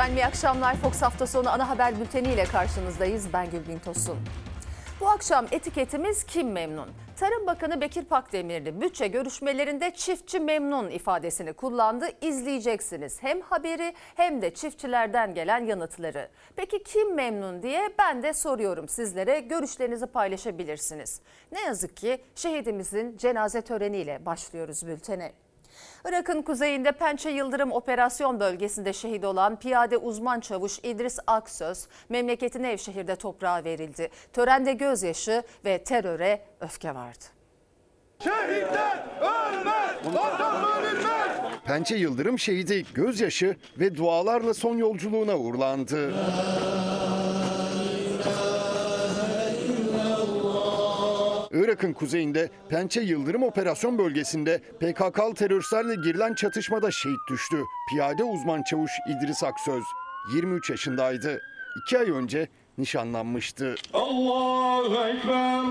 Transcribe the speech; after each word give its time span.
Efendim 0.00 0.18
iyi 0.18 0.26
akşamlar. 0.26 0.76
Fox 0.76 1.02
hafta 1.02 1.26
sonu 1.26 1.50
ana 1.50 1.68
haber 1.68 2.00
bülteni 2.00 2.32
ile 2.32 2.44
karşınızdayız. 2.44 3.32
Ben 3.32 3.50
Gülbin 3.50 3.78
Tosun. 3.78 4.18
Bu 5.00 5.08
akşam 5.08 5.46
etiketimiz 5.50 6.24
kim 6.24 6.52
memnun? 6.52 6.88
Tarım 7.16 7.46
Bakanı 7.46 7.80
Bekir 7.80 8.04
Pakdemirli 8.04 8.80
bütçe 8.80 9.06
görüşmelerinde 9.06 9.90
çiftçi 9.94 10.40
memnun 10.40 10.90
ifadesini 10.90 11.52
kullandı. 11.52 12.06
İzleyeceksiniz 12.20 13.22
hem 13.22 13.40
haberi 13.40 13.94
hem 14.16 14.42
de 14.42 14.54
çiftçilerden 14.54 15.34
gelen 15.34 15.64
yanıtları. 15.64 16.28
Peki 16.56 16.82
kim 16.82 17.14
memnun 17.14 17.62
diye 17.62 17.88
ben 17.98 18.22
de 18.22 18.32
soruyorum 18.32 18.88
sizlere. 18.88 19.40
Görüşlerinizi 19.40 20.06
paylaşabilirsiniz. 20.06 21.20
Ne 21.52 21.60
yazık 21.60 21.96
ki 21.96 22.24
şehidimizin 22.34 23.16
cenaze 23.16 23.62
töreniyle 23.62 24.26
başlıyoruz 24.26 24.86
bültene. 24.86 25.32
Irak'ın 26.04 26.42
kuzeyinde 26.42 26.92
Pençe 26.92 27.30
Yıldırım 27.30 27.72
Operasyon 27.72 28.40
Bölgesi'nde 28.40 28.92
şehit 28.92 29.24
olan 29.24 29.58
piyade 29.58 29.96
uzman 29.96 30.40
çavuş 30.40 30.78
İdris 30.82 31.18
Aksöz 31.26 31.86
memleketi 32.08 32.62
Nevşehir'de 32.62 33.16
toprağa 33.16 33.64
verildi. 33.64 34.10
Törende 34.32 34.72
gözyaşı 34.72 35.42
ve 35.64 35.84
teröre 35.84 36.40
öfke 36.60 36.94
vardı. 36.94 37.24
Şehitler 38.24 39.04
ölmez, 39.20 40.14
vatan 40.14 40.64
bölünmez. 40.64 41.30
Pençe 41.64 41.96
Yıldırım 41.96 42.38
şehidi 42.38 42.84
gözyaşı 42.94 43.56
ve 43.78 43.96
dualarla 43.96 44.54
son 44.54 44.76
yolculuğuna 44.76 45.38
uğurlandı. 45.38 46.14
Irak'ın 51.52 51.92
kuzeyinde 51.92 52.50
Pençe 52.68 53.00
Yıldırım 53.00 53.42
operasyon 53.42 53.98
bölgesinde 53.98 54.58
PKK'lı 54.58 55.34
teröristlerle 55.34 55.94
girilen 55.94 56.34
çatışmada 56.34 56.90
şehit 56.90 57.20
düştü. 57.30 57.56
Piyade 57.90 58.24
uzman 58.24 58.62
çavuş 58.62 58.90
İdris 59.08 59.42
Aksöz 59.42 59.84
23 60.34 60.70
yaşındaydı. 60.70 61.40
İki 61.82 61.98
ay 61.98 62.10
önce 62.10 62.48
nişanlanmıştı. 62.78 63.74
Allahu 63.92 65.08
Ekber. 65.08 65.64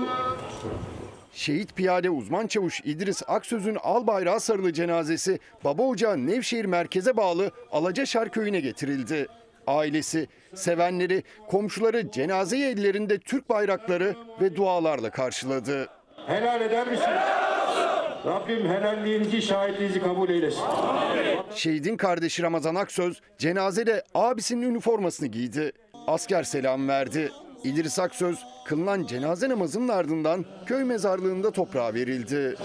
Şehit 1.32 1.76
piyade 1.76 2.10
uzman 2.10 2.46
çavuş 2.46 2.80
İdris 2.84 3.22
Aksöz'ün 3.26 3.76
al 3.82 4.06
bayrağı 4.06 4.40
sarılı 4.40 4.72
cenazesi 4.72 5.38
Baba 5.64 5.82
Ocağı 5.82 6.26
Nevşehir 6.26 6.64
merkeze 6.64 7.16
bağlı 7.16 7.50
Alacaşar 7.72 8.28
köyüne 8.30 8.60
getirildi. 8.60 9.26
Ailesi, 9.70 10.28
sevenleri, 10.54 11.22
komşuları 11.48 12.10
cenazeyi 12.10 12.64
ellerinde 12.64 13.18
Türk 13.18 13.50
bayrakları 13.50 14.14
ve 14.40 14.56
dualarla 14.56 15.10
karşıladı. 15.10 15.88
Helal 16.26 16.60
eder 16.60 16.86
misiniz? 16.86 17.08
Rabbim 18.26 18.68
helalliğinizi, 18.68 19.42
şahitliğinizi 19.42 20.00
kabul 20.02 20.28
eylesin. 20.28 20.62
Şehidin 21.54 21.96
kardeşi 21.96 22.42
Ramazan 22.42 22.74
Aksöz 22.74 23.20
cenazede 23.38 24.02
abisinin 24.14 24.70
üniformasını 24.70 25.28
giydi. 25.28 25.72
Asker 26.06 26.42
selam 26.42 26.88
verdi. 26.88 27.32
İdris 27.64 27.98
Aksöz 27.98 28.38
kılınan 28.66 29.06
cenaze 29.06 29.48
namazının 29.48 29.88
ardından 29.88 30.44
köy 30.66 30.84
mezarlığında 30.84 31.50
toprağa 31.50 31.94
verildi. 31.94 32.56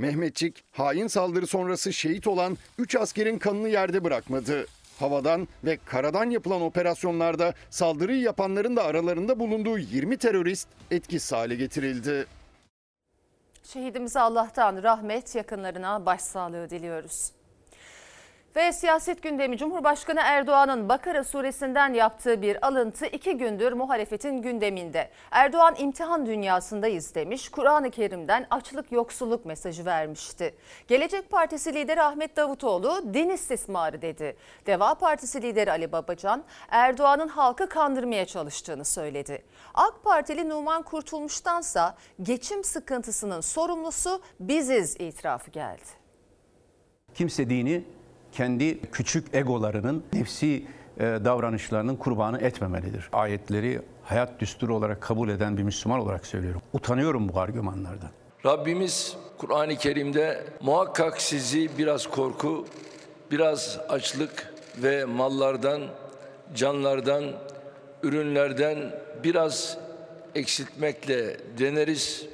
Mehmetçik 0.00 0.64
hain 0.72 1.06
saldırı 1.06 1.46
sonrası 1.46 1.92
şehit 1.92 2.26
olan 2.26 2.58
3 2.78 2.96
askerin 2.96 3.38
kanını 3.38 3.68
yerde 3.68 4.04
bırakmadı. 4.04 4.66
Havadan 4.98 5.48
ve 5.64 5.78
karadan 5.84 6.30
yapılan 6.30 6.62
operasyonlarda 6.62 7.54
saldırıyı 7.70 8.20
yapanların 8.20 8.76
da 8.76 8.84
aralarında 8.84 9.38
bulunduğu 9.38 9.78
20 9.78 10.16
terörist 10.16 10.68
etkisiz 10.90 11.32
hale 11.32 11.54
getirildi. 11.54 12.26
Şehidimize 13.62 14.20
Allah'tan 14.20 14.82
rahmet, 14.82 15.34
yakınlarına 15.34 16.06
başsağlığı 16.06 16.70
diliyoruz. 16.70 17.30
Ve 18.56 18.72
siyaset 18.72 19.22
gündemi 19.22 19.58
Cumhurbaşkanı 19.58 20.20
Erdoğan'ın 20.22 20.88
Bakara 20.88 21.24
suresinden 21.24 21.94
yaptığı 21.94 22.42
bir 22.42 22.66
alıntı 22.66 23.06
iki 23.06 23.36
gündür 23.36 23.72
muhalefetin 23.72 24.42
gündeminde. 24.42 25.10
Erdoğan 25.30 25.74
imtihan 25.78 26.26
dünyasındayız 26.26 27.14
demiş, 27.14 27.48
Kur'an-ı 27.48 27.90
Kerim'den 27.90 28.46
açlık 28.50 28.92
yoksulluk 28.92 29.44
mesajı 29.44 29.84
vermişti. 29.84 30.54
Gelecek 30.88 31.30
Partisi 31.30 31.74
lideri 31.74 32.02
Ahmet 32.02 32.36
Davutoğlu 32.36 33.14
din 33.14 33.28
istismarı 33.28 34.02
dedi. 34.02 34.36
Deva 34.66 34.94
Partisi 34.94 35.42
lideri 35.42 35.70
Ali 35.70 35.92
Babacan 35.92 36.44
Erdoğan'ın 36.70 37.28
halkı 37.28 37.68
kandırmaya 37.68 38.26
çalıştığını 38.26 38.84
söyledi. 38.84 39.44
AK 39.74 40.04
Partili 40.04 40.48
Numan 40.48 40.82
Kurtulmuş'tansa 40.82 41.96
geçim 42.22 42.64
sıkıntısının 42.64 43.40
sorumlusu 43.40 44.22
biziz 44.40 44.96
itirafı 44.98 45.50
geldi. 45.50 46.00
Kimse 47.14 47.50
dini 47.50 47.84
kendi 48.32 48.80
küçük 48.80 49.34
egolarının 49.34 50.04
nefsi 50.12 50.66
e, 50.98 51.02
davranışlarının 51.02 51.96
kurbanı 51.96 52.38
etmemelidir. 52.40 53.08
Ayetleri 53.12 53.80
hayat 54.02 54.40
düsturu 54.40 54.76
olarak 54.76 55.00
kabul 55.00 55.28
eden 55.28 55.56
bir 55.56 55.62
Müslüman 55.62 56.00
olarak 56.00 56.26
söylüyorum. 56.26 56.62
Utanıyorum 56.72 57.28
bu 57.28 57.40
argümanlardan. 57.40 58.10
Rabbimiz 58.46 59.16
Kur'an-ı 59.38 59.76
Kerim'de 59.76 60.44
muhakkak 60.60 61.20
sizi 61.20 61.78
biraz 61.78 62.06
korku, 62.06 62.66
biraz 63.30 63.78
açlık 63.88 64.54
ve 64.82 65.04
mallardan, 65.04 65.82
canlardan, 66.54 67.24
ürünlerden 68.02 68.78
biraz 69.24 69.78
eksiltmekle 70.34 71.36
deneriz 71.58 72.26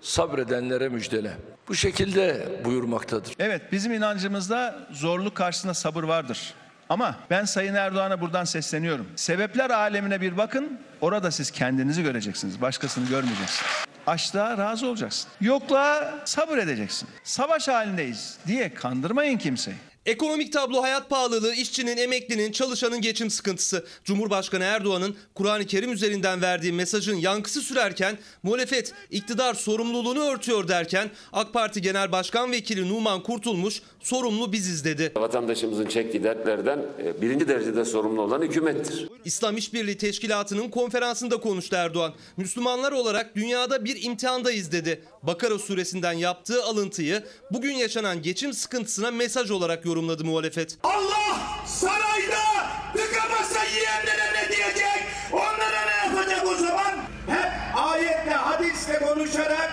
sabredenlere 0.00 0.88
müjdele. 0.88 1.32
Bu 1.68 1.74
şekilde 1.74 2.48
buyurmaktadır. 2.64 3.34
Evet 3.38 3.72
bizim 3.72 3.92
inancımızda 3.92 4.78
zorluk 4.90 5.34
karşısında 5.34 5.74
sabır 5.74 6.04
vardır. 6.04 6.54
Ama 6.88 7.16
ben 7.30 7.44
Sayın 7.44 7.74
Erdoğan'a 7.74 8.20
buradan 8.20 8.44
sesleniyorum. 8.44 9.06
Sebepler 9.16 9.70
alemine 9.70 10.20
bir 10.20 10.36
bakın. 10.36 10.78
Orada 11.00 11.30
siz 11.30 11.50
kendinizi 11.50 12.02
göreceksiniz. 12.02 12.60
Başkasını 12.60 13.08
görmeyeceksiniz. 13.08 13.70
Açlığa 14.06 14.58
razı 14.58 14.86
olacaksın. 14.86 15.30
Yokluğa 15.40 16.14
sabır 16.24 16.58
edeceksin. 16.58 17.08
Savaş 17.24 17.68
halindeyiz 17.68 18.36
diye 18.46 18.74
kandırmayın 18.74 19.38
kimseyi. 19.38 19.76
Ekonomik 20.06 20.52
tablo 20.52 20.82
hayat 20.82 21.10
pahalılığı, 21.10 21.54
işçinin, 21.54 21.96
emeklinin, 21.96 22.52
çalışanın 22.52 23.00
geçim 23.00 23.30
sıkıntısı. 23.30 23.84
Cumhurbaşkanı 24.04 24.64
Erdoğan'ın 24.64 25.16
Kur'an-ı 25.34 25.66
Kerim 25.66 25.92
üzerinden 25.92 26.42
verdiği 26.42 26.72
mesajın 26.72 27.16
yankısı 27.16 27.60
sürerken 27.60 28.18
muhalefet 28.42 28.92
iktidar 29.10 29.54
sorumluluğunu 29.54 30.24
örtüyor 30.24 30.68
derken 30.68 31.10
AK 31.32 31.52
Parti 31.52 31.82
Genel 31.82 32.12
Başkan 32.12 32.52
Vekili 32.52 32.88
Numan 32.88 33.22
Kurtulmuş 33.22 33.82
sorumlu 34.00 34.52
biziz 34.52 34.84
dedi. 34.84 35.12
Vatandaşımızın 35.16 35.86
çektiği 35.86 36.24
dertlerden 36.24 36.78
e, 37.04 37.22
birinci 37.22 37.48
derecede 37.48 37.84
sorumlu 37.84 38.20
olan 38.20 38.42
hükümettir. 38.42 39.08
İslam 39.24 39.56
İşbirliği 39.56 39.98
Teşkilatı'nın 39.98 40.68
konferansında 40.68 41.36
konuştu 41.36 41.76
Erdoğan. 41.76 42.14
Müslümanlar 42.36 42.92
olarak 42.92 43.36
dünyada 43.36 43.84
bir 43.84 44.02
imtihandayız 44.02 44.72
dedi. 44.72 45.02
Bakara 45.22 45.58
suresinden 45.58 46.12
yaptığı 46.12 46.64
alıntıyı 46.64 47.22
bugün 47.50 47.72
yaşanan 47.72 48.22
geçim 48.22 48.52
sıkıntısına 48.52 49.10
mesaj 49.10 49.50
olarak 49.50 49.84
yorumladı 49.84 49.93
muhalefet. 50.02 50.78
Allah 50.82 51.38
sarayda 51.66 52.44
tıkamasa 52.92 53.64
yiyenlere 53.64 54.32
ne 54.34 54.48
diyecek? 54.56 55.04
Onlara 55.32 55.84
ne 55.86 56.16
yapacak 56.16 56.46
o 56.46 56.54
zaman? 56.54 56.92
Hep 57.26 57.52
ayetle, 57.76 58.30
hadisle 58.30 58.98
konuşarak 58.98 59.72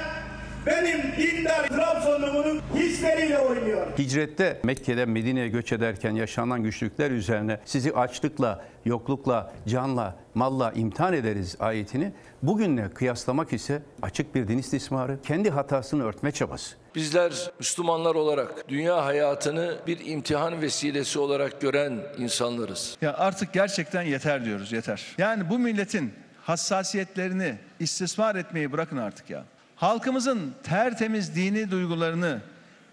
benim 0.66 1.02
dindar 1.18 1.68
Trabzonlumun 1.68 2.62
hisleriyle 2.76 3.40
oynuyor. 3.40 3.88
Hicrette 3.98 4.59
Mekke'den 4.64 5.09
Medine'ye 5.09 5.48
göç 5.48 5.72
ederken 5.72 6.12
yaşanan 6.12 6.64
güçlükler 6.64 7.12
üzerine 7.12 7.59
sizi 7.66 7.94
açlıkla, 7.94 8.66
yoklukla, 8.86 9.53
canla, 9.68 10.16
malla 10.36 10.72
imtihan 10.72 11.14
ederiz 11.14 11.56
ayetini 11.59 12.12
bugünle 12.44 12.90
kıyaslamak 12.90 13.53
ise 13.53 13.82
açık 14.02 14.36
bir 14.36 14.48
din 14.48 14.58
istismarı, 14.58 15.22
kendi 15.22 15.50
hatasını 15.50 16.03
örtme 16.03 16.32
çabası. 16.32 16.81
Bizler 16.96 17.34
Müslümanlar 17.59 18.16
olarak 18.16 18.70
dünya 18.70 19.05
hayatını 19.05 19.76
bir 19.88 20.05
imtihan 20.05 20.61
vesilesi 20.61 21.20
olarak 21.20 21.61
gören 21.61 21.99
insanlarız. 22.17 22.97
Ya 23.02 23.14
artık 23.17 23.53
gerçekten 23.53 24.02
yeter 24.02 24.46
diyoruz 24.46 24.72
yeter. 24.72 25.02
Yani 25.17 25.49
bu 25.49 25.59
milletin 25.59 26.14
hassasiyetlerini 26.43 27.55
istismar 27.79 28.35
etmeyi 28.35 28.72
bırakın 28.72 28.97
artık 28.97 29.29
ya. 29.29 29.43
Halkımızın 29.76 30.53
tertemiz 30.64 31.35
dini 31.35 31.72
duygularını, 31.72 32.41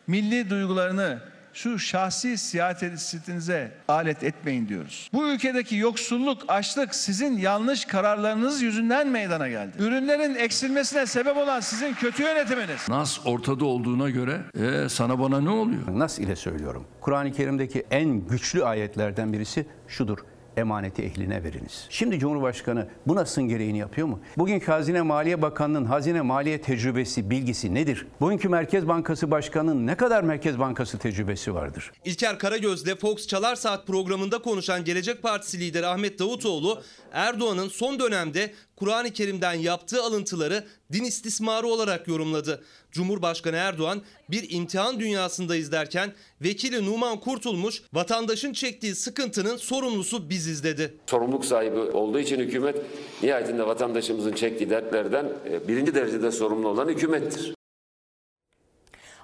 milli 0.06 0.50
duygularını 0.50 1.18
şu 1.62 1.78
şahsi 1.78 2.38
siyasetinize 2.38 3.72
alet 3.88 4.22
etmeyin 4.22 4.68
diyoruz. 4.68 5.10
Bu 5.12 5.28
ülkedeki 5.28 5.76
yoksulluk, 5.76 6.42
açlık 6.48 6.94
sizin 6.94 7.38
yanlış 7.38 7.84
kararlarınız 7.84 8.62
yüzünden 8.62 9.08
meydana 9.08 9.48
geldi. 9.48 9.72
Ürünlerin 9.78 10.34
eksilmesine 10.34 11.06
sebep 11.06 11.36
olan 11.36 11.60
sizin 11.60 11.94
kötü 11.94 12.22
yönetiminiz. 12.22 12.88
Nas 12.88 13.26
ortada 13.26 13.64
olduğuna 13.64 14.10
göre 14.10 14.40
e, 14.60 14.88
sana 14.88 15.18
bana 15.20 15.40
ne 15.40 15.50
oluyor? 15.50 15.82
Nas 15.92 16.18
ile 16.18 16.36
söylüyorum. 16.36 16.86
Kur'an-ı 17.00 17.32
Kerim'deki 17.32 17.86
en 17.90 18.26
güçlü 18.26 18.64
ayetlerden 18.64 19.32
birisi 19.32 19.66
şudur. 19.88 20.18
Emaneti 20.58 21.02
ehline 21.02 21.44
veriniz. 21.44 21.86
Şimdi 21.90 22.18
Cumhurbaşkanı 22.18 22.88
bu 23.06 23.14
nasıl 23.14 23.42
gereğini 23.42 23.78
yapıyor 23.78 24.06
mu? 24.06 24.20
Bugünkü 24.38 24.66
Hazine 24.66 25.02
Maliye 25.02 25.42
Bakanı'nın 25.42 25.84
hazine 25.84 26.20
maliye 26.20 26.60
tecrübesi, 26.60 27.30
bilgisi 27.30 27.74
nedir? 27.74 28.06
Bugünkü 28.20 28.48
Merkez 28.48 28.88
Bankası 28.88 29.30
Başkanı'nın 29.30 29.86
ne 29.86 29.96
kadar 29.96 30.22
Merkez 30.22 30.58
Bankası 30.58 30.98
tecrübesi 30.98 31.54
vardır? 31.54 31.92
İlker 32.04 32.38
Karagöz'le 32.38 32.96
Fox 33.00 33.26
Çalar 33.26 33.56
Saat 33.56 33.86
programında 33.86 34.38
konuşan 34.38 34.84
Gelecek 34.84 35.22
Partisi 35.22 35.60
lideri 35.60 35.86
Ahmet 35.86 36.18
Davutoğlu, 36.18 36.82
Erdoğan'ın 37.12 37.68
son 37.68 37.98
dönemde 37.98 38.52
Kur'an-ı 38.76 39.10
Kerim'den 39.10 39.52
yaptığı 39.52 40.02
alıntıları 40.02 40.64
din 40.92 41.04
istismarı 41.04 41.66
olarak 41.66 42.08
yorumladı. 42.08 42.64
Cumhurbaşkanı 42.92 43.56
Erdoğan 43.56 44.02
bir 44.30 44.50
imtihan 44.50 45.00
dünyasındayız 45.00 45.72
derken 45.72 46.12
vekili 46.40 46.86
Numan 46.86 47.20
Kurtulmuş 47.20 47.82
vatandaşın 47.92 48.52
çektiği 48.52 48.94
sıkıntının 48.94 49.56
sorumlusu 49.56 50.30
biziz 50.30 50.64
dedi. 50.64 50.94
Sorumluluk 51.06 51.44
sahibi 51.44 51.78
olduğu 51.78 52.18
için 52.18 52.38
hükümet 52.38 52.76
nihayetinde 53.22 53.66
vatandaşımızın 53.66 54.32
çektiği 54.32 54.70
dertlerden 54.70 55.26
e, 55.50 55.68
birinci 55.68 55.94
derecede 55.94 56.30
sorumlu 56.30 56.68
olan 56.68 56.88
hükümettir. 56.88 57.54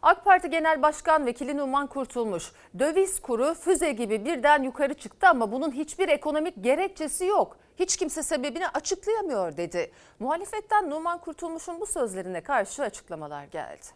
AK 0.02 0.24
Parti 0.24 0.50
Genel 0.50 0.82
Başkan 0.82 1.26
Vekili 1.26 1.56
Numan 1.56 1.86
Kurtulmuş, 1.86 2.52
döviz 2.78 3.20
kuru 3.20 3.54
füze 3.54 3.92
gibi 3.92 4.24
birden 4.24 4.62
yukarı 4.62 4.94
çıktı 4.94 5.28
ama 5.28 5.52
bunun 5.52 5.72
hiçbir 5.72 6.08
ekonomik 6.08 6.64
gerekçesi 6.64 7.24
yok. 7.24 7.56
Hiç 7.78 7.96
kimse 7.96 8.22
sebebini 8.22 8.68
açıklayamıyor 8.68 9.56
dedi. 9.56 9.90
Muhalefetten 10.18 10.90
Numan 10.90 11.18
Kurtulmuş'un 11.18 11.80
bu 11.80 11.86
sözlerine 11.86 12.40
karşı 12.40 12.82
açıklamalar 12.82 13.44
geldi. 13.44 13.86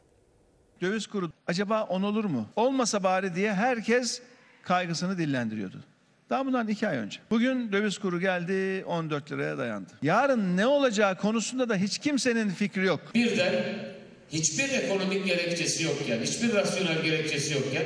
Döviz 0.80 1.06
kuru 1.06 1.30
acaba 1.46 1.82
on 1.84 2.02
olur 2.02 2.25
mu? 2.25 2.46
Olmasa 2.56 3.02
bari 3.02 3.34
diye 3.34 3.54
herkes 3.54 4.22
kaygısını 4.62 5.19
dillendiriyordu. 5.19 5.84
Daha 6.30 6.46
bundan 6.46 6.69
iki 6.69 6.88
ay 6.88 6.96
önce. 6.96 7.20
Bugün 7.30 7.72
döviz 7.72 7.98
kuru 7.98 8.20
geldi 8.20 8.84
14 8.86 9.32
liraya 9.32 9.58
dayandı. 9.58 9.92
Yarın 10.02 10.56
ne 10.56 10.66
olacağı 10.66 11.19
konusunda 11.19 11.69
da 11.69 11.76
hiç 11.76 11.98
kimsenin 11.98 12.50
fikri 12.50 12.86
yok. 12.86 13.00
Birden 13.14 13.54
hiçbir 14.31 14.69
ekonomik 14.72 15.26
gerekçesi 15.26 15.84
yokken, 15.84 16.20
hiçbir 16.20 16.54
rasyonel 16.54 17.02
gerekçesi 17.02 17.54
yokken 17.54 17.84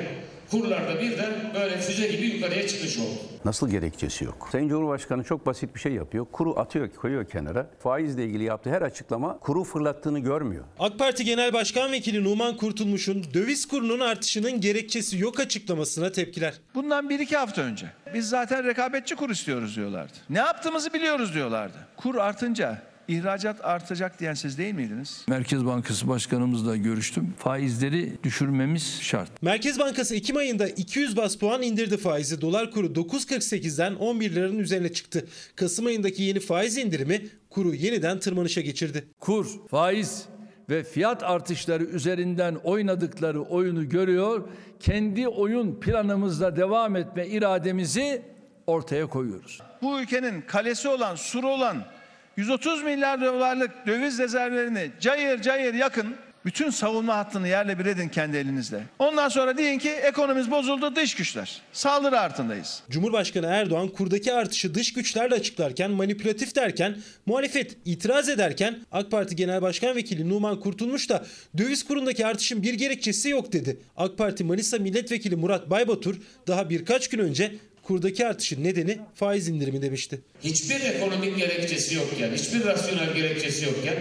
kurlarda 0.52 1.00
birden 1.00 1.32
böyle 1.54 1.76
füze 1.78 2.08
gibi 2.08 2.26
yukarıya 2.26 2.69
çıkış 2.69 2.99
oldu. 2.99 3.19
Nasıl 3.44 3.70
gerekçesi 3.70 4.25
yok? 4.25 4.49
Sayın 4.52 4.69
Cumhurbaşkanı 4.69 5.25
çok 5.25 5.46
basit 5.46 5.75
bir 5.75 5.81
şey 5.81 5.93
yapıyor. 5.93 6.26
Kuru 6.32 6.58
atıyor, 6.58 6.88
koyuyor 6.88 7.25
kenara. 7.25 7.66
Faizle 7.78 8.25
ilgili 8.25 8.44
yaptığı 8.44 8.70
her 8.70 8.82
açıklama 8.82 9.38
kuru 9.38 9.64
fırlattığını 9.64 10.19
görmüyor. 10.19 10.64
AK 10.78 10.99
Parti 10.99 11.25
Genel 11.25 11.52
Başkan 11.52 11.93
Vekili 11.93 12.25
Numan 12.25 12.56
Kurtulmuş'un 12.56 13.25
döviz 13.34 13.69
kurunun 13.69 14.00
artışının 14.00 14.60
gerekçesi 14.60 15.19
yok 15.19 15.40
açıklamasına 15.40 16.12
tepkiler. 16.12 16.55
Bundan 16.75 17.10
bir 17.10 17.19
iki 17.20 17.37
hafta 17.37 17.62
önce 17.62 17.87
biz 18.14 18.28
zaten 18.28 18.64
rekabetçi 18.64 19.16
kur 19.16 19.31
istiyoruz 19.31 19.76
diyorlardı. 19.76 20.12
Ne 20.31 20.38
yaptığımızı 20.38 20.93
biliyoruz 20.93 21.34
diyorlardı. 21.34 21.76
Kur 21.96 22.14
artınca 22.14 22.82
ihracat 23.08 23.64
artacak 23.64 24.20
diyen 24.20 24.34
siz 24.34 24.58
değil 24.58 24.75
miydiniz? 24.75 25.25
Merkez 25.28 25.66
Bankası 25.66 26.08
Başkanımızla 26.08 26.76
görüştüm. 26.76 27.34
Faizleri 27.38 28.12
düşürmemiz 28.22 28.99
şart. 29.00 29.43
Merkez 29.43 29.78
Bankası 29.78 30.16
Ekim 30.16 30.37
ayında 30.37 30.69
200 30.69 31.16
bas 31.16 31.37
puan 31.37 31.62
indirdi 31.62 31.96
faizi. 31.96 32.40
Dolar 32.40 32.70
kuru 32.70 32.87
9.48'den 32.87 33.94
11 33.94 34.34
liranın 34.34 34.58
üzerine 34.58 34.93
çıktı. 34.93 35.26
Kasım 35.56 35.87
ayındaki 35.87 36.22
yeni 36.22 36.40
faiz 36.40 36.78
indirimi 36.78 37.26
kuru 37.50 37.75
yeniden 37.75 38.19
tırmanışa 38.19 38.60
geçirdi. 38.60 39.05
Kur, 39.20 39.46
faiz 39.70 40.25
ve 40.70 40.84
fiyat 40.84 41.22
artışları 41.22 41.84
üzerinden 41.84 42.55
oynadıkları 42.55 43.43
oyunu 43.43 43.88
görüyor. 43.88 44.48
Kendi 44.81 45.28
oyun 45.28 45.81
planımızla 45.81 46.56
devam 46.56 46.96
etme 46.96 47.26
irademizi 47.26 48.22
ortaya 48.66 49.06
koyuyoruz. 49.06 49.60
Bu 49.82 50.00
ülkenin 50.00 50.40
kalesi 50.40 50.88
olan, 50.88 51.16
suru 51.16 51.48
olan 51.48 51.84
130 52.37 52.82
milyar 52.82 53.20
dolarlık 53.20 53.70
döviz 53.87 54.19
rezervlerini 54.19 54.90
cayır 55.00 55.43
cayır 55.43 55.75
yakın. 55.75 56.17
Bütün 56.44 56.70
savunma 56.70 57.17
hattını 57.17 57.49
yerle 57.49 57.79
bir 57.79 57.87
edin 57.87 58.08
kendi 58.08 58.37
elinizle. 58.37 58.82
Ondan 58.99 59.29
sonra 59.29 59.58
deyin 59.58 59.79
ki 59.79 59.90
ekonomimiz 59.90 60.50
bozuldu 60.50 60.96
dış 60.96 61.14
güçler. 61.14 61.62
Saldırı 61.73 62.20
altındayız. 62.20 62.82
Cumhurbaşkanı 62.90 63.46
Erdoğan 63.46 63.88
kurdaki 63.88 64.32
artışı 64.32 64.75
dış 64.75 64.93
güçlerle 64.93 65.34
açıklarken 65.34 65.90
manipülatif 65.90 66.56
derken 66.56 66.96
muhalefet 67.26 67.76
itiraz 67.84 68.29
ederken 68.29 68.76
AK 68.93 69.11
Parti 69.11 69.37
Genel 69.37 69.62
Başkan 69.62 69.96
Vekili 69.96 70.29
Numan 70.29 70.61
Kurtulmuş 70.61 71.11
da 71.11 71.25
döviz 71.58 71.84
kurundaki 71.84 72.26
artışın 72.26 72.62
bir 72.62 72.75
gerekçesi 72.75 73.29
yok 73.29 73.52
dedi. 73.52 73.81
AK 73.96 74.19
Parti 74.19 74.44
Manisa 74.44 74.79
Milletvekili 74.79 75.37
Murat 75.37 75.70
Baybatur 75.70 76.17
daha 76.46 76.70
birkaç 76.70 77.08
gün 77.08 77.19
önce 77.19 77.52
kurdaki 77.92 78.26
artışın 78.26 78.64
nedeni 78.64 78.98
faiz 79.14 79.48
indirimi 79.48 79.82
demişti. 79.82 80.20
Hiçbir 80.44 80.80
ekonomik 80.80 81.38
gerekçesi 81.38 81.94
yokken, 81.94 82.32
hiçbir 82.32 82.64
rasyonel 82.64 83.14
gerekçesi 83.14 83.64
yokken 83.64 83.94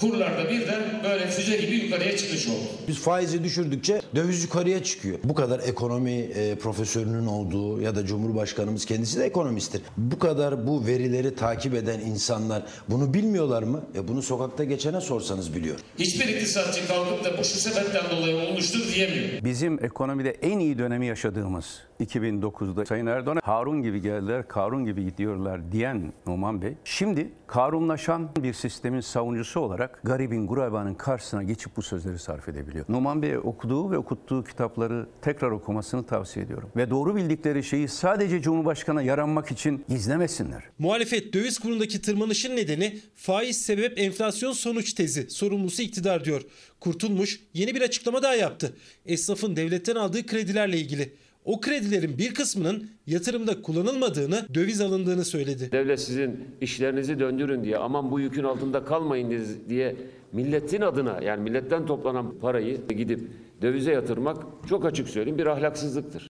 kurlarda 0.00 0.50
birden 0.50 0.82
böyle 1.04 1.26
füze 1.26 1.56
gibi 1.56 1.76
yukarıya 1.76 2.16
çıkış 2.16 2.48
oldu. 2.48 2.64
Biz 2.88 2.98
faizi 2.98 3.44
düşürdükçe 3.44 4.00
döviz 4.14 4.42
yukarıya 4.44 4.82
çıkıyor. 4.84 5.18
Bu 5.24 5.34
kadar 5.34 5.60
ekonomi 5.60 6.10
e, 6.10 6.54
profesörünün 6.54 7.26
olduğu 7.26 7.80
ya 7.80 7.94
da 7.94 8.06
Cumhurbaşkanımız 8.06 8.84
kendisi 8.84 9.20
de 9.20 9.24
ekonomisttir. 9.24 9.82
Bu 9.96 10.18
kadar 10.18 10.66
bu 10.66 10.86
verileri 10.86 11.34
takip 11.34 11.74
eden 11.74 12.00
insanlar 12.00 12.62
bunu 12.88 13.14
bilmiyorlar 13.14 13.62
mı? 13.62 13.82
E 13.94 14.08
bunu 14.08 14.22
sokakta 14.22 14.64
geçene 14.64 15.00
sorsanız 15.00 15.54
biliyor. 15.54 15.78
Hiçbir 15.98 16.28
iktisatçı 16.28 16.88
kalkıp 16.88 17.24
da 17.24 17.38
bu 17.38 17.44
şu 17.44 17.58
sebepten 17.58 18.02
dolayı 18.10 18.36
olmuştur 18.36 18.80
diyemiyor. 18.94 19.44
Bizim 19.44 19.84
ekonomide 19.84 20.30
en 20.30 20.58
iyi 20.58 20.78
dönemi 20.78 21.06
yaşadığımız 21.06 21.80
2009'da 22.00 22.86
Sayın 22.86 23.06
Erdoğan'a 23.06 23.40
Harun 23.44 23.82
gibi 23.82 24.00
geldiler, 24.00 24.48
Karun 24.48 24.84
gibi 24.84 25.04
gidiyorlar 25.04 25.72
diyen 25.72 26.12
Numan 26.26 26.62
Bey, 26.62 26.74
şimdi 26.84 27.32
Karunlaşan 27.46 28.28
bir 28.36 28.52
sistemin 28.52 29.00
savunucusu 29.00 29.60
olarak 29.60 29.83
garibin, 30.04 30.46
gurabanın 30.46 30.94
karşısına 30.94 31.42
geçip 31.42 31.76
bu 31.76 31.82
sözleri 31.82 32.18
sarf 32.18 32.48
edebiliyor. 32.48 32.84
Numan 32.88 33.22
Bey 33.22 33.38
okuduğu 33.38 33.90
ve 33.90 33.98
okuttuğu 33.98 34.44
kitapları 34.44 35.06
tekrar 35.22 35.50
okumasını 35.50 36.06
tavsiye 36.06 36.44
ediyorum. 36.44 36.70
Ve 36.76 36.90
doğru 36.90 37.16
bildikleri 37.16 37.64
şeyi 37.64 37.88
sadece 37.88 38.42
Cumhurbaşkanı'na 38.42 39.02
yaranmak 39.02 39.50
için 39.50 39.84
gizlemesinler. 39.88 40.62
Muhalefet 40.78 41.32
döviz 41.32 41.58
kurundaki 41.58 42.02
tırmanışın 42.02 42.56
nedeni 42.56 43.00
faiz 43.14 43.62
sebep 43.62 43.98
enflasyon 43.98 44.52
sonuç 44.52 44.92
tezi. 44.92 45.30
Sorumlusu 45.30 45.82
iktidar 45.82 46.24
diyor. 46.24 46.42
Kurtulmuş 46.80 47.40
yeni 47.54 47.74
bir 47.74 47.82
açıklama 47.82 48.22
daha 48.22 48.34
yaptı. 48.34 48.76
Esnafın 49.06 49.56
devletten 49.56 49.96
aldığı 49.96 50.26
kredilerle 50.26 50.78
ilgili. 50.78 51.23
O 51.44 51.60
kredilerin 51.60 52.18
bir 52.18 52.34
kısmının 52.34 52.90
yatırımda 53.06 53.62
kullanılmadığını, 53.62 54.46
döviz 54.54 54.80
alındığını 54.80 55.24
söyledi. 55.24 55.72
Devlet 55.72 56.00
sizin 56.00 56.56
işlerinizi 56.60 57.18
döndürün 57.18 57.64
diye 57.64 57.78
aman 57.78 58.10
bu 58.10 58.20
yükün 58.20 58.44
altında 58.44 58.84
kalmayın 58.84 59.44
diye 59.68 59.96
milletin 60.32 60.80
adına 60.80 61.22
yani 61.22 61.42
milletten 61.42 61.86
toplanan 61.86 62.38
parayı 62.38 62.88
gidip 62.88 63.30
dövize 63.62 63.92
yatırmak 63.92 64.42
çok 64.68 64.84
açık 64.84 65.08
söyleyeyim 65.08 65.38
bir 65.38 65.46
ahlaksızlıktır. 65.46 66.28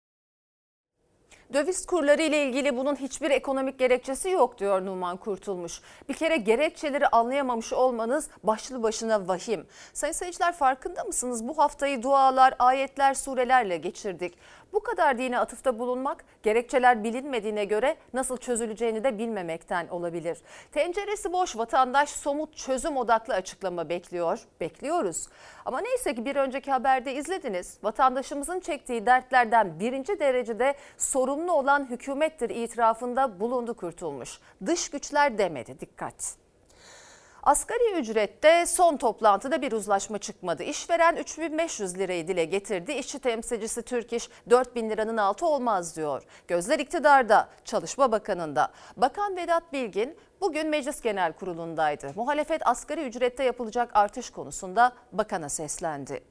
Döviz 1.54 1.86
kurları 1.86 2.22
ile 2.22 2.46
ilgili 2.46 2.78
bunun 2.78 2.96
hiçbir 2.96 3.32
ekonomik 3.32 3.80
gerekçesi 3.80 4.30
yok 4.30 4.60
diyor 4.60 4.86
Numan 4.86 5.18
Kurtulmuş. 5.18 5.82
Bir 6.10 6.14
kere 6.14 6.38
gerekçeleri 6.38 7.08
anlayamamış 7.08 7.74
olmanız 7.74 8.30
başlı 8.44 8.84
başına 8.84 9.28
vahim. 9.28 9.66
Sayın 9.94 10.14
seyirciler 10.14 10.54
farkında 10.54 11.04
mısınız? 11.04 11.48
Bu 11.48 11.58
haftayı 11.58 12.04
dualar, 12.04 12.54
ayetler, 12.60 13.14
surelerle 13.14 13.78
geçirdik. 13.78 14.34
Bu 14.74 14.80
kadar 14.80 15.18
dine 15.18 15.40
atıfta 15.40 15.80
bulunmak 15.80 16.26
gerekçeler 16.44 17.04
bilinmediğine 17.04 17.66
göre 17.66 17.98
nasıl 18.14 18.38
çözüleceğini 18.38 19.04
de 19.04 19.18
bilmemekten 19.18 19.88
olabilir. 19.88 20.38
Tenceresi 20.72 21.34
boş 21.34 21.58
vatandaş 21.58 22.10
somut 22.10 22.56
çözüm 22.58 22.98
odaklı 22.98 23.34
açıklama 23.34 23.90
bekliyor. 23.90 24.40
Bekliyoruz. 24.60 25.28
Ama 25.66 25.80
neyse 25.80 26.16
ki 26.16 26.26
bir 26.26 26.36
önceki 26.36 26.72
haberde 26.72 27.14
izlediniz. 27.14 27.78
Vatandaşımızın 27.84 28.60
çektiği 28.60 29.06
dertlerden 29.06 29.80
birinci 29.80 30.20
derecede 30.20 30.76
sorumlu 30.98 31.52
olan 31.54 31.90
hükümettir 31.90 32.50
itirafında 32.50 33.40
bulundu 33.40 33.74
kurtulmuş. 33.74 34.40
Dış 34.66 34.90
güçler 34.90 35.38
demedi 35.38 35.80
dikkat. 35.80 36.36
Asgari 37.50 38.00
ücrette 38.00 38.66
son 38.66 38.98
toplantıda 38.98 39.62
bir 39.62 39.72
uzlaşma 39.72 40.18
çıkmadı. 40.18 40.64
İşveren 40.64 41.16
3500 41.16 41.98
lirayı 41.98 42.28
dile 42.28 42.46
getirdi. 42.46 42.92
İşçi 42.92 43.20
temsilcisi 43.20 43.82
Türk 43.82 44.14
İş 44.14 44.30
4000 44.50 44.90
liranın 44.90 45.18
altı 45.18 45.46
olmaz 45.46 45.98
diyor. 45.98 46.24
Gözler 46.48 46.80
iktidarda, 46.80 47.50
Çalışma 47.66 48.12
Bakanı'nda. 48.12 48.72
Bakan 48.98 49.36
Vedat 49.36 49.74
Bilgin 49.74 50.16
bugün 50.42 50.68
Meclis 50.68 51.02
Genel 51.02 51.34
Kurulu'ndaydı. 51.34 52.12
Muhalefet 52.16 52.68
asgari 52.68 53.02
ücrette 53.08 53.44
yapılacak 53.44 53.90
artış 53.94 54.30
konusunda 54.30 54.94
bakana 55.12 55.50
seslendi. 55.50 56.24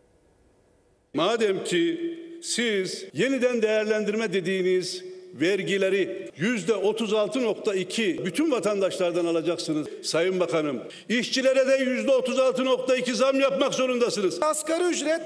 Madem 1.15 1.65
ki 1.65 2.15
siz 2.43 3.07
yeniden 3.13 3.63
değerlendirme 3.63 4.33
dediğiniz 4.33 5.05
vergileri 5.35 6.31
yüzde 6.37 6.73
36.2 6.73 8.25
bütün 8.25 8.51
vatandaşlardan 8.51 9.27
alacaksınız 9.27 9.87
Sayın 10.03 10.41
Bakanım. 10.41 10.83
İşçilere 11.09 11.67
de 11.67 11.77
yüzde 11.77 12.11
36.2 12.11 13.13
zam 13.13 13.41
yapmak 13.41 13.75
zorundasınız. 13.75 14.43
Asgari 14.43 14.85
ücret 14.85 15.23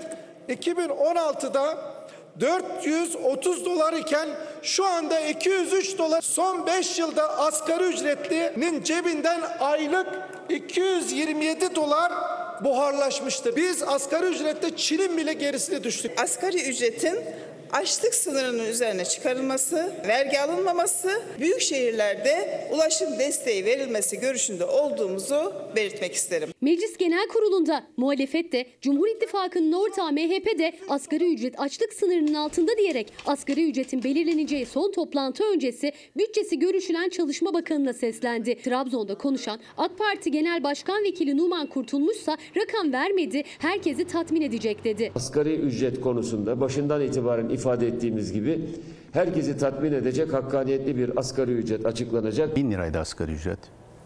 2016'da 0.49 1.93
430 2.41 3.65
dolar 3.65 3.93
iken 3.93 4.29
şu 4.63 4.87
anda 4.87 5.21
203 5.21 5.99
dolar. 5.99 6.23
Son 6.23 6.67
5 6.67 6.99
yılda 6.99 7.39
asgari 7.39 7.85
ücretlinin 7.85 8.83
cebinden 8.83 9.41
aylık 9.61 10.07
227 10.49 11.75
dolar 11.75 12.13
buharlaşmıştır. 12.65 13.57
Biz 13.57 13.83
asgari 13.83 14.27
ücrette 14.27 14.77
Çin'in 14.77 15.17
bile 15.17 15.33
gerisine 15.33 15.85
düştük. 15.85 16.21
Asgari 16.23 16.63
ücretin 16.63 17.19
açlık 17.73 18.15
sınırının 18.15 18.67
üzerine 18.67 19.05
çıkarılması, 19.05 19.93
vergi 20.09 20.41
alınmaması, 20.41 21.23
büyük 21.41 21.61
şehirlerde 21.61 22.69
ulaşım 22.73 23.19
desteği 23.19 23.65
verilmesi 23.65 24.21
görüşünde 24.21 24.65
olduğumuzu 24.65 25.53
belirtmek 25.77 26.15
isterim. 26.15 26.49
Meclis 26.61 26.97
Genel 26.97 27.29
Kurulu'nda 27.29 27.85
muhalefet 27.97 28.53
de 28.53 28.67
Cumhur 28.81 29.09
İttifakı'nın 29.09 29.73
ortağı 29.73 30.13
MHP 30.13 30.59
de 30.59 30.73
asgari 30.89 31.35
ücret 31.35 31.61
açlık 31.61 31.93
sınırının 31.93 32.35
altında 32.35 32.77
diyerek 32.79 33.13
asgari 33.27 33.71
ücretin 33.71 34.05
belirleneceği 34.05 34.67
son 34.67 34.93
toplantı 34.93 35.45
öncesi 35.55 35.93
bütçesi 36.17 36.59
görüşülen 36.59 37.09
Çalışma 37.09 37.55
Bakanı'na 37.55 37.93
seslendi. 37.93 38.63
Trabzon'da 38.63 39.15
konuşan 39.15 39.61
AK 39.79 39.99
Parti 39.99 40.31
Genel 40.31 40.63
Başkan 40.63 41.05
Vekili 41.05 41.37
Numan 41.37 41.67
Kurtulmuşsa 41.67 42.37
rakam 42.57 42.93
vermedi, 42.93 43.43
herkesi 43.59 44.07
tatmin 44.07 44.43
edecek 44.43 44.85
dedi. 44.85 45.13
Asgari 45.17 45.55
ücret 45.55 46.01
konusunda 46.01 46.61
başından 46.61 47.01
itibaren 47.01 47.49
ifade 47.63 47.87
ettiğimiz 47.87 48.33
gibi 48.33 48.61
herkesi 49.13 49.59
tatmin 49.59 49.93
edecek 49.93 50.33
hakkaniyetli 50.33 50.97
bir 50.97 51.19
asgari 51.19 51.53
ücret 51.53 51.87
açıklanacak. 51.87 52.57
1000 52.57 52.71
liraydı 52.71 52.99
asgari 52.99 53.33
ücret. 53.33 53.59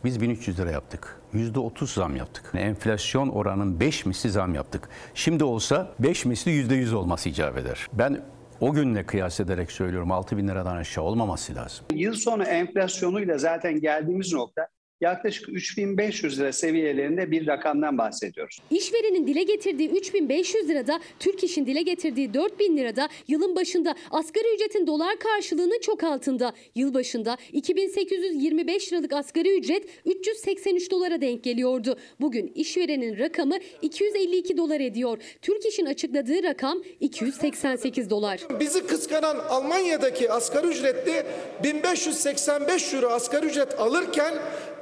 Biz 0.05 0.21
1300 0.21 0.59
lira 0.59 0.71
yaptık. 0.71 1.21
%30 1.35 1.95
zam 1.95 2.17
yaptık. 2.17 2.53
Enflasyon 2.55 3.29
oranının 3.29 3.81
5 3.81 4.07
misli 4.07 4.31
zam 4.31 4.55
yaptık. 4.55 4.89
Şimdi 5.15 5.45
olsa 5.45 5.91
5 5.99 6.25
misli 6.25 6.51
%100 6.51 6.95
olması 6.95 7.29
icap 7.29 7.59
eder. 7.59 7.87
Ben 7.93 8.21
o 8.61 8.73
günle 8.73 9.07
kıyas 9.07 9.41
ederek 9.41 9.73
söylüyorum 9.73 10.13
6000 10.13 10.49
liradan 10.49 10.77
aşağı 10.77 11.05
olmaması 11.05 11.55
lazım. 11.55 11.87
Yıl 11.95 12.15
sonu 12.15 12.45
enflasyonuyla 12.45 13.39
zaten 13.39 13.81
geldiğimiz 13.81 14.33
nokta 14.33 14.69
yaklaşık 15.01 15.49
3500 15.49 16.41
lira 16.41 16.53
seviyelerinde 16.53 17.31
bir 17.31 17.47
rakamdan 17.47 17.99
bahsediyoruz. 17.99 18.59
İşverenin 18.71 19.27
dile 19.27 19.43
getirdiği 19.43 19.91
3500 19.91 20.69
lirada, 20.69 21.01
Türk 21.19 21.45
İş'in 21.45 21.67
dile 21.67 21.83
getirdiği 21.83 22.35
4000 22.35 22.77
lirada 22.77 23.09
yılın 23.29 23.57
başında 23.57 23.95
asgari 24.11 24.55
ücretin 24.55 24.87
dolar 24.87 25.19
karşılığının 25.19 25.81
çok 25.81 26.05
altında. 26.05 26.53
Yıl 26.75 26.95
başında 26.95 27.37
2825 27.53 28.93
liralık 28.93 29.13
asgari 29.13 29.59
ücret 29.59 29.85
383 30.05 30.91
dolara 30.91 31.21
denk 31.21 31.45
geliyordu. 31.45 31.99
Bugün 32.21 32.53
işverenin 32.55 33.19
rakamı 33.19 33.59
252 33.83 34.57
dolar 34.57 34.81
ediyor. 34.81 35.19
Türk 35.43 35.67
İş'in 35.67 35.87
açıkladığı 35.87 36.43
rakam 36.43 36.83
288 37.01 38.11
dolar. 38.11 38.41
Bizi 38.61 38.87
kıskanan 38.87 39.37
Almanya'daki 39.49 40.31
asgari 40.31 40.67
ücretli 40.67 41.23
1585 41.65 42.95
euro 42.95 43.09
asgari 43.09 43.47
ücret 43.47 43.81
alırken 43.81 44.35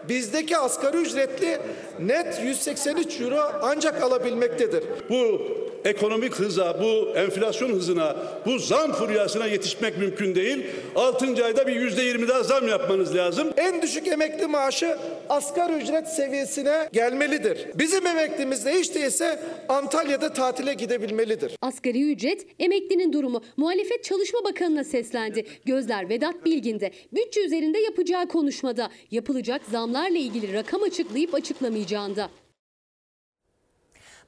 bizdeki 0.08 0.56
asgari 0.56 0.96
ücretli 0.96 1.58
net 2.00 2.40
183 2.44 3.20
euro 3.20 3.40
ancak 3.62 4.02
alabilmektedir. 4.02 4.84
Bu 5.10 5.40
ekonomik 5.84 6.34
hıza, 6.34 6.80
bu 6.82 7.18
enflasyon 7.18 7.70
hızına, 7.70 8.16
bu 8.46 8.58
zam 8.58 8.92
furyasına 8.92 9.46
yetişmek 9.46 9.98
mümkün 9.98 10.34
değil. 10.34 10.66
6. 10.96 11.44
ayda 11.44 11.66
bir 11.66 11.76
yüzde 11.76 12.02
yirmi 12.02 12.28
daha 12.28 12.42
zam 12.42 12.68
yapmanız 12.68 13.16
lazım. 13.16 13.48
En 13.56 13.82
düşük 13.82 14.08
emekli 14.08 14.46
maaşı 14.46 14.98
asgari 15.28 15.72
ücret 15.72 16.08
seviyesine 16.08 16.88
gelmelidir. 16.92 17.66
Bizim 17.74 18.06
emeklimiz 18.06 18.66
de 18.66 18.72
hiç 18.72 18.94
değilse 18.94 19.40
Antalya'da 19.68 20.32
tatile 20.32 20.74
gidebilmelidir. 20.74 21.56
Asgari 21.62 22.12
ücret, 22.12 22.46
emeklinin 22.58 23.12
durumu. 23.12 23.42
Muhalefet 23.56 24.04
Çalışma 24.04 24.44
Bakanı'na 24.44 24.84
seslendi. 24.84 25.46
Gözler 25.64 26.08
Vedat 26.08 26.44
Bilgin'de. 26.44 26.90
Bütçe 27.12 27.40
üzerinde 27.44 27.78
yapacağı 27.78 28.28
konuşmada. 28.28 28.90
Yapılacak 29.10 29.62
zamlarla 29.94 30.18
ilgili 30.18 30.52
rakam 30.52 30.82
açıklayıp 30.82 31.34
açıklamayacağında. 31.34 32.28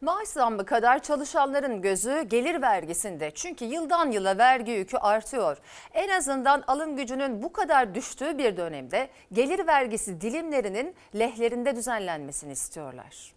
Maaş 0.01 0.29
zammı 0.29 0.65
kadar 0.65 1.03
çalışanların 1.03 1.83
gözü 1.83 2.23
gelir 2.29 2.63
vergisinde. 2.63 3.31
Çünkü 3.35 3.65
yıldan 3.65 4.11
yıla 4.11 4.39
vergi 4.39 4.71
yükü 4.73 4.97
artıyor. 4.97 5.57
En 5.95 6.09
azından 6.09 6.65
alım 6.67 6.97
gücünün 6.97 7.43
bu 7.43 7.53
kadar 7.53 7.95
düştüğü 7.95 8.39
bir 8.39 8.57
dönemde 8.57 9.09
gelir 9.33 9.67
vergisi 9.67 10.21
dilimlerinin 10.21 10.95
lehlerinde 11.19 11.77
düzenlenmesini 11.77 12.53
istiyorlar. 12.53 13.33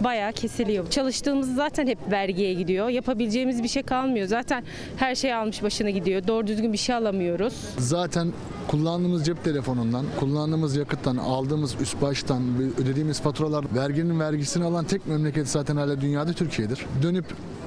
Bayağı 0.00 0.32
kesiliyor. 0.32 0.90
Çalıştığımız 0.90 1.54
zaten 1.54 1.86
hep 1.86 1.98
vergiye 2.10 2.54
gidiyor. 2.54 2.88
Yapabileceğimiz 2.88 3.62
bir 3.62 3.68
şey 3.68 3.82
kalmıyor. 3.82 4.26
Zaten 4.26 4.64
her 4.96 5.14
şey 5.14 5.34
almış 5.34 5.62
başına 5.62 5.90
gidiyor. 5.90 6.26
Doğru 6.26 6.46
düzgün 6.46 6.72
bir 6.72 6.78
şey 6.78 6.94
alamıyoruz. 6.94 7.54
Zaten 7.78 8.32
kullandığımız 8.68 9.26
cep 9.26 9.44
telefonundan, 9.44 10.06
kullandığımız 10.20 10.76
yakıttan, 10.76 11.16
aldığımız 11.16 11.74
üst 11.80 12.02
baştan, 12.02 12.42
ödediğimiz 12.82 13.20
faturalar, 13.20 13.64
verginin 13.74 14.20
vergisini 14.20 14.64
alan 14.64 14.84
tek 14.84 15.06
memleket 15.06 15.48
zaten 15.48 15.76
hala 15.76 16.00
dünyada 16.00 16.32
Türkiye'dir. 16.32 16.86
Dönüp 17.02 17.24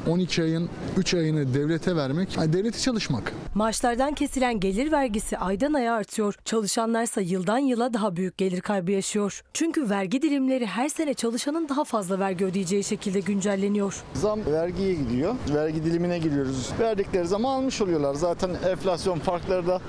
12 0.07 0.43
ayın 0.43 0.69
3 0.97 1.13
ayını 1.13 1.53
devlete 1.53 1.95
vermek, 1.95 2.37
yani 2.37 2.53
devlete 2.53 2.79
çalışmak. 2.79 3.33
Maaşlardan 3.55 4.13
kesilen 4.13 4.59
gelir 4.59 4.91
vergisi 4.91 5.37
aydan 5.37 5.73
aya 5.73 5.93
artıyor. 5.93 6.35
Çalışanlarsa 6.45 7.21
yıldan 7.21 7.57
yıla 7.57 7.93
daha 7.93 8.15
büyük 8.15 8.37
gelir 8.37 8.61
kaybı 8.61 8.91
yaşıyor. 8.91 9.41
Çünkü 9.53 9.89
vergi 9.89 10.21
dilimleri 10.21 10.65
her 10.65 10.89
sene 10.89 11.13
çalışanın 11.13 11.69
daha 11.69 11.83
fazla 11.83 12.19
vergi 12.19 12.45
ödeyeceği 12.45 12.83
şekilde 12.83 13.19
güncelleniyor. 13.19 14.03
Zam 14.13 14.39
vergiye 14.45 14.93
gidiyor. 14.93 15.35
Vergi 15.53 15.83
dilimine 15.83 16.19
giriyoruz. 16.19 16.69
Verdikleri 16.79 17.27
zaman 17.27 17.53
almış 17.53 17.81
oluyorlar. 17.81 18.13
Zaten 18.13 18.49
enflasyon 18.69 19.19
farkları 19.19 19.67
da 19.67 19.81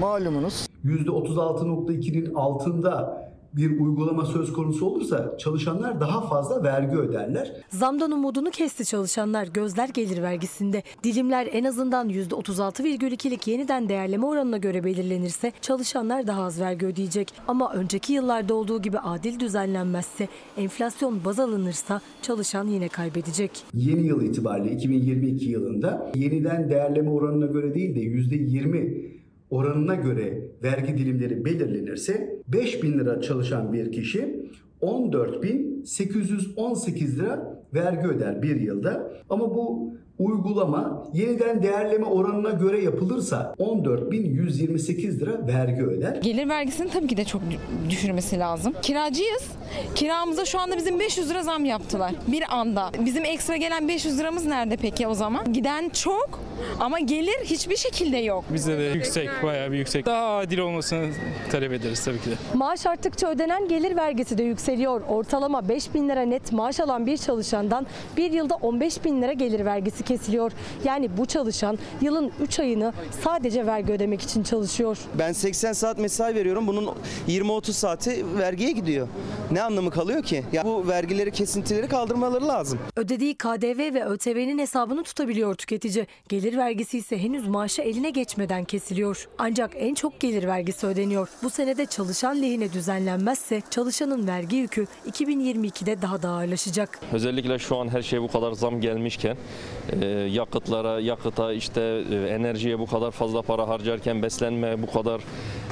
malumunuz. 0.00 0.66
%36.2'nin 0.84 2.34
altında 2.34 3.24
bir 3.56 3.80
uygulama 3.80 4.24
söz 4.24 4.52
konusu 4.52 4.86
olursa 4.86 5.38
çalışanlar 5.38 6.00
daha 6.00 6.28
fazla 6.28 6.62
vergi 6.62 6.96
öderler. 6.96 7.52
Zamdan 7.70 8.10
umudunu 8.10 8.50
kesti 8.50 8.84
çalışanlar 8.84 9.46
gözler 9.46 9.88
gelir 9.88 10.22
vergisinde. 10.22 10.82
Dilimler 11.04 11.48
en 11.52 11.64
azından 11.64 12.10
%36,2'lik 12.10 13.46
yeniden 13.46 13.88
değerleme 13.88 14.26
oranına 14.26 14.56
göre 14.56 14.84
belirlenirse 14.84 15.52
çalışanlar 15.60 16.26
daha 16.26 16.42
az 16.42 16.60
vergi 16.60 16.86
ödeyecek. 16.86 17.32
Ama 17.48 17.72
önceki 17.72 18.12
yıllarda 18.12 18.54
olduğu 18.54 18.82
gibi 18.82 18.98
adil 18.98 19.40
düzenlenmezse, 19.40 20.28
enflasyon 20.56 21.24
baz 21.24 21.40
alınırsa 21.40 22.00
çalışan 22.22 22.66
yine 22.66 22.88
kaybedecek. 22.88 23.50
Yeni 23.74 24.06
yıl 24.06 24.22
itibariyle 24.22 24.74
2022 24.74 25.44
yılında 25.50 26.12
yeniden 26.14 26.70
değerleme 26.70 27.10
oranına 27.10 27.46
göre 27.46 27.74
değil 27.74 27.94
de 27.94 28.00
%20 28.00 29.14
oranına 29.50 29.94
göre 29.94 30.38
vergi 30.62 30.98
dilimleri 30.98 31.44
belirlenirse 31.44 32.36
5 32.48 32.82
bin 32.82 32.98
lira 32.98 33.20
çalışan 33.20 33.72
bir 33.72 33.92
kişi 33.92 34.36
14.818 34.82 37.16
lira 37.16 37.60
vergi 37.74 38.06
öder 38.08 38.42
bir 38.42 38.60
yılda. 38.60 39.10
Ama 39.30 39.54
bu 39.54 39.94
uygulama 40.18 41.08
yeniden 41.12 41.62
değerleme 41.62 42.06
oranına 42.06 42.50
göre 42.50 42.82
yapılırsa 42.82 43.54
14.128 43.58 45.20
lira 45.20 45.46
vergi 45.46 45.82
öder. 45.82 46.16
Gelir 46.22 46.48
vergisini 46.48 46.90
tabii 46.90 47.06
ki 47.06 47.16
de 47.16 47.24
çok 47.24 47.42
düşürmesi 47.90 48.38
lazım. 48.38 48.72
Kiracıyız. 48.82 49.48
Kiramıza 49.94 50.44
şu 50.44 50.60
anda 50.60 50.76
bizim 50.76 51.00
500 51.00 51.30
lira 51.30 51.42
zam 51.42 51.64
yaptılar 51.64 52.14
bir 52.26 52.42
anda. 52.50 52.90
Bizim 53.04 53.24
ekstra 53.24 53.56
gelen 53.56 53.88
500 53.88 54.18
liramız 54.18 54.46
nerede 54.46 54.76
peki 54.76 55.06
o 55.06 55.14
zaman? 55.14 55.52
Giden 55.52 55.88
çok 55.88 56.40
ama 56.80 56.98
gelir 57.00 57.36
hiçbir 57.44 57.76
şekilde 57.76 58.16
yok. 58.16 58.44
Bizde 58.50 58.78
de 58.78 58.82
yüksek, 58.82 59.28
bayağı 59.42 59.72
bir 59.72 59.76
yüksek. 59.78 60.06
Daha 60.06 60.36
adil 60.36 60.58
olmasını 60.58 61.10
talep 61.52 61.72
ederiz 61.72 62.04
tabii 62.04 62.20
ki 62.20 62.30
de. 62.30 62.34
Maaş 62.54 62.86
arttıkça 62.86 63.28
ödenen 63.28 63.68
gelir 63.68 63.96
vergisi 63.96 64.38
de 64.38 64.42
yükseliyor. 64.42 65.00
Ortalama 65.08 65.68
5 65.68 65.94
bin 65.94 66.08
lira 66.08 66.22
net 66.22 66.52
maaş 66.52 66.80
alan 66.80 67.06
bir 67.06 67.16
çalışandan 67.16 67.86
bir 68.16 68.30
yılda 68.32 68.54
15 68.54 69.04
bin 69.04 69.22
lira 69.22 69.32
gelir 69.32 69.64
vergisi 69.64 70.04
kesiliyor. 70.04 70.52
Yani 70.84 71.16
bu 71.16 71.26
çalışan 71.26 71.78
yılın 72.00 72.32
3 72.40 72.58
ayını 72.58 72.92
sadece 73.24 73.66
vergi 73.66 73.92
ödemek 73.92 74.22
için 74.22 74.42
çalışıyor. 74.42 74.98
Ben 75.18 75.32
80 75.32 75.72
saat 75.72 75.98
mesai 75.98 76.34
veriyorum. 76.34 76.66
Bunun 76.66 76.94
20-30 77.28 77.72
saati 77.72 78.24
vergiye 78.38 78.70
gidiyor. 78.72 79.08
Ne 79.50 79.62
anlamı 79.62 79.90
kalıyor 79.90 80.22
ki? 80.22 80.44
Ya 80.52 80.64
bu 80.64 80.88
vergileri, 80.88 81.30
kesintileri 81.30 81.88
kaldırmaları 81.88 82.48
lazım. 82.48 82.78
Ödediği 82.96 83.34
KDV 83.34 83.94
ve 83.94 84.04
ÖTV'nin 84.04 84.58
hesabını 84.58 85.02
tutabiliyor 85.02 85.54
tüketici. 85.54 86.06
Gelir 86.28 86.43
vergisi 86.52 86.98
ise 86.98 87.18
henüz 87.18 87.48
maaşı 87.48 87.82
eline 87.82 88.10
geçmeden 88.10 88.64
kesiliyor. 88.64 89.28
Ancak 89.38 89.70
en 89.76 89.94
çok 89.94 90.20
gelir 90.20 90.46
vergisi 90.46 90.86
ödeniyor. 90.86 91.28
Bu 91.42 91.50
senede 91.50 91.86
çalışan 91.86 92.42
lehine 92.42 92.72
düzenlenmezse 92.72 93.62
çalışanın 93.70 94.26
vergi 94.26 94.56
yükü 94.56 94.86
2022'de 95.10 96.02
daha 96.02 96.22
da 96.22 96.28
ağırlaşacak. 96.28 97.00
Özellikle 97.12 97.58
şu 97.58 97.76
an 97.76 97.88
her 97.88 98.02
şeye 98.02 98.22
bu 98.22 98.28
kadar 98.28 98.52
zam 98.52 98.80
gelmişken 98.80 99.36
e, 100.00 100.06
yakıtlara, 100.06 101.00
yakıta 101.00 101.52
işte 101.52 101.80
e, 102.10 102.14
enerjiye 102.14 102.78
bu 102.78 102.86
kadar 102.86 103.10
fazla 103.10 103.42
para 103.42 103.68
harcarken 103.68 104.22
beslenme 104.22 104.82
bu 104.82 104.92
kadar 104.92 105.20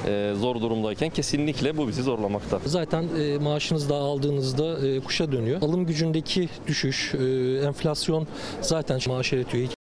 e, 0.06 0.34
zor 0.34 0.60
durumdayken 0.60 1.10
kesinlikle 1.10 1.76
bu 1.76 1.88
bizi 1.88 2.02
zorlamakta. 2.02 2.58
Zaten 2.66 3.04
e, 3.18 3.38
maaşınızı 3.38 3.88
da 3.88 3.96
aldığınızda 3.96 5.00
kuşa 5.04 5.32
dönüyor. 5.32 5.62
Alım 5.62 5.86
gücündeki 5.86 6.48
düşüş, 6.66 7.14
enflasyon 7.64 8.26
zaten 8.60 9.00
maaş 9.08 9.32
eritiyor. 9.32 9.81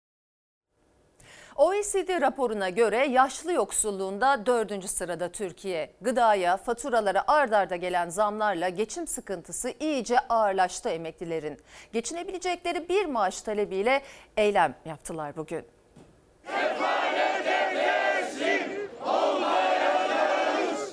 OECD 1.55 2.21
raporuna 2.21 2.69
göre 2.69 3.05
yaşlı 3.05 3.53
yoksulluğunda 3.53 4.45
dördüncü 4.45 4.87
sırada 4.87 5.31
Türkiye. 5.31 5.91
Gıdaya, 6.01 6.57
faturalara 6.57 7.23
ard 7.27 7.51
arda 7.51 7.75
gelen 7.75 8.09
zamlarla 8.09 8.69
geçim 8.69 9.07
sıkıntısı 9.07 9.73
iyice 9.79 10.19
ağırlaştı 10.19 10.89
emeklilerin. 10.89 11.57
Geçinebilecekleri 11.93 12.89
bir 12.89 13.05
maaş 13.05 13.41
talebiyle 13.41 14.01
eylem 14.37 14.75
yaptılar 14.85 15.35
bugün. 15.35 15.65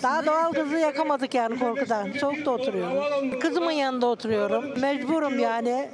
Daha 0.03 0.27
doğal 0.27 0.53
gazı 0.53 0.77
yakamadık 0.77 1.35
yani 1.35 1.59
korkudan. 1.59 2.13
Soğukta 2.13 2.51
oturuyorum. 2.51 3.41
Kızımın 3.41 3.71
yanında 3.71 4.07
oturuyorum. 4.07 4.81
Mecburum 4.81 5.39
yani. 5.39 5.91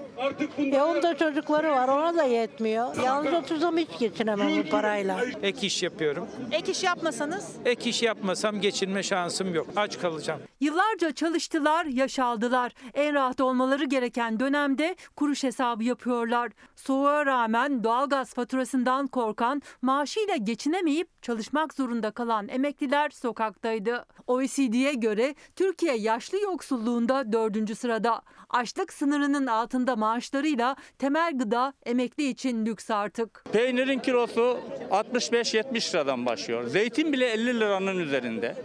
E 0.58 0.82
onun 0.82 1.02
da 1.02 1.16
çocukları 1.16 1.70
var 1.70 1.88
ona 1.88 2.16
da 2.16 2.23
yetmiyor. 2.23 2.96
Yalnız 3.04 3.32
otursam 3.32 3.76
hiç 3.76 3.99
geçinemem 3.99 4.64
bu 4.64 4.70
parayla. 4.70 5.20
Ek 5.42 5.66
iş 5.66 5.82
yapıyorum. 5.82 6.28
Ek 6.52 6.73
iş 6.73 6.82
yapmasanız? 6.82 7.56
Ek 7.64 7.90
iş 7.90 8.02
yapmasam 8.02 8.61
geçinme 8.61 9.02
şansım 9.02 9.54
yok. 9.54 9.66
Aç 9.76 9.99
kalacağım. 9.99 10.40
Yıllarca 10.61 11.12
çalıştılar, 11.12 11.85
yaş 11.87 12.18
aldılar. 12.18 12.73
En 12.94 13.14
rahat 13.14 13.40
olmaları 13.40 13.85
gereken 13.85 14.40
dönemde 14.40 14.96
kuruş 15.16 15.44
hesabı 15.44 15.85
yapıyorlar. 15.85 16.52
Soğuğa 16.76 17.26
rağmen 17.26 17.85
doğalgaz 17.85 18.35
faturasından 18.35 19.06
korkan, 19.06 19.62
maaşıyla 19.82 20.37
geçinemeyip 20.37 21.23
çalışmak 21.23 21.75
zorunda 21.75 22.11
kalan 22.11 22.49
emekliler 22.49 23.11
sokaktaydı. 23.11 24.04
OECD'ye 24.26 24.94
göre 24.94 25.35
Türkiye 25.56 25.96
yaşlı 25.96 26.38
yoksulluğunda 26.40 27.32
dördüncü 27.32 27.75
sırada. 27.75 28.23
Açlık 28.50 28.93
sınırının 28.93 29.47
altında 29.47 29.97
maaşlarıyla 29.97 30.76
temel 30.99 31.38
gıda 31.38 31.73
emekli 31.87 32.29
için 32.29 32.67
lüks 32.67 32.91
artık. 32.91 33.45
Peynirin 33.53 33.99
kilosu 33.99 34.61
65-70 34.91 35.95
liradan 35.95 36.26
başlıyor. 36.26 36.67
Zeytin 36.67 37.12
bile 37.12 37.26
50 37.26 37.61
liranın 37.61 37.99
üzerinde. 37.99 38.57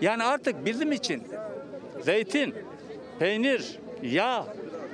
Yani 0.00 0.22
artık 0.24 0.64
bizim 0.64 0.92
için 0.92 1.22
zeytin, 2.04 2.54
peynir, 3.18 3.78
yağ, 4.02 4.46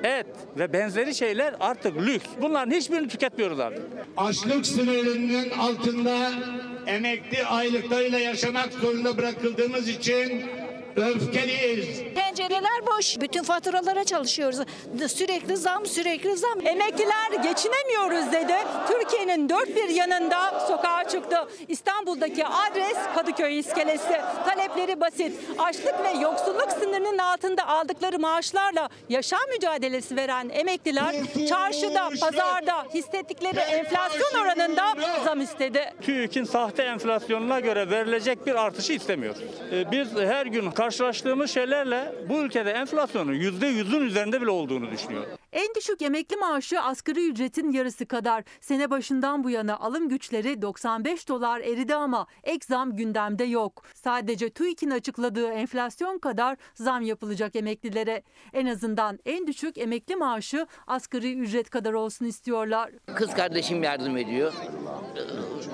et 0.04 0.26
ve 0.58 0.72
benzeri 0.72 1.14
şeyler 1.14 1.54
artık 1.60 1.96
lüks. 1.96 2.26
Bunların 2.42 2.70
hiçbirini 2.70 3.08
tüketmiyoruz 3.08 3.60
artık. 3.60 3.82
Açlık 4.16 4.66
sınırının 4.66 5.50
altında 5.50 6.30
emekli 6.86 7.44
aylıklarıyla 7.44 8.18
yaşamak 8.18 8.72
zorunda 8.72 9.16
bırakıldığımız 9.16 9.88
için 9.88 10.44
öfkeliyiz. 10.96 12.14
Pencereler 12.14 12.86
boş. 12.86 13.20
Bütün 13.20 13.42
faturalara 13.42 14.04
çalışıyoruz. 14.04 14.58
Sürekli 15.08 15.56
zam, 15.56 15.86
sürekli 15.86 16.36
zam. 16.36 16.66
Emekliler 16.66 17.30
geçinemiyoruz 17.42 18.32
dedi. 18.32 18.54
Türkiye'nin 18.88 19.48
dört 19.48 19.68
bir 19.76 19.88
yanında 19.88 20.60
sokağa 20.68 21.08
çıktı. 21.08 21.36
İstanbul'daki 21.68 22.46
adres 22.46 22.96
Kadıköy 23.14 23.58
iskelesi. 23.58 24.20
Talepleri 24.46 25.00
basit. 25.00 25.32
Açlık 25.58 25.94
ve 26.04 26.18
yoksulluk 26.22 26.72
sınırının 26.72 27.18
altında 27.18 27.68
aldıkları 27.68 28.18
maaşlarla 28.18 28.88
yaşam 29.08 29.40
mücadelesi 29.52 30.16
veren 30.16 30.48
emekliler 30.48 31.14
çarşıda, 31.48 32.10
pazarda 32.20 32.86
hissettikleri 32.94 33.58
enflasyon 33.58 34.40
oranında 34.44 34.94
zam 35.24 35.40
istedi. 35.40 35.92
TÜİK'in 36.02 36.44
sahte 36.44 36.82
enflasyonuna 36.82 37.60
göre 37.60 37.90
verilecek 37.90 38.46
bir 38.46 38.54
artışı 38.54 38.92
istemiyoruz. 38.92 39.42
Ee, 39.72 39.92
Biz 39.92 40.08
her 40.16 40.46
gün 40.46 40.70
karşılaştığımız 40.84 41.50
şeylerle 41.50 42.12
bu 42.28 42.42
ülkede 42.42 42.70
enflasyonun 42.70 43.32
%100'ün 43.34 44.00
üzerinde 44.00 44.40
bile 44.40 44.50
olduğunu 44.50 44.90
düşünüyorum. 44.90 45.30
En 45.52 45.74
düşük 45.76 46.02
emekli 46.02 46.36
maaşı 46.36 46.80
asgari 46.80 47.28
ücretin 47.30 47.72
yarısı 47.72 48.06
kadar. 48.06 48.44
Sene 48.60 48.90
başından 48.90 49.44
bu 49.44 49.50
yana 49.50 49.76
alım 49.76 50.08
güçleri 50.08 50.62
95 50.62 51.28
dolar 51.28 51.60
eridi 51.60 51.94
ama 51.94 52.26
ek 52.42 52.66
zam 52.68 52.96
gündemde 52.96 53.44
yok. 53.44 53.84
Sadece 53.94 54.50
TÜİK'in 54.50 54.90
açıkladığı 54.90 55.48
enflasyon 55.48 56.18
kadar 56.18 56.56
zam 56.74 57.02
yapılacak 57.02 57.56
emeklilere. 57.56 58.22
En 58.52 58.66
azından 58.66 59.18
en 59.26 59.46
düşük 59.46 59.78
emekli 59.78 60.16
maaşı 60.16 60.66
asgari 60.86 61.34
ücret 61.34 61.70
kadar 61.70 61.92
olsun 61.92 62.26
istiyorlar. 62.26 62.90
Kız 63.14 63.34
kardeşim 63.34 63.82
yardım 63.82 64.16
ediyor. 64.16 64.52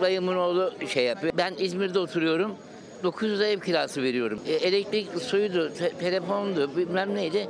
Dayımın 0.00 0.36
oğlu 0.36 0.72
şey 0.88 1.04
yapıyor. 1.04 1.32
Ben 1.36 1.54
İzmir'de 1.58 1.98
oturuyorum. 1.98 2.56
900 3.02 3.38
lira 3.38 3.46
ev 3.48 3.60
kirası 3.60 4.02
veriyorum. 4.02 4.40
E, 4.46 4.52
elektrik 4.52 5.08
suyuydu, 5.22 5.74
te- 5.74 5.92
telefondu, 6.00 6.76
bilmem 6.76 7.14
neydi. 7.14 7.48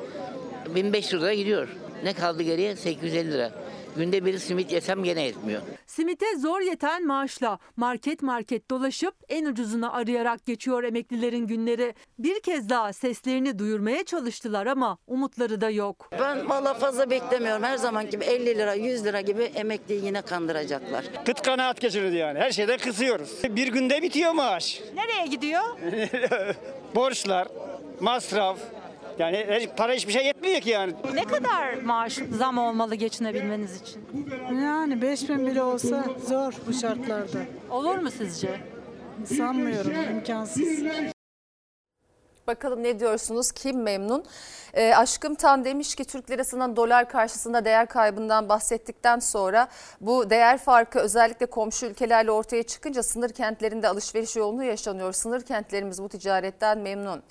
1500 0.75 1.23
lira 1.23 1.35
gidiyor. 1.35 1.69
Ne 2.05 2.13
kaldı 2.13 2.43
geriye? 2.43 2.77
850 2.77 3.33
lira. 3.33 3.51
Günde 4.01 4.25
bir 4.25 4.39
simit 4.39 4.73
yesem 4.73 5.05
gene 5.05 5.23
yetmiyor. 5.23 5.63
Simite 5.87 6.37
zor 6.37 6.61
yeten 6.61 7.07
maaşla 7.07 7.59
market 7.77 8.23
market 8.23 8.71
dolaşıp 8.71 9.15
en 9.29 9.45
ucuzunu 9.45 9.97
arayarak 9.97 10.47
geçiyor 10.47 10.85
emeklilerin 10.85 11.47
günleri. 11.47 11.95
Bir 12.19 12.41
kez 12.41 12.69
daha 12.69 12.93
seslerini 12.93 13.59
duyurmaya 13.59 14.05
çalıştılar 14.05 14.67
ama 14.67 14.99
umutları 15.07 15.61
da 15.61 15.71
yok. 15.71 16.11
Ben 16.21 16.49
valla 16.49 16.75
fazla 16.75 17.11
beklemiyorum. 17.11 17.63
Her 17.63 17.77
zaman 17.77 18.11
gibi 18.11 18.25
50 18.25 18.47
lira 18.59 18.75
100 18.75 19.05
lira 19.05 19.21
gibi 19.21 19.43
emekliyi 19.43 20.05
yine 20.05 20.23
kandıracaklar. 20.23 21.05
Kıt 21.25 21.43
kanaat 21.43 21.81
geçirdi 21.81 22.17
yani. 22.17 22.39
Her 22.39 22.51
şeyden 22.53 22.79
kısıyoruz. 22.79 23.43
Bir 23.45 23.69
günde 23.69 24.03
bitiyor 24.03 24.33
maaş. 24.33 24.81
Nereye 24.95 25.27
gidiyor? 25.27 25.63
Borçlar, 26.95 27.49
masraf. 28.01 28.59
Yani 29.21 29.69
para 29.77 29.93
hiçbir 29.93 30.13
şey 30.13 30.27
yetmiyor 30.27 30.61
ki 30.61 30.71
yani. 30.71 30.95
Ne 31.15 31.25
kadar 31.25 31.75
maaş 31.75 32.19
zam 32.39 32.59
olmalı 32.59 32.95
geçinebilmeniz 32.95 33.81
için? 33.81 34.07
Yani 34.63 35.03
5000 35.03 35.47
bile 35.47 35.63
olsa 35.63 36.05
zor 36.29 36.53
bu 36.67 36.73
şartlarda. 36.73 37.39
Olur 37.71 37.99
mu 37.99 38.11
sizce? 38.11 38.61
Sanmıyorum 39.37 39.93
imkansız. 40.11 40.63
Bakalım 42.47 42.83
ne 42.83 43.01
diyorsunuz? 43.01 43.53
Kim 43.53 43.83
memnun? 43.83 44.25
E, 44.75 44.95
Aşkım 44.95 45.35
Tan 45.35 45.65
demiş 45.65 45.95
ki 45.95 46.05
Türk 46.05 46.31
lirasının 46.31 46.77
dolar 46.77 47.09
karşısında 47.09 47.65
değer 47.65 47.87
kaybından 47.87 48.49
bahsettikten 48.49 49.19
sonra 49.19 49.69
bu 50.01 50.31
değer 50.31 50.59
farkı 50.59 50.99
özellikle 50.99 51.47
komşu 51.47 51.87
ülkelerle 51.87 52.31
ortaya 52.31 52.63
çıkınca 52.63 53.03
sınır 53.03 53.31
kentlerinde 53.31 53.89
alışveriş 53.89 54.37
yoğunluğu 54.37 54.65
yaşanıyor. 54.65 55.13
Sınır 55.13 55.41
kentlerimiz 55.41 56.03
bu 56.03 56.09
ticaretten 56.09 56.79
memnun. 56.79 57.23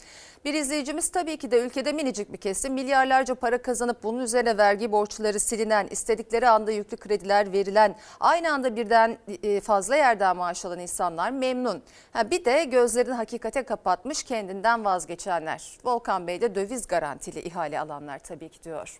Bir 0.45 0.53
izleyicimiz 0.53 1.11
tabii 1.11 1.37
ki 1.37 1.51
de 1.51 1.59
ülkede 1.59 1.91
minicik 1.91 2.33
bir 2.33 2.37
kesim 2.37 2.73
milyarlarca 2.73 3.35
para 3.35 3.61
kazanıp 3.61 4.03
bunun 4.03 4.19
üzerine 4.19 4.57
vergi 4.57 4.91
borçları 4.91 5.39
silinen, 5.39 5.87
istedikleri 5.87 6.49
anda 6.49 6.71
yüklü 6.71 6.97
krediler 6.97 7.51
verilen, 7.51 7.95
aynı 8.19 8.53
anda 8.53 8.75
birden 8.75 9.17
e, 9.43 9.61
fazla 9.61 9.95
yerden 9.95 10.37
maaş 10.37 10.65
alan 10.65 10.79
insanlar 10.79 11.31
memnun. 11.31 11.83
Ha, 12.11 12.31
bir 12.31 12.45
de 12.45 12.63
gözlerini 12.63 13.13
hakikate 13.13 13.63
kapatmış 13.63 14.23
kendinden 14.23 14.85
vazgeçenler. 14.85 15.77
Volkan 15.83 16.27
Bey 16.27 16.41
de 16.41 16.55
döviz 16.55 16.87
garantili 16.87 17.39
ihale 17.39 17.79
alanlar 17.79 18.19
tabii 18.19 18.49
ki 18.49 18.63
diyor. 18.63 18.99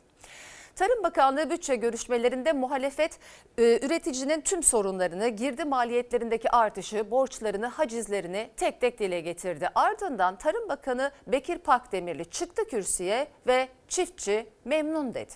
Tarım 0.80 1.04
Bakanlığı 1.04 1.50
bütçe 1.50 1.76
görüşmelerinde 1.76 2.54
muhalefet 2.54 3.20
e, 3.58 3.80
üreticinin 3.86 4.42
tüm 4.42 4.64
sorunlarını, 4.64 5.28
girdi 5.28 5.66
maliyetlerindeki 5.66 6.50
artışı, 6.50 7.12
borçlarını, 7.12 7.66
hacizlerini 7.68 8.50
tek 8.58 8.82
tek 8.82 9.00
dile 9.00 9.22
getirdi. 9.22 9.70
Ardından 9.76 10.38
Tarım 10.38 10.70
Bakanı 10.70 11.12
Bekir 11.28 11.58
Pakdemirli 11.58 12.26
çıktı 12.26 12.68
kürsüye 12.68 13.28
ve 13.48 13.68
çiftçi 13.88 14.46
memnun 14.66 15.14
dedi. 15.14 15.34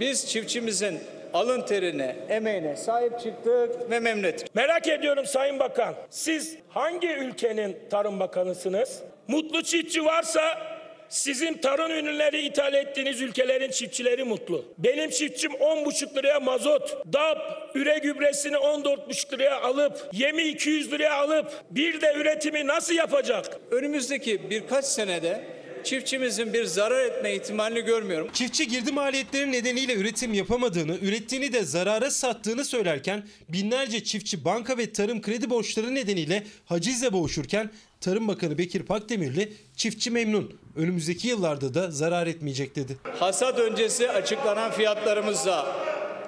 Biz 0.00 0.28
çiftçimizin 0.28 1.00
alın 1.34 1.62
terine, 1.62 2.16
emeğine 2.28 2.76
sahip 2.76 3.20
çıktık 3.20 3.90
ve 3.90 4.00
memnun 4.00 4.24
ettik. 4.24 4.54
Merak 4.54 4.88
ediyorum 4.88 5.26
Sayın 5.26 5.58
Bakan. 5.58 5.94
Siz 6.10 6.56
hangi 6.68 7.08
ülkenin 7.08 7.76
tarım 7.90 8.20
bakanısınız? 8.20 9.02
Mutlu 9.28 9.62
çiftçi 9.62 10.04
varsa 10.04 10.75
sizin 11.08 11.54
tarım 11.54 11.90
ürünleri 11.90 12.46
ithal 12.46 12.74
ettiğiniz 12.74 13.20
ülkelerin 13.20 13.70
çiftçileri 13.70 14.24
mutlu. 14.24 14.64
Benim 14.78 15.10
çiftçim 15.10 15.52
10,5 15.52 16.16
liraya 16.16 16.40
mazot, 16.40 17.12
DAP, 17.12 17.70
üre 17.74 17.98
gübresini 17.98 18.56
14,5 18.56 19.32
liraya 19.32 19.60
alıp, 19.60 20.08
yemi 20.12 20.42
200 20.42 20.92
liraya 20.92 21.14
alıp 21.14 21.52
bir 21.70 22.00
de 22.00 22.12
üretimi 22.16 22.66
nasıl 22.66 22.94
yapacak? 22.94 23.60
Önümüzdeki 23.70 24.50
birkaç 24.50 24.84
senede 24.84 25.56
çiftçimizin 25.86 26.52
bir 26.52 26.64
zarar 26.64 27.04
etme 27.04 27.34
ihtimalini 27.34 27.80
görmüyorum. 27.80 28.28
Çiftçi 28.32 28.68
girdi 28.68 28.92
maliyetleri 28.92 29.52
nedeniyle 29.52 29.94
üretim 29.94 30.34
yapamadığını, 30.34 30.98
ürettiğini 31.02 31.52
de 31.52 31.64
zarara 31.64 32.10
sattığını 32.10 32.64
söylerken 32.64 33.26
binlerce 33.48 34.04
çiftçi 34.04 34.44
banka 34.44 34.78
ve 34.78 34.92
tarım 34.92 35.22
kredi 35.22 35.50
borçları 35.50 35.94
nedeniyle 35.94 36.42
hacizle 36.64 37.12
boğuşurken 37.12 37.70
Tarım 38.00 38.28
Bakanı 38.28 38.58
Bekir 38.58 38.82
Pakdemirli 38.82 39.52
çiftçi 39.76 40.10
memnun. 40.10 40.58
Önümüzdeki 40.76 41.28
yıllarda 41.28 41.74
da 41.74 41.90
zarar 41.90 42.26
etmeyecek 42.26 42.76
dedi. 42.76 42.96
Hasat 43.18 43.58
öncesi 43.58 44.10
açıklanan 44.10 44.70
fiyatlarımızda 44.70 45.66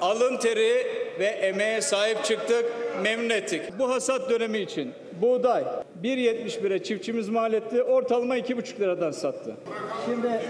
alın 0.00 0.36
teri 0.36 0.86
ve 1.18 1.26
emeğe 1.26 1.80
sahip 1.80 2.24
çıktık, 2.24 2.64
memnun 3.02 3.30
ettik. 3.30 3.62
Bu 3.78 3.90
hasat 3.90 4.30
dönemi 4.30 4.58
için 4.58 4.92
buğday 5.22 5.64
1.71'e 6.02 6.82
çiftçimiz 6.82 7.28
mal 7.28 7.52
etti, 7.52 7.82
ortalama 7.82 8.38
2,5 8.38 8.80
liradan 8.80 9.10
sattı. 9.10 9.56
Şimdi 10.06 10.40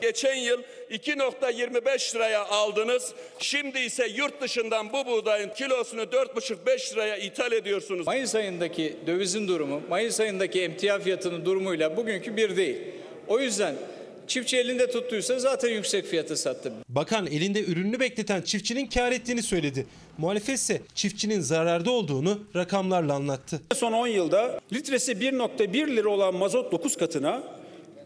Geçen 0.00 0.34
yıl 0.34 0.62
2.25 0.90 2.14
liraya 2.14 2.44
aldınız. 2.46 3.12
Şimdi 3.38 3.78
ise 3.78 4.06
yurt 4.06 4.40
dışından 4.40 4.92
bu 4.92 5.06
buğdayın 5.06 5.48
kilosunu 5.48 6.02
4.5-5 6.02 6.92
liraya 6.92 7.16
ithal 7.16 7.52
ediyorsunuz. 7.52 8.06
Mayıs 8.06 8.34
ayındaki 8.34 8.96
dövizin 9.06 9.48
durumu, 9.48 9.82
Mayıs 9.88 10.20
ayındaki 10.20 10.62
emtia 10.62 10.98
fiyatının 10.98 11.44
durumuyla 11.44 11.96
bugünkü 11.96 12.36
bir 12.36 12.56
değil. 12.56 12.76
O 13.28 13.40
yüzden 13.40 13.74
çiftçi 14.26 14.56
elinde 14.56 14.90
tuttuysa 14.90 15.38
zaten 15.38 15.68
yüksek 15.68 16.06
fiyatı 16.06 16.36
sattı. 16.36 16.72
Bakan 16.88 17.26
elinde 17.26 17.64
ürününü 17.64 18.00
bekleten 18.00 18.42
çiftçinin 18.42 18.86
kar 18.86 19.12
ettiğini 19.12 19.42
söyledi. 19.42 19.86
Muhalefet 20.18 20.58
ise 20.58 20.82
çiftçinin 20.94 21.40
zararda 21.40 21.90
olduğunu 21.90 22.40
rakamlarla 22.56 23.14
anlattı. 23.14 23.60
Son 23.74 23.92
10 23.92 24.06
yılda 24.06 24.60
litresi 24.72 25.12
1.1 25.12 25.96
lira 25.96 26.08
olan 26.08 26.34
mazot 26.34 26.72
9 26.72 26.96
katına, 26.96 27.42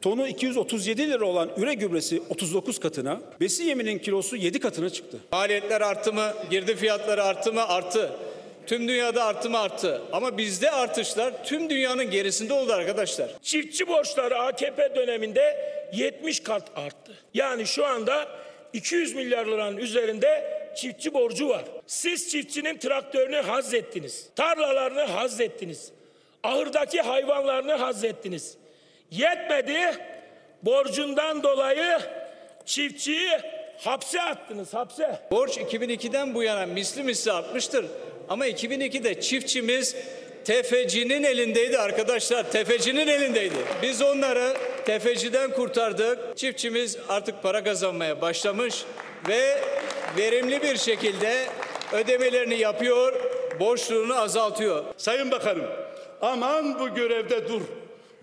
tonu 0.03 0.29
237 0.29 1.11
lira 1.11 1.25
olan 1.25 1.51
üre 1.57 1.75
gübresi 1.75 2.23
39 2.29 2.81
katına, 2.81 3.21
besi 3.41 3.65
yeminin 3.65 3.99
kilosu 3.99 4.37
7 4.37 4.61
katına 4.61 4.91
çıktı. 4.91 5.19
Maliyetler 5.33 5.81
arttı 5.81 6.13
mı, 6.13 6.33
girdi 6.51 6.77
fiyatları 6.77 7.25
arttı 7.25 7.53
mı, 7.53 7.69
arttı. 7.69 8.13
Tüm 8.67 8.89
dünyada 8.89 9.25
arttı 9.25 9.51
mı 9.51 9.59
arttı. 9.59 10.03
Ama 10.13 10.39
bizde 10.39 10.71
artışlar 10.71 11.45
tüm 11.45 11.71
dünyanın 11.71 12.11
gerisinde 12.11 12.53
oldu 12.53 12.73
arkadaşlar. 12.73 13.31
Çiftçi 13.43 13.89
borçları 13.89 14.39
AKP 14.39 14.95
döneminde 14.97 15.73
70 15.93 16.41
kat 16.41 16.63
arttı. 16.77 17.13
Yani 17.35 17.67
şu 17.67 17.87
anda 17.87 18.29
200 18.73 19.15
milyar 19.15 19.47
liranın 19.47 19.77
üzerinde 19.77 20.63
çiftçi 20.77 21.15
borcu 21.15 21.49
var. 21.49 21.65
Siz 21.87 22.31
çiftçinin 22.31 22.79
traktörünü 22.79 23.37
hazzettiniz. 23.37 24.29
Tarlalarını 24.37 25.03
hazzettiniz. 25.03 25.93
Ahırdaki 26.43 27.01
hayvanlarını 27.01 27.73
hazzettiniz. 27.73 28.57
Yetmedi. 29.13 29.97
Borcundan 30.63 31.43
dolayı 31.43 31.99
çiftçiyi 32.67 33.31
hapse 33.79 34.23
attınız 34.23 34.75
hapse. 34.75 35.19
Borç 35.31 35.59
2002'den 35.59 36.35
bu 36.35 36.43
yana 36.43 36.67
misli 36.67 37.03
misli 37.03 37.33
artmıştır. 37.33 37.87
Ama 38.29 38.47
2002'de 38.47 39.21
çiftçimiz 39.21 39.97
tefecinin 40.45 41.23
elindeydi 41.23 41.79
arkadaşlar. 41.79 42.51
Tefecinin 42.51 43.09
elindeydi. 43.09 43.57
Biz 43.83 44.03
onları 44.03 44.57
tefeciden 44.87 45.51
kurtardık. 45.51 46.39
Çiftçimiz 46.39 46.99
artık 47.09 47.43
para 47.43 47.65
kazanmaya 47.65 48.21
başlamış 48.21 48.85
ve 49.29 49.59
verimli 50.17 50.63
bir 50.63 50.77
şekilde 50.77 51.47
ödemelerini 51.93 52.59
yapıyor, 52.59 53.21
borçluğunu 53.61 54.21
azaltıyor. 54.21 54.85
Sayın 54.97 55.31
Bakanım 55.31 55.67
aman 56.21 56.81
bu 56.81 56.95
görevde 56.95 57.49
dur. 57.49 57.63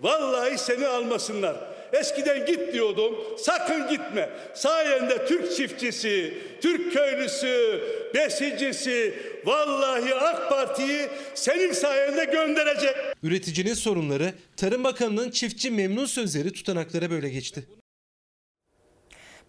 Vallahi 0.00 0.58
seni 0.58 0.86
almasınlar. 0.86 1.56
Eskiden 1.92 2.46
git 2.46 2.72
diyordum. 2.72 3.14
Sakın 3.38 3.88
gitme. 3.88 4.30
Sayende 4.54 5.26
Türk 5.26 5.56
çiftçisi, 5.56 6.34
Türk 6.60 6.92
köylüsü, 6.92 7.80
besicisi 8.14 9.14
vallahi 9.44 10.14
AK 10.14 10.50
Parti'yi 10.50 11.08
senin 11.34 11.72
sayende 11.72 12.24
gönderecek. 12.24 12.94
Üreticinin 13.22 13.74
sorunları 13.74 14.32
Tarım 14.56 14.84
Bakanı'nın 14.84 15.30
çiftçi 15.30 15.70
memnun 15.70 16.06
sözleri 16.06 16.52
tutanaklara 16.52 17.10
böyle 17.10 17.28
geçti. 17.28 17.64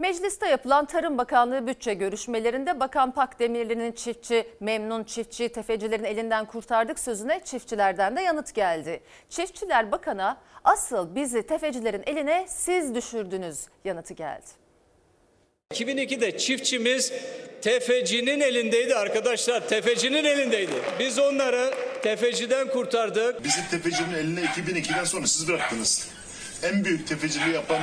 Mecliste 0.02 0.48
yapılan 0.50 0.86
Tarım 0.86 1.18
Bakanlığı 1.18 1.68
bütçe 1.68 1.94
görüşmelerinde 1.94 2.80
Bakan 2.80 3.12
Pakdemirli'nin 3.12 3.92
çiftçi, 3.92 4.48
memnun 4.60 5.04
çiftçi, 5.04 5.50
tefecilerin 5.50 6.04
elinden 6.04 6.46
kurtardık 6.46 7.00
sözüne 7.00 7.42
çiftçilerden 7.46 8.16
de 8.16 8.22
yanıt 8.22 8.56
geldi. 8.56 9.00
Çiftçiler 9.30 9.92
bakana 9.92 10.38
asıl 10.64 11.16
bizi 11.16 11.44
tefecilerin 11.44 12.04
eline 12.06 12.46
siz 12.48 12.96
düşürdünüz 12.96 13.60
yanıtı 13.86 14.14
geldi. 14.14 14.46
2002'de 15.74 16.38
çiftçimiz 16.38 17.14
tefecinin 17.62 18.40
elindeydi 18.40 18.96
arkadaşlar. 18.96 19.68
Tefecinin 19.68 20.26
elindeydi. 20.26 20.74
Biz 21.00 21.20
onları 21.20 21.74
tefeciden 22.04 22.70
kurtardık. 22.70 23.44
Bizi 23.44 23.70
tefecinin 23.70 24.14
eline 24.14 24.42
2002'den 24.42 25.04
sonra 25.04 25.28
siz 25.28 25.48
bıraktınız. 25.48 26.08
En 26.64 26.86
büyük 26.86 27.08
tefeciliği 27.08 27.56
yapan 27.56 27.82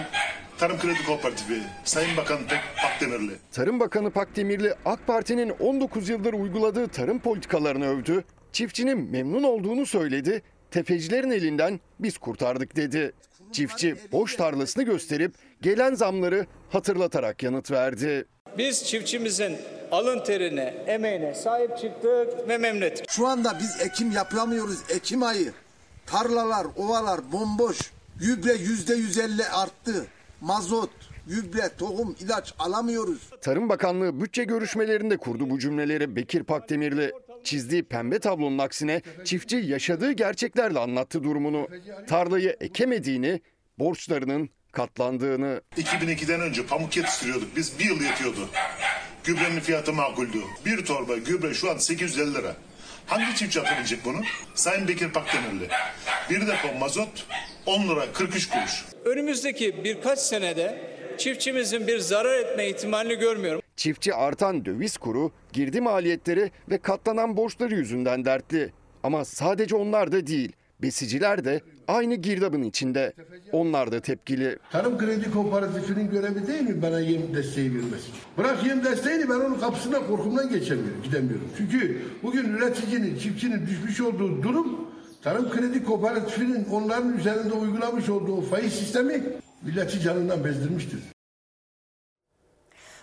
Tarım 0.58 0.78
Kredi 0.78 1.04
Kooperatifi, 1.06 1.62
Sayın 1.84 2.16
Bakan 2.16 2.38
Pek 2.48 2.58
Akdemirli. 2.86 3.32
Tarım 3.52 3.80
Bakanı 3.80 4.10
Pakdemirli 4.10 4.74
AK 4.84 5.06
Parti'nin 5.06 5.50
19 5.50 6.08
yıldır 6.08 6.32
uyguladığı 6.32 6.88
tarım 6.88 7.18
politikalarını 7.18 7.86
övdü. 7.86 8.24
Çiftçinin 8.52 9.10
memnun 9.10 9.42
olduğunu 9.42 9.86
söyledi. 9.86 10.42
Tefecilerin 10.70 11.30
elinden 11.30 11.80
biz 12.00 12.18
kurtardık 12.18 12.76
dedi. 12.76 13.12
Çiftçi 13.52 13.96
boş 14.12 14.36
tarlasını 14.36 14.82
gösterip 14.82 15.34
gelen 15.62 15.94
zamları 15.94 16.46
hatırlatarak 16.70 17.42
yanıt 17.42 17.70
verdi. 17.70 18.24
Biz 18.58 18.84
çiftçimizin 18.84 19.56
alın 19.90 20.24
terine, 20.24 20.74
emeğine 20.86 21.34
sahip 21.34 21.78
çıktık 21.78 22.48
ve 22.48 22.58
memnun 22.58 22.82
ettik. 22.82 23.10
Şu 23.10 23.26
anda 23.26 23.58
biz 23.60 23.80
ekim 23.80 24.10
yapamıyoruz. 24.10 24.78
Ekim 24.90 25.22
ayı. 25.22 25.52
Tarlalar, 26.06 26.66
ovalar 26.76 27.32
bomboş. 27.32 27.78
Gübre 28.20 28.52
yüzde 28.52 28.94
yüz 28.94 29.18
elli 29.18 29.44
arttı. 29.46 30.06
Mazot, 30.40 30.90
gübre, 31.26 31.70
tohum, 31.78 32.16
ilaç 32.20 32.54
alamıyoruz. 32.58 33.18
Tarım 33.42 33.68
Bakanlığı 33.68 34.20
bütçe 34.20 34.44
görüşmelerinde 34.44 35.16
kurdu 35.16 35.50
bu 35.50 35.58
cümleleri 35.58 36.16
Bekir 36.16 36.42
Pakdemirli. 36.42 37.12
Çizdiği 37.44 37.82
pembe 37.82 38.18
tablonun 38.18 38.58
aksine 38.58 39.02
çiftçi 39.24 39.56
yaşadığı 39.56 40.12
gerçeklerle 40.12 40.78
anlattı 40.78 41.24
durumunu. 41.24 41.68
Tarlayı 42.08 42.56
ekemediğini, 42.60 43.40
borçlarının 43.78 44.50
katlandığını. 44.72 45.60
2002'den 45.76 46.40
önce 46.40 46.66
pamuk 46.66 46.96
yetiştiriyorduk. 46.96 47.56
Biz 47.56 47.78
bir 47.78 47.84
yıl 47.84 48.00
yetiyordu. 48.00 48.48
Gübrenin 49.24 49.60
fiyatı 49.60 49.92
makuldü. 49.92 50.38
Bir 50.66 50.84
torba 50.84 51.16
gübre 51.16 51.54
şu 51.54 51.70
an 51.70 51.76
850 51.76 52.34
lira. 52.34 52.56
Hangi 53.08 53.36
çiftçi 53.36 53.60
atabilecek 53.60 54.04
bunu? 54.04 54.20
Sayın 54.54 54.88
Bekir 54.88 55.12
Pakdemirli. 55.12 55.68
Bir 56.30 56.40
depo 56.40 56.78
mazot 56.80 57.26
10 57.66 57.88
lira 57.88 58.12
43 58.12 58.48
kuruş. 58.50 58.84
Önümüzdeki 59.04 59.84
birkaç 59.84 60.18
senede 60.18 60.80
çiftçimizin 61.18 61.86
bir 61.86 61.98
zarar 61.98 62.38
etme 62.38 62.68
ihtimalini 62.68 63.14
görmüyorum. 63.14 63.62
Çiftçi 63.76 64.14
artan 64.14 64.64
döviz 64.64 64.96
kuru, 64.96 65.32
girdi 65.52 65.80
maliyetleri 65.80 66.50
ve 66.70 66.78
katlanan 66.78 67.36
borçları 67.36 67.74
yüzünden 67.74 68.24
dertli. 68.24 68.72
Ama 69.02 69.24
sadece 69.24 69.76
onlar 69.76 70.12
da 70.12 70.26
değil, 70.26 70.52
besiciler 70.82 71.44
de 71.44 71.60
aynı 71.88 72.14
girdabın 72.14 72.62
içinde. 72.62 73.12
Onlar 73.52 73.92
da 73.92 74.00
tepkili. 74.00 74.58
Tarım 74.72 74.98
Kredi 74.98 75.30
Kooperatifinin 75.30 76.10
görevi 76.10 76.46
değil 76.46 76.62
mi 76.62 76.82
bana 76.82 77.00
yem 77.00 77.34
desteği 77.34 77.74
vermesi? 77.74 78.08
Bırak 78.38 78.66
yem 78.66 78.84
desteğini 78.84 79.28
ben 79.30 79.34
onun 79.34 79.58
kapısına 79.58 80.06
korkumdan 80.06 80.48
geçemiyorum, 80.48 81.02
gidemiyorum. 81.02 81.48
Çünkü 81.58 82.02
bugün 82.22 82.44
üreticinin, 82.44 83.18
çiftçinin 83.18 83.66
düşmüş 83.66 84.00
olduğu 84.00 84.42
durum 84.42 84.88
Tarım 85.22 85.50
Kredi 85.50 85.84
Kooperatifinin 85.84 86.64
onların 86.64 87.18
üzerinde 87.18 87.52
uygulamış 87.52 88.08
olduğu 88.08 88.40
faiz 88.40 88.72
sistemi 88.72 89.22
milleti 89.62 90.00
canından 90.00 90.44
bezdirmiştir. 90.44 91.00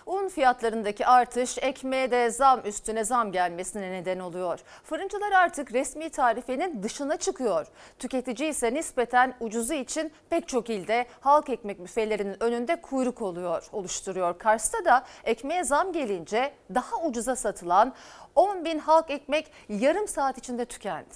Un 0.06 0.28
fiyatlarındaki 0.28 1.06
artış 1.06 1.58
ekmeğe 1.58 2.10
de 2.10 2.30
zam 2.30 2.60
üstüne 2.64 3.04
zam 3.04 3.32
gelmesine 3.32 3.92
neden 3.92 4.18
oluyor. 4.18 4.60
Fırıncılar 4.84 5.32
artık 5.32 5.72
resmi 5.72 6.10
tarifenin 6.10 6.82
dışına 6.82 7.16
çıkıyor. 7.16 7.66
Tüketici 7.98 8.50
ise 8.50 8.74
nispeten 8.74 9.34
ucuzu 9.40 9.74
için 9.74 10.12
pek 10.30 10.48
çok 10.48 10.70
ilde 10.70 11.06
halk 11.20 11.48
ekmek 11.48 11.84
büfelerinin 11.84 12.42
önünde 12.42 12.80
kuyruk 12.80 13.22
oluyor, 13.22 13.64
oluşturuyor. 13.72 14.38
Kars'ta 14.38 14.84
da 14.84 15.04
ekmeğe 15.24 15.64
zam 15.64 15.92
gelince 15.92 16.52
daha 16.74 16.96
ucuza 16.96 17.36
satılan 17.36 17.94
10 18.34 18.64
bin 18.64 18.78
halk 18.78 19.10
ekmek 19.10 19.52
yarım 19.68 20.08
saat 20.08 20.38
içinde 20.38 20.64
tükendi. 20.64 21.14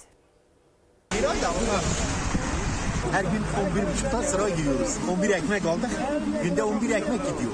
Her 3.11 3.23
gün 3.23 3.43
11.30'da 4.11 4.23
sıra 4.23 4.49
giriyoruz. 4.49 4.97
11 5.11 5.29
ekmek 5.29 5.65
aldık. 5.65 5.89
Günde 6.43 6.63
11 6.63 6.95
ekmek 6.95 7.19
gidiyor. 7.19 7.51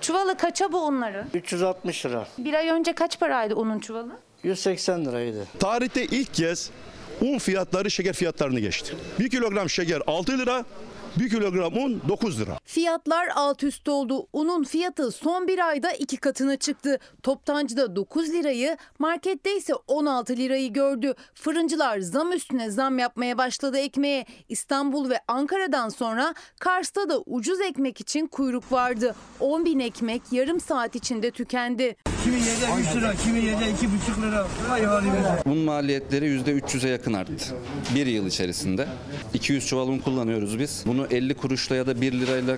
Çuvalı 0.00 0.36
kaça 0.36 0.72
bu 0.72 0.78
unları? 0.86 1.24
360 1.34 2.06
lira. 2.06 2.26
Bir 2.38 2.54
ay 2.54 2.68
önce 2.68 2.92
kaç 2.92 3.20
paraydı 3.20 3.54
unun 3.54 3.78
çuvalı? 3.78 4.12
180 4.42 5.04
liraydı. 5.04 5.46
Tarihte 5.60 6.04
ilk 6.04 6.34
kez 6.34 6.70
un 7.20 7.38
fiyatları 7.38 7.90
şeker 7.90 8.12
fiyatlarını 8.12 8.60
geçti. 8.60 8.94
1 9.18 9.30
kilogram 9.30 9.70
şeker 9.70 10.02
6 10.06 10.38
lira, 10.38 10.64
1 11.16 11.28
kilogram 11.28 11.76
un 11.76 12.00
9 12.08 12.40
lira. 12.40 12.58
Fiyatlar 12.64 13.28
alt 13.34 13.64
üst 13.64 13.88
oldu. 13.88 14.26
Unun 14.32 14.64
fiyatı 14.64 15.10
son 15.10 15.48
bir 15.48 15.68
ayda 15.68 15.92
iki 15.92 16.16
katına 16.16 16.56
çıktı. 16.56 16.98
Toptancıda 17.22 17.96
9 17.96 18.28
lirayı, 18.32 18.76
markette 18.98 19.56
ise 19.56 19.74
16 19.74 20.36
lirayı 20.36 20.72
gördü. 20.72 21.14
Fırıncılar 21.34 22.00
zam 22.00 22.32
üstüne 22.32 22.70
zam 22.70 22.98
yapmaya 22.98 23.38
başladı 23.38 23.78
ekmeğe. 23.78 24.26
İstanbul 24.48 25.10
ve 25.10 25.20
Ankara'dan 25.28 25.88
sonra 25.88 26.34
Kars'ta 26.60 27.08
da 27.08 27.20
ucuz 27.26 27.60
ekmek 27.60 28.00
için 28.00 28.26
kuyruk 28.26 28.72
vardı. 28.72 29.14
10 29.40 29.64
bin 29.64 29.78
ekmek 29.78 30.22
yarım 30.32 30.60
saat 30.60 30.94
içinde 30.94 31.30
tükendi. 31.30 31.96
Kimi 32.24 32.36
yerde 32.36 32.80
3 32.90 32.96
lira, 32.96 33.14
kimi 33.24 33.44
yerde 33.44 33.64
2,5 33.64 34.22
lira. 34.22 34.46
Vay 34.70 34.84
halimize. 34.84 35.42
Un 35.46 35.58
maliyetleri 35.58 36.24
%300'e 36.26 36.88
yakın 36.90 37.12
arttı. 37.12 37.54
Bir 37.94 38.06
yıl 38.06 38.26
içerisinde. 38.26 38.86
200 39.34 39.66
çuval 39.66 39.88
un 39.88 39.98
kullanıyoruz 39.98 40.58
biz. 40.58 40.82
Bunu 40.86 41.06
50 41.10 41.34
kuruşla 41.34 41.76
ya 41.76 41.86
da 41.86 42.00
1 42.00 42.12
lirayla 42.12 42.56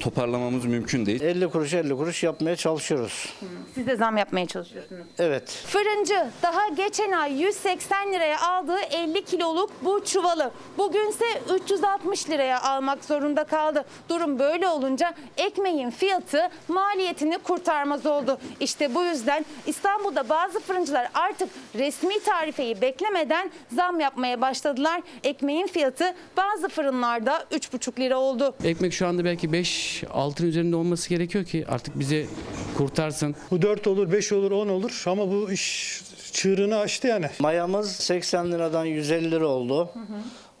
toparlamamız 0.00 0.64
mümkün 0.64 1.06
değil. 1.06 1.20
50 1.20 1.48
kuruş 1.50 1.74
50 1.74 1.96
kuruş 1.96 2.22
yapmaya 2.22 2.56
çalışıyoruz. 2.56 3.34
Siz 3.74 3.86
de 3.86 3.96
zam 3.96 4.16
yapmaya 4.16 4.46
çalışıyorsunuz. 4.46 5.06
Evet. 5.18 5.50
Fırıncı 5.66 6.26
daha 6.42 6.68
geçen 6.68 7.12
ay 7.12 7.42
180 7.42 8.12
liraya 8.12 8.40
aldığı 8.40 8.80
50 8.80 9.24
kiloluk 9.24 9.70
bu 9.82 10.04
çuvalı 10.04 10.50
bugünse 10.78 11.24
360 11.62 12.30
liraya 12.30 12.62
almak 12.62 13.04
zorunda 13.04 13.44
kaldı. 13.44 13.84
Durum 14.08 14.38
böyle 14.38 14.68
olunca 14.68 15.14
ekmeğin 15.36 15.90
fiyatı 15.90 16.48
maliyetini 16.68 17.38
kurtarmaz 17.38 18.06
oldu. 18.06 18.38
İşte 18.60 18.94
bu 18.94 19.02
yüzden 19.04 19.44
İstanbul'da 19.66 20.28
bazı 20.28 20.60
fırıncılar 20.60 21.08
artık 21.14 21.48
resmi 21.74 22.20
tarifeyi 22.20 22.80
beklemeden 22.80 23.50
zam 23.72 24.00
yapmaya 24.00 24.40
başladılar. 24.40 25.02
Ekmeğin 25.24 25.66
fiyatı 25.66 26.14
bazı 26.36 26.68
fırınlarda 26.68 27.44
3,5 27.52 28.00
lira 28.00 28.18
oldu. 28.18 28.54
Ekmek 28.64 28.92
şu 28.92 29.06
anda 29.06 29.24
belki 29.24 29.52
5 29.52 29.87
altın 30.10 30.46
üzerinde 30.46 30.76
olması 30.76 31.08
gerekiyor 31.08 31.44
ki 31.44 31.64
artık 31.68 31.98
bize 31.98 32.26
kurtarsın. 32.76 33.34
Bu 33.50 33.62
4 33.62 33.86
olur, 33.86 34.12
5 34.12 34.32
olur, 34.32 34.50
10 34.50 34.68
olur 34.68 35.02
ama 35.06 35.30
bu 35.30 35.52
iş 35.52 36.00
çığırını 36.32 36.78
açtı 36.78 37.08
yani. 37.08 37.30
Mayamız 37.38 37.92
80 37.92 38.52
liradan 38.52 38.84
150 38.84 39.30
lira 39.30 39.46
oldu. 39.46 39.90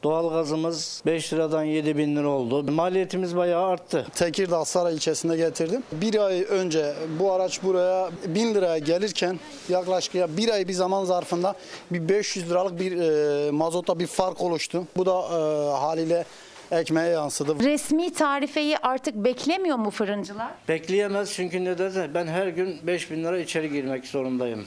Doğalgazımız 0.02 1.02
5 1.06 1.32
liradan 1.32 1.64
7 1.64 1.96
bin 1.96 2.16
lira 2.16 2.28
oldu. 2.28 2.72
Maliyetimiz 2.72 3.36
bayağı 3.36 3.66
arttı. 3.66 4.06
Tekirdağ 4.14 4.64
Saray 4.64 4.94
ilçesinde 4.94 5.36
getirdim. 5.36 5.82
Bir 5.92 6.26
ay 6.26 6.46
önce 6.48 6.94
bu 7.18 7.32
araç 7.32 7.62
buraya 7.62 8.10
1000 8.26 8.54
liraya 8.54 8.78
gelirken 8.78 9.40
yaklaşık 9.68 10.14
ya 10.14 10.36
bir 10.36 10.48
ay 10.48 10.68
bir 10.68 10.72
zaman 10.72 11.04
zarfında 11.04 11.54
bir 11.90 12.08
500 12.08 12.50
liralık 12.50 12.80
bir 12.80 12.96
e, 12.96 13.50
mazota 13.50 13.98
bir 13.98 14.06
fark 14.06 14.40
oluştu. 14.40 14.84
Bu 14.96 15.06
da 15.06 15.12
e, 15.12 15.70
haliyle 15.78 16.24
ekmeğe 16.72 17.08
yansıdı. 17.08 17.64
Resmi 17.64 18.12
tarifeyi 18.12 18.78
artık 18.78 19.14
beklemiyor 19.14 19.76
mu 19.76 19.90
fırıncılar? 19.90 20.48
Bekleyemez 20.68 21.32
çünkü 21.32 21.64
neden? 21.64 22.14
Ben 22.14 22.26
her 22.26 22.46
gün 22.46 22.76
5 22.82 23.10
bin 23.10 23.24
lira 23.24 23.38
içeri 23.38 23.70
girmek 23.70 24.06
zorundayım. 24.06 24.66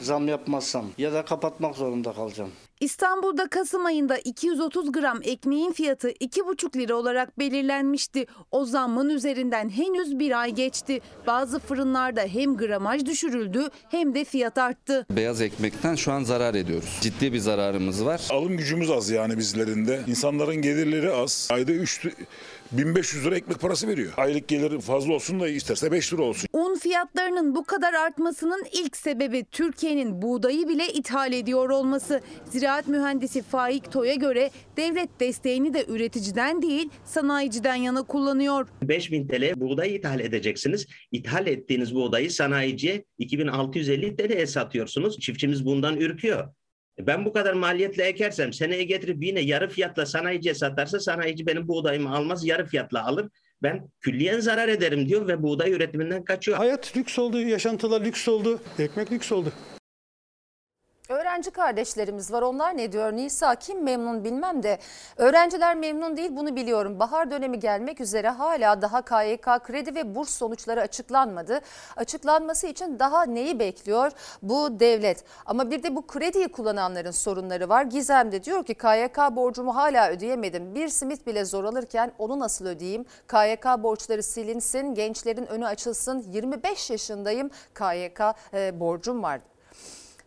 Zam 0.00 0.28
yapmazsam 0.28 0.84
ya 0.98 1.12
da 1.12 1.24
kapatmak 1.24 1.74
zorunda 1.76 2.12
kalacağım. 2.12 2.50
İstanbul'da 2.80 3.48
Kasım 3.48 3.86
ayında 3.86 4.18
230 4.18 4.92
gram 4.92 5.20
ekmeğin 5.22 5.72
fiyatı 5.72 6.10
2,5 6.10 6.78
lira 6.78 6.94
olarak 6.94 7.38
belirlenmişti. 7.38 8.26
O 8.50 8.64
zammın 8.64 9.08
üzerinden 9.08 9.68
henüz 9.68 10.18
bir 10.18 10.40
ay 10.40 10.54
geçti. 10.54 11.00
Bazı 11.26 11.58
fırınlarda 11.58 12.20
hem 12.20 12.56
gramaj 12.56 13.04
düşürüldü 13.06 13.68
hem 13.90 14.14
de 14.14 14.24
fiyat 14.24 14.58
arttı. 14.58 15.06
Beyaz 15.10 15.40
ekmekten 15.40 15.94
şu 15.94 16.12
an 16.12 16.22
zarar 16.24 16.54
ediyoruz. 16.54 16.98
Ciddi 17.00 17.32
bir 17.32 17.38
zararımız 17.38 18.04
var. 18.04 18.28
Alım 18.30 18.56
gücümüz 18.56 18.90
az 18.90 19.10
yani 19.10 19.38
bizlerinde. 19.38 20.00
İnsanların 20.06 20.56
gelirleri 20.56 21.12
az. 21.12 21.48
Ayda 21.52 21.72
3 21.72 22.06
1500 22.72 23.26
lira 23.26 23.36
ekmek 23.36 23.60
parası 23.60 23.88
veriyor. 23.88 24.12
Aylık 24.16 24.48
gelir 24.48 24.80
fazla 24.80 25.12
olsun 25.12 25.40
da 25.40 25.48
isterse 25.48 25.92
5 25.92 26.12
lira 26.12 26.22
olsun. 26.22 26.48
Un 26.52 26.78
fiyatlarının 26.78 27.54
bu 27.54 27.64
kadar 27.64 27.94
artmasının 27.94 28.64
ilk 28.72 28.96
sebebi 28.96 29.44
Türkiye'nin 29.52 30.22
buğdayı 30.22 30.68
bile 30.68 30.92
ithal 30.92 31.32
ediyor 31.32 31.70
olması. 31.70 32.20
Ziraat 32.50 32.88
mühendisi 32.88 33.42
Faik 33.42 33.92
Toy'a 33.92 34.14
göre 34.14 34.50
devlet 34.76 35.20
desteğini 35.20 35.74
de 35.74 35.84
üreticiden 35.88 36.62
değil 36.62 36.90
sanayiciden 37.04 37.74
yana 37.74 38.02
kullanıyor. 38.02 38.68
5000 38.82 39.28
TL 39.28 39.60
buğday 39.60 39.94
ithal 39.96 40.20
edeceksiniz. 40.20 40.86
İthal 41.12 41.46
ettiğiniz 41.46 41.94
buğdayı 41.94 42.30
sanayiciye 42.30 43.04
2650 43.18 44.16
TL'ye 44.16 44.46
satıyorsunuz. 44.46 45.18
Çiftçimiz 45.18 45.64
bundan 45.66 45.96
ürküyor. 45.96 46.48
Ben 46.98 47.24
bu 47.24 47.32
kadar 47.32 47.52
maliyetle 47.52 48.04
ekersem 48.04 48.52
seneye 48.52 48.84
getirip 48.84 49.24
yine 49.24 49.40
yarı 49.40 49.68
fiyatla 49.68 50.06
sanayiciye 50.06 50.54
satarsa 50.54 51.00
sanayici 51.00 51.46
benim 51.46 51.68
buğdayımı 51.68 52.16
almaz 52.16 52.46
yarı 52.46 52.66
fiyatla 52.66 53.06
alır. 53.06 53.28
Ben 53.62 53.88
külliyen 54.00 54.40
zarar 54.40 54.68
ederim 54.68 55.08
diyor 55.08 55.28
ve 55.28 55.42
buğday 55.42 55.72
üretiminden 55.72 56.24
kaçıyor. 56.24 56.58
Hayat 56.58 56.96
lüks 56.96 57.18
oldu, 57.18 57.40
yaşantılar 57.40 58.04
lüks 58.04 58.28
oldu, 58.28 58.60
ekmek 58.78 59.12
lüks 59.12 59.32
oldu. 59.32 59.52
Öğrenci 61.08 61.50
kardeşlerimiz 61.50 62.32
var. 62.32 62.42
Onlar 62.42 62.76
ne 62.76 62.92
diyor? 62.92 63.12
Nisa 63.12 63.54
kim 63.54 63.82
memnun 63.82 64.24
bilmem 64.24 64.62
de 64.62 64.78
öğrenciler 65.16 65.76
memnun 65.76 66.16
değil 66.16 66.30
bunu 66.32 66.56
biliyorum. 66.56 66.98
Bahar 66.98 67.30
dönemi 67.30 67.60
gelmek 67.60 68.00
üzere 68.00 68.28
hala 68.28 68.82
daha 68.82 69.02
KYK 69.02 69.64
kredi 69.64 69.94
ve 69.94 70.14
burs 70.14 70.30
sonuçları 70.30 70.80
açıklanmadı. 70.80 71.60
Açıklanması 71.96 72.66
için 72.66 72.98
daha 72.98 73.22
neyi 73.24 73.58
bekliyor 73.58 74.12
bu 74.42 74.80
devlet? 74.80 75.24
Ama 75.46 75.70
bir 75.70 75.82
de 75.82 75.96
bu 75.96 76.06
krediyi 76.06 76.48
kullananların 76.48 77.10
sorunları 77.10 77.68
var. 77.68 77.82
Gizem 77.82 78.32
de 78.32 78.44
diyor 78.44 78.64
ki 78.64 78.74
KYK 78.74 79.18
borcumu 79.36 79.76
hala 79.76 80.10
ödeyemedim. 80.10 80.74
Bir 80.74 80.88
simit 80.88 81.26
bile 81.26 81.44
zor 81.44 81.64
alırken 81.64 82.12
onu 82.18 82.38
nasıl 82.38 82.66
ödeyeyim? 82.66 83.04
KYK 83.28 83.64
borçları 83.82 84.22
silinsin, 84.22 84.94
gençlerin 84.94 85.46
önü 85.46 85.66
açılsın. 85.66 86.24
25 86.32 86.90
yaşındayım 86.90 87.50
KYK 87.74 88.20
e, 88.54 88.80
borcum 88.80 89.22
var. 89.22 89.40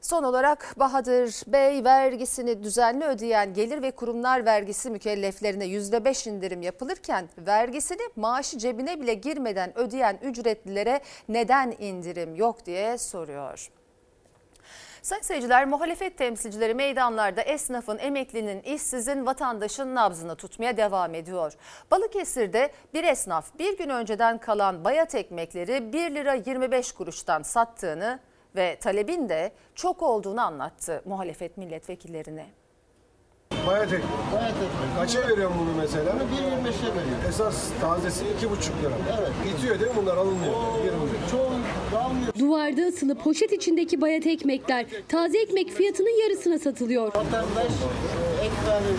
Son 0.02 0.24
olarak 0.24 0.76
Bahadır 0.80 1.44
Bey 1.48 1.84
vergisini 1.84 2.64
düzenli 2.64 3.06
ödeyen 3.06 3.54
gelir 3.54 3.82
ve 3.82 3.92
kurumlar 3.92 4.46
vergisi 4.46 4.90
mükelleflerine 4.90 5.66
%5 5.66 6.30
indirim 6.30 6.62
yapılırken 6.62 7.30
vergisini 7.38 8.02
maaşı 8.16 8.58
cebine 8.58 9.02
bile 9.02 9.14
girmeden 9.14 9.78
ödeyen 9.78 10.20
ücretlilere 10.22 11.02
neden 11.30 11.76
indirim 11.80 12.36
yok 12.36 12.66
diye 12.66 12.98
soruyor. 12.98 13.70
Sayın 15.02 15.22
seyirciler 15.22 15.66
muhalefet 15.68 16.18
temsilcileri 16.18 16.74
meydanlarda 16.74 17.42
esnafın, 17.42 17.98
emeklinin, 17.98 18.62
işsizin, 18.62 19.26
vatandaşın 19.26 19.96
nabzını 19.96 20.36
tutmaya 20.36 20.78
devam 20.78 21.16
ediyor. 21.16 21.54
Balıkesir'de 21.92 22.72
bir 22.94 23.04
esnaf 23.04 23.60
bir 23.60 23.78
gün 23.78 23.90
önceden 23.90 24.38
kalan 24.38 24.84
bayat 24.84 25.16
ekmekleri 25.16 25.94
1 25.94 26.16
lira 26.16 26.34
25 26.34 26.92
kuruştan 26.92 27.42
sattığını 27.42 28.20
ve 28.56 28.78
talebin 28.82 29.30
de 29.30 29.52
çok 29.76 30.04
olduğunu 30.04 30.42
anlattı 30.42 31.02
muhalefet 31.06 31.58
milletvekillerine. 31.58 32.46
Bayat 33.68 33.94
ekmek. 33.94 34.04
Bayat 34.34 34.52
ekmek. 34.56 34.96
Kaça 35.00 35.28
veriyorum 35.28 35.54
bunu 35.60 35.70
mesela? 35.78 36.12
1.25'e 36.12 36.90
veriyorum. 36.90 37.24
Esas 37.30 37.70
tazesi 37.82 38.26
2,5 38.26 38.28
lira. 38.82 38.94
Evet. 39.20 39.32
Bitiyor 39.46 39.80
değil 39.80 39.92
mi 39.92 39.98
bunlar 40.02 40.18
alınmıyor? 40.18 40.54
20 40.86 40.92
Çoğu 41.32 41.50
almıyor. 42.04 42.34
Duvarda 42.40 42.82
asılı 42.88 43.16
poşet 43.16 43.52
içindeki 43.52 44.02
bayat 44.02 44.28
ekmekler 44.28 44.86
taze 45.08 45.38
ekmek 45.42 45.70
fiyatının 45.72 46.22
yarısına 46.24 46.60
satılıyor. 46.60 47.08
Vatandaş 47.08 47.72
e, 47.72 48.46
ekmeği 48.46 48.96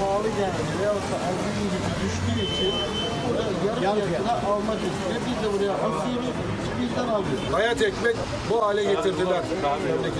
pahalı 0.00 0.28
geldi 0.28 0.62
veyahut 0.80 1.02
da 1.02 1.16
algı 1.26 1.48
gücü 1.60 1.78
düştüğü 2.02 2.54
için 2.54 2.74
burada 3.28 3.84
yarı 3.84 4.06
fiyatına 4.06 4.32
almak 4.32 4.76
istiyor. 4.76 5.20
Biz 5.26 5.44
de 5.44 5.52
buraya 5.58 5.72
asıyoruz. 5.74 6.34
Bayat 7.52 7.82
ekmek 7.82 8.16
bu 8.50 8.62
hale 8.66 8.84
getirdiler. 8.84 9.42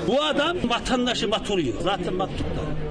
Bu 0.06 0.22
adam 0.22 0.56
vatandaşı 0.64 1.30
batırıyor. 1.30 1.74
Zaten 1.82 2.18
batırdı. 2.18 2.44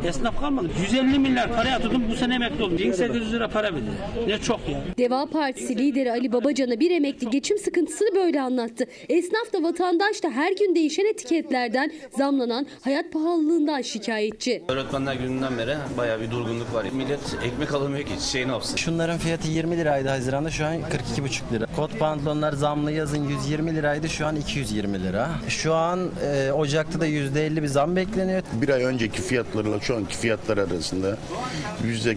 Esnaf 0.05 0.39
kalmadı. 0.39 0.67
150 0.81 1.19
milyar 1.19 1.55
para 1.55 1.69
yatırdım 1.69 2.03
bu 2.11 2.15
sene 2.15 2.35
emekli 2.35 2.63
oldum. 2.63 2.77
1800 2.77 3.33
lira 3.33 3.47
para 3.47 3.73
verdi. 3.73 3.85
Ne 4.27 4.37
çok 4.39 4.59
ya. 4.69 4.81
Deva 4.97 5.25
Partisi 5.25 5.77
lideri 5.77 6.11
Ali 6.11 6.31
Babacan'a 6.33 6.79
bir 6.79 6.91
emekli 6.91 7.29
geçim 7.29 7.57
sıkıntısını 7.57 8.15
böyle 8.15 8.41
anlattı. 8.41 8.85
Esnaf 9.09 9.53
da 9.53 9.63
vatandaş 9.63 10.23
da 10.23 10.29
her 10.29 10.51
gün 10.51 10.75
değişen 10.75 11.05
etiketlerden, 11.05 11.91
zamlanan 12.17 12.67
hayat 12.81 13.11
pahalılığından 13.13 13.81
şikayetçi. 13.81 14.63
Öğretmenler 14.67 15.13
gününden 15.13 15.57
beri 15.57 15.75
bayağı 15.97 16.21
bir 16.21 16.31
durgunluk 16.31 16.73
var. 16.73 16.85
Millet 16.93 17.19
ekmek 17.43 17.73
alamıyor 17.73 18.05
ki 18.05 18.11
şey 18.31 18.47
ne 18.47 18.51
yapsın? 18.51 18.75
Şunların 18.75 19.17
fiyatı 19.17 19.47
20 19.47 19.77
liraydı 19.77 20.09
Haziran'da 20.09 20.49
şu 20.51 20.65
an 20.65 20.73
42,5 20.75 21.53
lira. 21.53 21.65
Kot 21.75 21.99
pantolonlar 21.99 22.53
zamlı 22.53 22.91
yazın 22.91 23.23
120 23.29 23.75
liraydı 23.75 24.09
şu 24.09 24.25
an 24.27 24.35
220 24.35 25.03
lira. 25.03 25.29
Şu 25.47 25.73
an 25.73 25.99
e, 26.25 26.51
Ocak'ta 26.51 26.99
da 27.01 27.07
%50 27.07 27.61
bir 27.63 27.67
zam 27.67 27.95
bekleniyor. 27.95 28.41
Bir 28.53 28.69
ay 28.69 28.83
önceki 28.83 29.21
fiyatlarla 29.21 29.79
şu 29.89 29.95
anki 29.95 30.17
fiyatlar 30.17 30.57
arasında 30.57 31.17
yüzde 31.85 32.15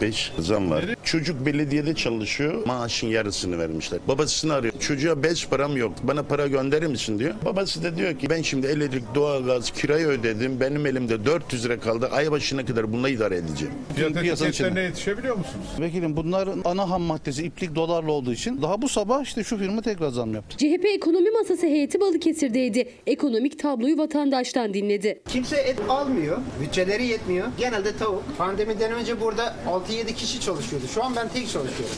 40-45 0.00 0.42
zam 0.42 0.70
var. 0.70 0.84
Çocuk 1.04 1.46
belediyede 1.46 1.94
çalışıyor. 1.94 2.66
Maaşın 2.66 3.06
yarısını 3.06 3.58
vermişler. 3.58 4.00
Babasını 4.08 4.54
arıyor. 4.54 4.74
Çocuğa 4.80 5.22
beş 5.22 5.48
param 5.48 5.76
yok. 5.76 5.92
Bana 6.02 6.22
para 6.22 6.46
gönderir 6.46 6.86
misin 6.86 7.18
diyor. 7.18 7.34
Babası 7.44 7.82
da 7.84 7.96
diyor 7.96 8.18
ki 8.18 8.30
ben 8.30 8.42
şimdi 8.42 8.66
elektrik, 8.66 9.14
doğalgaz, 9.14 9.70
kirayı 9.70 10.06
ödedim. 10.06 10.60
Benim 10.60 10.86
elimde 10.86 11.24
400 11.24 11.64
lira 11.64 11.80
kaldı. 11.80 12.08
Ay 12.12 12.30
başına 12.30 12.64
kadar 12.64 12.92
bununla 12.92 13.08
idare 13.08 13.36
edeceğim. 13.36 13.74
Fiyat 13.94 14.16
etiketlerine 14.16 14.80
yetişebiliyor 14.80 15.36
musunuz? 15.36 15.66
Vekilim 15.80 16.16
bunların 16.16 16.62
ana 16.64 16.90
ham 16.90 17.02
maddesi 17.02 17.44
iplik 17.44 17.74
dolarla 17.74 18.12
olduğu 18.12 18.32
için 18.32 18.62
daha 18.62 18.82
bu 18.82 18.88
sabah 18.88 19.22
işte 19.22 19.44
şu 19.44 19.58
firma 19.58 19.82
tekrar 19.82 20.08
zam 20.08 20.34
yaptı. 20.34 20.56
CHP 20.56 20.84
Ekonomi 20.84 21.30
Masası 21.30 21.66
heyeti 21.66 22.00
Balıkesir'deydi. 22.00 22.88
Ekonomik 23.06 23.58
tabloyu 23.58 23.98
vatandaştan 23.98 24.74
dinledi. 24.74 25.22
Kimse 25.28 25.56
et 25.56 25.76
almıyor. 25.88 26.38
Bütçe 26.60 26.83
hücreleri 26.84 27.06
yetmiyor. 27.06 27.48
Genelde 27.58 27.96
tavuk. 27.96 28.22
Pandemiden 28.38 28.92
önce 28.92 29.20
burada 29.20 29.54
6-7 29.90 30.14
kişi 30.14 30.40
çalışıyordu. 30.40 30.86
Şu 30.94 31.04
an 31.04 31.16
ben 31.16 31.28
tek 31.28 31.42
çalışıyorum. 31.50 31.96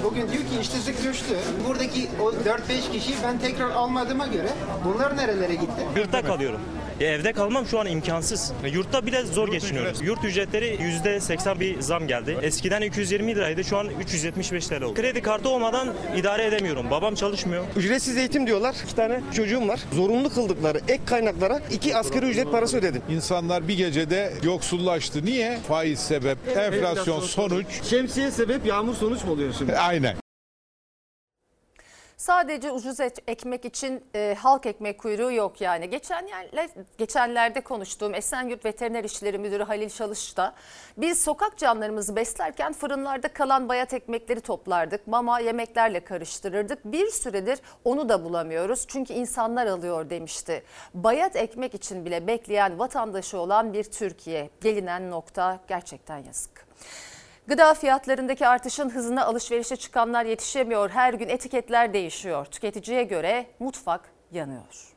E, 0.00 0.04
Bugün 0.04 0.20
diyor 0.28 0.42
ki 0.42 0.60
işsizlik 0.60 1.04
düştü. 1.04 1.36
Buradaki 1.68 2.08
o 2.22 2.30
4-5 2.32 2.92
kişiyi 2.92 3.16
ben 3.24 3.38
tekrar 3.38 3.70
almadığıma 3.70 4.26
göre 4.26 4.48
bunlar 4.84 5.16
nerelere 5.16 5.54
gitti? 5.54 5.82
Yurtta 5.96 6.22
kalıyorum. 6.22 6.60
E, 7.00 7.04
evde 7.04 7.32
kalmam 7.32 7.66
şu 7.66 7.80
an 7.80 7.86
imkansız. 7.86 8.52
E, 8.64 8.68
Yurtta 8.68 9.06
bile 9.06 9.22
zor 9.22 9.48
geçiniyoruz. 9.48 10.00
Yurt 10.02 10.24
ücretleri 10.24 10.78
%80 11.04 11.60
bir 11.60 11.80
zam 11.80 12.06
geldi. 12.06 12.38
Eskiden 12.42 12.82
220 12.82 13.34
liraydı 13.34 13.64
şu 13.64 13.78
an 13.78 13.88
375 14.00 14.66
TL 14.66 14.82
oldu. 14.82 14.94
Kredi 14.94 15.22
kartı 15.22 15.48
olmadan 15.48 15.94
idare 16.16 16.46
edemiyorum. 16.46 16.90
Babam 16.90 17.14
çalışmıyor. 17.14 17.64
Ücretsiz 17.76 18.16
eğitim 18.16 18.46
diyorlar. 18.46 18.76
İki 18.84 18.94
tane 18.96 19.20
çocuğum 19.34 19.68
var. 19.68 19.80
Zorunlu 19.92 20.30
kıldıkları 20.30 20.80
ek 20.88 21.00
kaynaklara 21.06 21.60
iki 21.70 21.96
asgari 21.96 22.26
ücret 22.26 22.50
parası 22.52 22.76
ödedim. 22.78 23.02
İnsanlar 23.10 23.68
bir 23.68 23.76
gecede 23.76 24.32
yoksullaştı. 24.42 25.24
Niye? 25.24 25.58
Faiz 25.68 25.98
sebep, 26.00 26.38
enflasyon 26.56 27.20
sonuç. 27.20 27.66
Şemsiye 27.90 28.30
sebep 28.30 28.66
yağmur 28.66 28.94
sonuç 28.94 29.24
mu 29.24 29.32
oluyor 29.32 29.54
şimdi? 29.58 29.76
Aynen. 29.76 30.19
Sadece 32.20 32.70
ucuz 32.70 33.00
ekmek 33.26 33.64
için 33.64 34.04
e, 34.14 34.36
halk 34.38 34.66
ekmek 34.66 34.98
kuyruğu 34.98 35.32
yok 35.32 35.60
yani. 35.60 35.90
Geçen 35.90 36.26
yerler, 36.26 36.70
geçenlerde 36.98 37.60
konuştuğum 37.60 38.14
Esenyurt 38.14 38.64
Veteriner 38.64 39.04
İşleri 39.04 39.38
Müdürü 39.38 39.62
Halil 39.62 39.88
Çalış 39.88 40.36
da 40.36 40.54
biz 40.96 41.22
sokak 41.22 41.58
canlarımızı 41.58 42.16
beslerken 42.16 42.72
fırınlarda 42.72 43.28
kalan 43.28 43.68
bayat 43.68 43.94
ekmekleri 43.94 44.40
toplardık. 44.40 45.06
Mama 45.06 45.40
yemeklerle 45.40 46.00
karıştırırdık. 46.00 46.84
Bir 46.84 47.06
süredir 47.06 47.58
onu 47.84 48.08
da 48.08 48.24
bulamıyoruz 48.24 48.86
çünkü 48.88 49.12
insanlar 49.12 49.66
alıyor 49.66 50.10
demişti. 50.10 50.62
Bayat 50.94 51.36
ekmek 51.36 51.74
için 51.74 52.04
bile 52.04 52.26
bekleyen 52.26 52.78
vatandaşı 52.78 53.38
olan 53.38 53.72
bir 53.72 53.84
Türkiye. 53.84 54.50
Gelinen 54.60 55.10
nokta 55.10 55.60
gerçekten 55.68 56.18
yazık. 56.18 56.66
Gıda 57.46 57.74
fiyatlarındaki 57.74 58.46
artışın 58.46 58.90
hızına 58.90 59.24
alışverişe 59.24 59.76
çıkanlar 59.76 60.24
yetişemiyor. 60.24 60.90
Her 60.90 61.14
gün 61.14 61.28
etiketler 61.28 61.92
değişiyor. 61.92 62.46
Tüketiciye 62.46 63.02
göre 63.02 63.46
mutfak 63.58 64.00
yanıyor. 64.32 64.94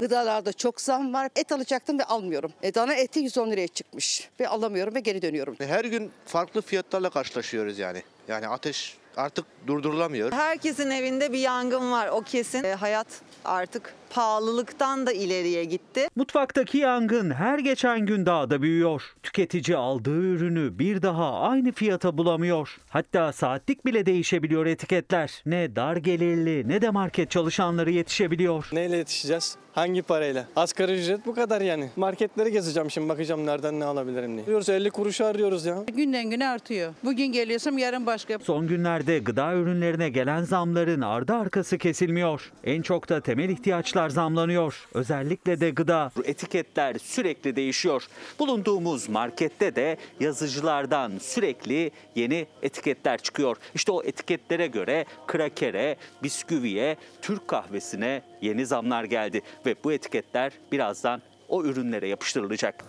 Gıdalarda 0.00 0.52
çok 0.52 0.80
zam 0.80 1.12
var. 1.14 1.30
Et 1.36 1.52
alacaktım 1.52 1.98
ve 1.98 2.04
almıyorum. 2.04 2.52
E, 2.62 2.74
dana 2.74 2.94
eti 2.94 3.20
110 3.20 3.50
liraya 3.50 3.68
çıkmış 3.68 4.30
ve 4.40 4.48
alamıyorum 4.48 4.94
ve 4.94 5.00
geri 5.00 5.22
dönüyorum. 5.22 5.56
Her 5.58 5.84
gün 5.84 6.12
farklı 6.26 6.62
fiyatlarla 6.62 7.10
karşılaşıyoruz 7.10 7.78
yani. 7.78 8.02
Yani 8.28 8.48
ateş 8.48 8.96
artık 9.16 9.44
durdurulamıyor. 9.66 10.32
Herkesin 10.32 10.90
evinde 10.90 11.32
bir 11.32 11.38
yangın 11.38 11.92
var 11.92 12.08
o 12.08 12.22
kesin. 12.22 12.64
E, 12.64 12.74
hayat 12.74 13.06
artık 13.44 13.94
pahalılıktan 14.10 15.06
da 15.06 15.12
ileriye 15.12 15.64
gitti. 15.64 16.08
Mutfaktaki 16.16 16.78
yangın 16.78 17.30
her 17.30 17.58
geçen 17.58 18.06
gün 18.06 18.26
daha 18.26 18.50
da 18.50 18.62
büyüyor. 18.62 19.02
Tüketici 19.22 19.76
aldığı 19.76 20.20
ürünü 20.22 20.78
bir 20.78 21.02
daha 21.02 21.40
aynı 21.40 21.72
fiyata 21.72 22.18
bulamıyor. 22.18 22.76
Hatta 22.88 23.32
saatlik 23.32 23.86
bile 23.86 24.06
değişebiliyor 24.06 24.66
etiketler. 24.66 25.42
Ne 25.46 25.76
dar 25.76 25.96
gelirli 25.96 26.68
ne 26.68 26.82
de 26.82 26.90
market 26.90 27.30
çalışanları 27.30 27.90
yetişebiliyor. 27.90 28.68
Neyle 28.72 28.96
yetişeceğiz? 28.96 29.56
Hangi 29.72 30.02
parayla? 30.02 30.44
Asgari 30.56 30.92
ücret 31.00 31.26
bu 31.26 31.34
kadar 31.34 31.60
yani. 31.60 31.90
Marketleri 31.96 32.52
gezeceğim 32.52 32.90
şimdi 32.90 33.08
bakacağım 33.08 33.46
nereden 33.46 33.80
ne 33.80 33.84
alabilirim 33.84 34.36
diye. 34.36 34.46
Diyoruz 34.46 34.68
50 34.68 34.90
kuruş 34.90 35.20
arıyoruz 35.20 35.64
ya. 35.64 35.76
Günden 35.96 36.30
güne 36.30 36.48
artıyor. 36.48 36.94
Bugün 37.04 37.26
geliyorsam 37.26 37.78
yarın 37.78 38.06
başka. 38.06 38.38
Son 38.38 38.66
günlerde 38.66 39.18
gıda 39.18 39.54
ürünlerine 39.54 40.08
gelen 40.08 40.42
zamların 40.42 41.00
ardı 41.00 41.34
arkası 41.34 41.78
kesilmiyor. 41.78 42.52
En 42.64 42.82
çok 42.82 43.08
da 43.08 43.20
temel 43.20 43.48
ihtiyaçlar 43.48 43.99
zamlanıyor. 44.08 44.88
Özellikle 44.94 45.60
de 45.60 45.70
gıda. 45.70 46.12
Etiketler 46.24 46.96
sürekli 46.98 47.56
değişiyor. 47.56 48.06
Bulunduğumuz 48.38 49.08
markette 49.08 49.76
de 49.76 49.96
yazıcılardan 50.20 51.12
sürekli 51.18 51.90
yeni 52.14 52.46
etiketler 52.62 53.18
çıkıyor. 53.18 53.56
İşte 53.74 53.92
o 53.92 54.02
etiketlere 54.02 54.66
göre 54.66 55.04
krakere, 55.26 55.96
bisküviye, 56.22 56.96
Türk 57.22 57.48
kahvesine 57.48 58.22
yeni 58.40 58.66
zamlar 58.66 59.04
geldi 59.04 59.42
ve 59.66 59.74
bu 59.84 59.92
etiketler 59.92 60.52
birazdan 60.72 61.22
o 61.48 61.64
ürünlere 61.64 62.08
yapıştırılacak. 62.08 62.84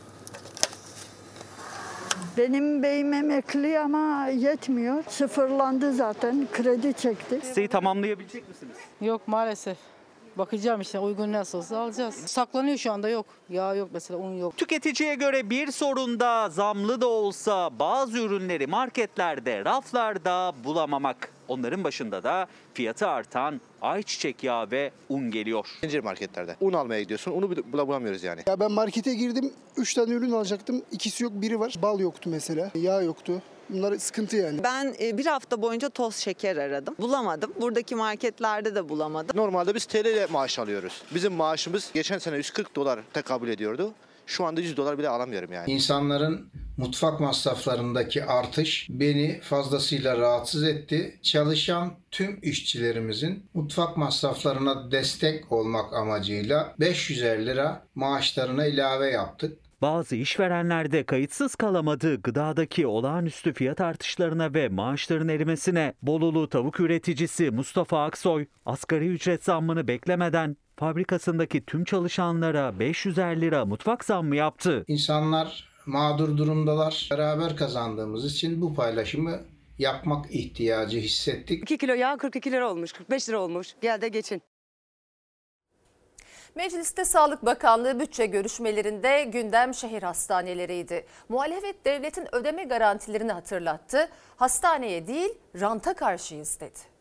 Benim 2.37 2.83
beyim 2.83 3.13
emekli 3.13 3.79
ama 3.79 4.27
yetmiyor. 4.27 5.03
Sıfırlandı 5.07 5.93
zaten. 5.93 6.47
Kredi 6.53 6.93
çekti. 6.93 7.41
Listeyi 7.41 7.67
tamamlayabilecek 7.67 8.49
misiniz? 8.49 8.75
Yok 9.01 9.27
maalesef. 9.27 9.77
Bakacağım 10.37 10.81
işte 10.81 10.99
uygun 10.99 11.31
nasılsa 11.31 11.77
alacağız. 11.79 12.15
Saklanıyor 12.15 12.77
şu 12.77 12.91
anda 12.91 13.09
yok. 13.09 13.25
Yağ 13.49 13.75
yok 13.75 13.89
mesela 13.93 14.19
un 14.19 14.33
yok. 14.33 14.57
Tüketiciye 14.57 15.15
göre 15.15 15.49
bir 15.49 15.71
sorun 15.71 16.19
da 16.19 16.49
zamlı 16.49 17.01
da 17.01 17.07
olsa 17.07 17.79
bazı 17.79 18.17
ürünleri 18.17 18.67
marketlerde, 18.67 19.65
raflarda 19.65 20.53
bulamamak. 20.63 21.33
Onların 21.47 21.83
başında 21.83 22.23
da 22.23 22.47
fiyatı 22.73 23.07
artan 23.07 23.61
ayçiçek 23.81 24.43
yağı 24.43 24.71
ve 24.71 24.91
un 25.09 25.31
geliyor. 25.31 25.67
Zincir 25.81 25.99
marketlerde. 26.03 26.55
Un 26.61 26.73
almaya 26.73 27.01
gidiyorsun. 27.01 27.31
Unu 27.31 27.51
bile 27.51 27.73
bulamıyoruz 27.73 28.23
yani. 28.23 28.41
Ya 28.47 28.59
ben 28.59 28.71
markete 28.71 29.13
girdim. 29.13 29.53
3 29.77 29.93
tane 29.93 30.13
ürün 30.13 30.31
alacaktım. 30.31 30.81
İkisi 30.91 31.23
yok, 31.23 31.33
biri 31.35 31.59
var. 31.59 31.75
Bal 31.81 31.99
yoktu 31.99 32.29
mesela. 32.29 32.71
Yağ 32.75 33.01
yoktu. 33.01 33.41
Bunlar 33.71 33.97
sıkıntı 33.97 34.35
yani. 34.37 34.63
Ben 34.63 34.95
e, 35.01 35.17
bir 35.17 35.25
hafta 35.25 35.61
boyunca 35.61 35.89
toz 35.89 36.15
şeker 36.15 36.57
aradım. 36.57 36.95
Bulamadım. 36.99 37.53
Buradaki 37.61 37.95
marketlerde 37.95 38.75
de 38.75 38.89
bulamadım. 38.89 39.37
Normalde 39.37 39.75
biz 39.75 39.85
TL 39.85 40.05
ile 40.05 40.25
maaş 40.25 40.59
alıyoruz. 40.59 41.01
Bizim 41.15 41.33
maaşımız 41.33 41.89
geçen 41.93 42.17
sene 42.17 42.37
140 42.37 42.75
dolar 42.75 42.99
tekabül 43.13 43.49
ediyordu. 43.49 43.93
Şu 44.25 44.45
anda 44.45 44.61
100 44.61 44.77
dolar 44.77 44.97
bile 44.97 45.09
alamıyorum 45.09 45.53
yani. 45.53 45.71
İnsanların 45.71 46.49
mutfak 46.77 47.19
masraflarındaki 47.19 48.23
artış 48.25 48.87
beni 48.89 49.39
fazlasıyla 49.41 50.17
rahatsız 50.17 50.63
etti. 50.63 51.19
Çalışan 51.21 51.93
tüm 52.11 52.39
işçilerimizin 52.41 53.45
mutfak 53.53 53.97
masraflarına 53.97 54.91
destek 54.91 55.51
olmak 55.51 55.93
amacıyla 55.93 56.75
550 56.79 57.45
lira 57.45 57.83
maaşlarına 57.95 58.65
ilave 58.65 59.11
yaptık. 59.11 59.57
Bazı 59.81 60.15
işverenler 60.15 60.91
de 60.91 61.03
kayıtsız 61.03 61.55
kalamadı 61.55 62.21
gıdadaki 62.21 62.87
olağanüstü 62.87 63.53
fiyat 63.53 63.81
artışlarına 63.81 64.53
ve 64.53 64.69
maaşların 64.69 65.29
erimesine. 65.29 65.93
Bolulu 66.01 66.49
tavuk 66.49 66.79
üreticisi 66.79 67.51
Mustafa 67.51 68.03
Aksoy 68.03 68.45
asgari 68.65 69.07
ücret 69.07 69.43
zammını 69.43 69.87
beklemeden 69.87 70.57
fabrikasındaki 70.77 71.65
tüm 71.65 71.83
çalışanlara 71.83 72.79
550 72.79 73.41
lira 73.41 73.65
mutfak 73.65 74.05
zammı 74.05 74.35
yaptı. 74.35 74.85
İnsanlar 74.87 75.69
mağdur 75.85 76.37
durumdalar. 76.37 77.07
Beraber 77.11 77.55
kazandığımız 77.55 78.33
için 78.33 78.61
bu 78.61 78.73
paylaşımı 78.73 79.39
yapmak 79.79 80.35
ihtiyacı 80.35 80.99
hissettik. 80.99 81.63
2 81.63 81.77
kilo 81.77 81.93
yağ 81.93 82.17
42 82.17 82.51
lira 82.51 82.71
olmuş, 82.71 82.93
45 82.93 83.29
lira 83.29 83.39
olmuş. 83.39 83.75
Gel 83.81 84.01
de 84.01 84.07
geçin. 84.07 84.41
Mecliste 86.55 87.05
Sağlık 87.05 87.45
Bakanlığı 87.45 87.99
bütçe 87.99 88.25
görüşmelerinde 88.25 89.23
gündem 89.23 89.73
şehir 89.73 90.03
hastaneleriydi. 90.03 91.05
Muhalefet 91.29 91.85
devletin 91.85 92.35
ödeme 92.35 92.63
garantilerini 92.63 93.31
hatırlattı. 93.31 94.09
Hastaneye 94.35 95.07
değil 95.07 95.29
ranta 95.61 95.93
karşıyız 95.93 96.59
dedi. 96.59 96.91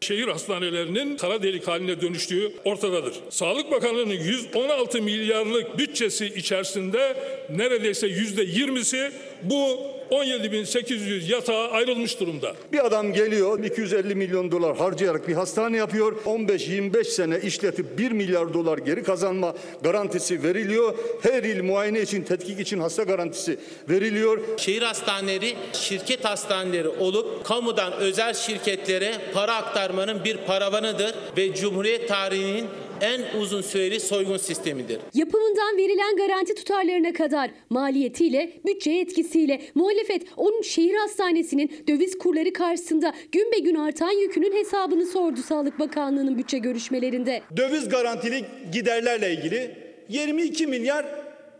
Şehir 0.00 0.28
hastanelerinin 0.28 1.16
kara 1.16 1.42
delik 1.42 1.68
haline 1.68 2.00
dönüştüğü 2.00 2.52
ortadadır. 2.64 3.20
Sağlık 3.30 3.70
Bakanlığı'nın 3.70 4.14
116 4.14 5.02
milyarlık 5.02 5.78
bütçesi 5.78 6.26
içerisinde 6.26 7.16
neredeyse 7.50 8.06
yüzde 8.06 8.44
20'si 8.44 9.12
bu 9.42 9.78
17.800 10.10 11.32
yatağa 11.32 11.70
ayrılmış 11.70 12.20
durumda. 12.20 12.54
Bir 12.72 12.86
adam 12.86 13.12
geliyor 13.12 13.64
250 13.64 14.14
milyon 14.14 14.50
dolar 14.50 14.76
harcayarak 14.76 15.28
bir 15.28 15.34
hastane 15.34 15.76
yapıyor. 15.76 16.16
15-25 16.24 17.04
sene 17.04 17.40
işletip 17.40 17.98
1 17.98 18.10
milyar 18.10 18.54
dolar 18.54 18.78
geri 18.78 19.02
kazanma 19.02 19.54
garantisi 19.82 20.42
veriliyor. 20.42 20.94
Her 21.22 21.42
il 21.42 21.62
muayene 21.62 22.02
için, 22.02 22.22
tetkik 22.22 22.60
için 22.60 22.78
hasta 22.78 23.02
garantisi 23.02 23.58
veriliyor. 23.88 24.40
Şehir 24.56 24.82
hastaneleri 24.82 25.56
şirket 25.72 26.24
hastaneleri 26.24 26.88
olup 26.88 27.44
kamudan 27.44 27.92
özel 27.92 28.34
şirketlere 28.34 29.14
para 29.34 29.54
aktarmanın 29.54 30.24
bir 30.24 30.36
paravanıdır 30.36 31.14
ve 31.36 31.54
Cumhuriyet 31.54 32.08
tarihinin 32.08 32.66
en 33.00 33.40
uzun 33.40 33.60
süreli 33.60 34.00
soygun 34.00 34.36
sistemidir. 34.36 34.98
Yapımından 35.14 35.76
verilen 35.76 36.16
garanti 36.16 36.54
tutarlarına 36.54 37.12
kadar 37.12 37.50
maliyetiyle, 37.70 38.52
bütçe 38.66 38.90
etkisiyle 38.90 39.60
muhalefet 39.74 40.22
13 40.36 40.66
şehir 40.66 40.94
hastanesinin 40.94 41.84
döviz 41.88 42.18
kurları 42.18 42.52
karşısında 42.52 43.14
gün 43.32 43.52
be 43.52 43.58
gün 43.58 43.74
artan 43.74 44.10
yükünün 44.10 44.52
hesabını 44.52 45.06
sordu 45.06 45.40
Sağlık 45.42 45.78
Bakanlığı'nın 45.78 46.38
bütçe 46.38 46.58
görüşmelerinde. 46.58 47.42
Döviz 47.56 47.88
garantili 47.88 48.44
giderlerle 48.72 49.32
ilgili 49.32 49.76
22 50.08 50.66
milyar 50.66 51.06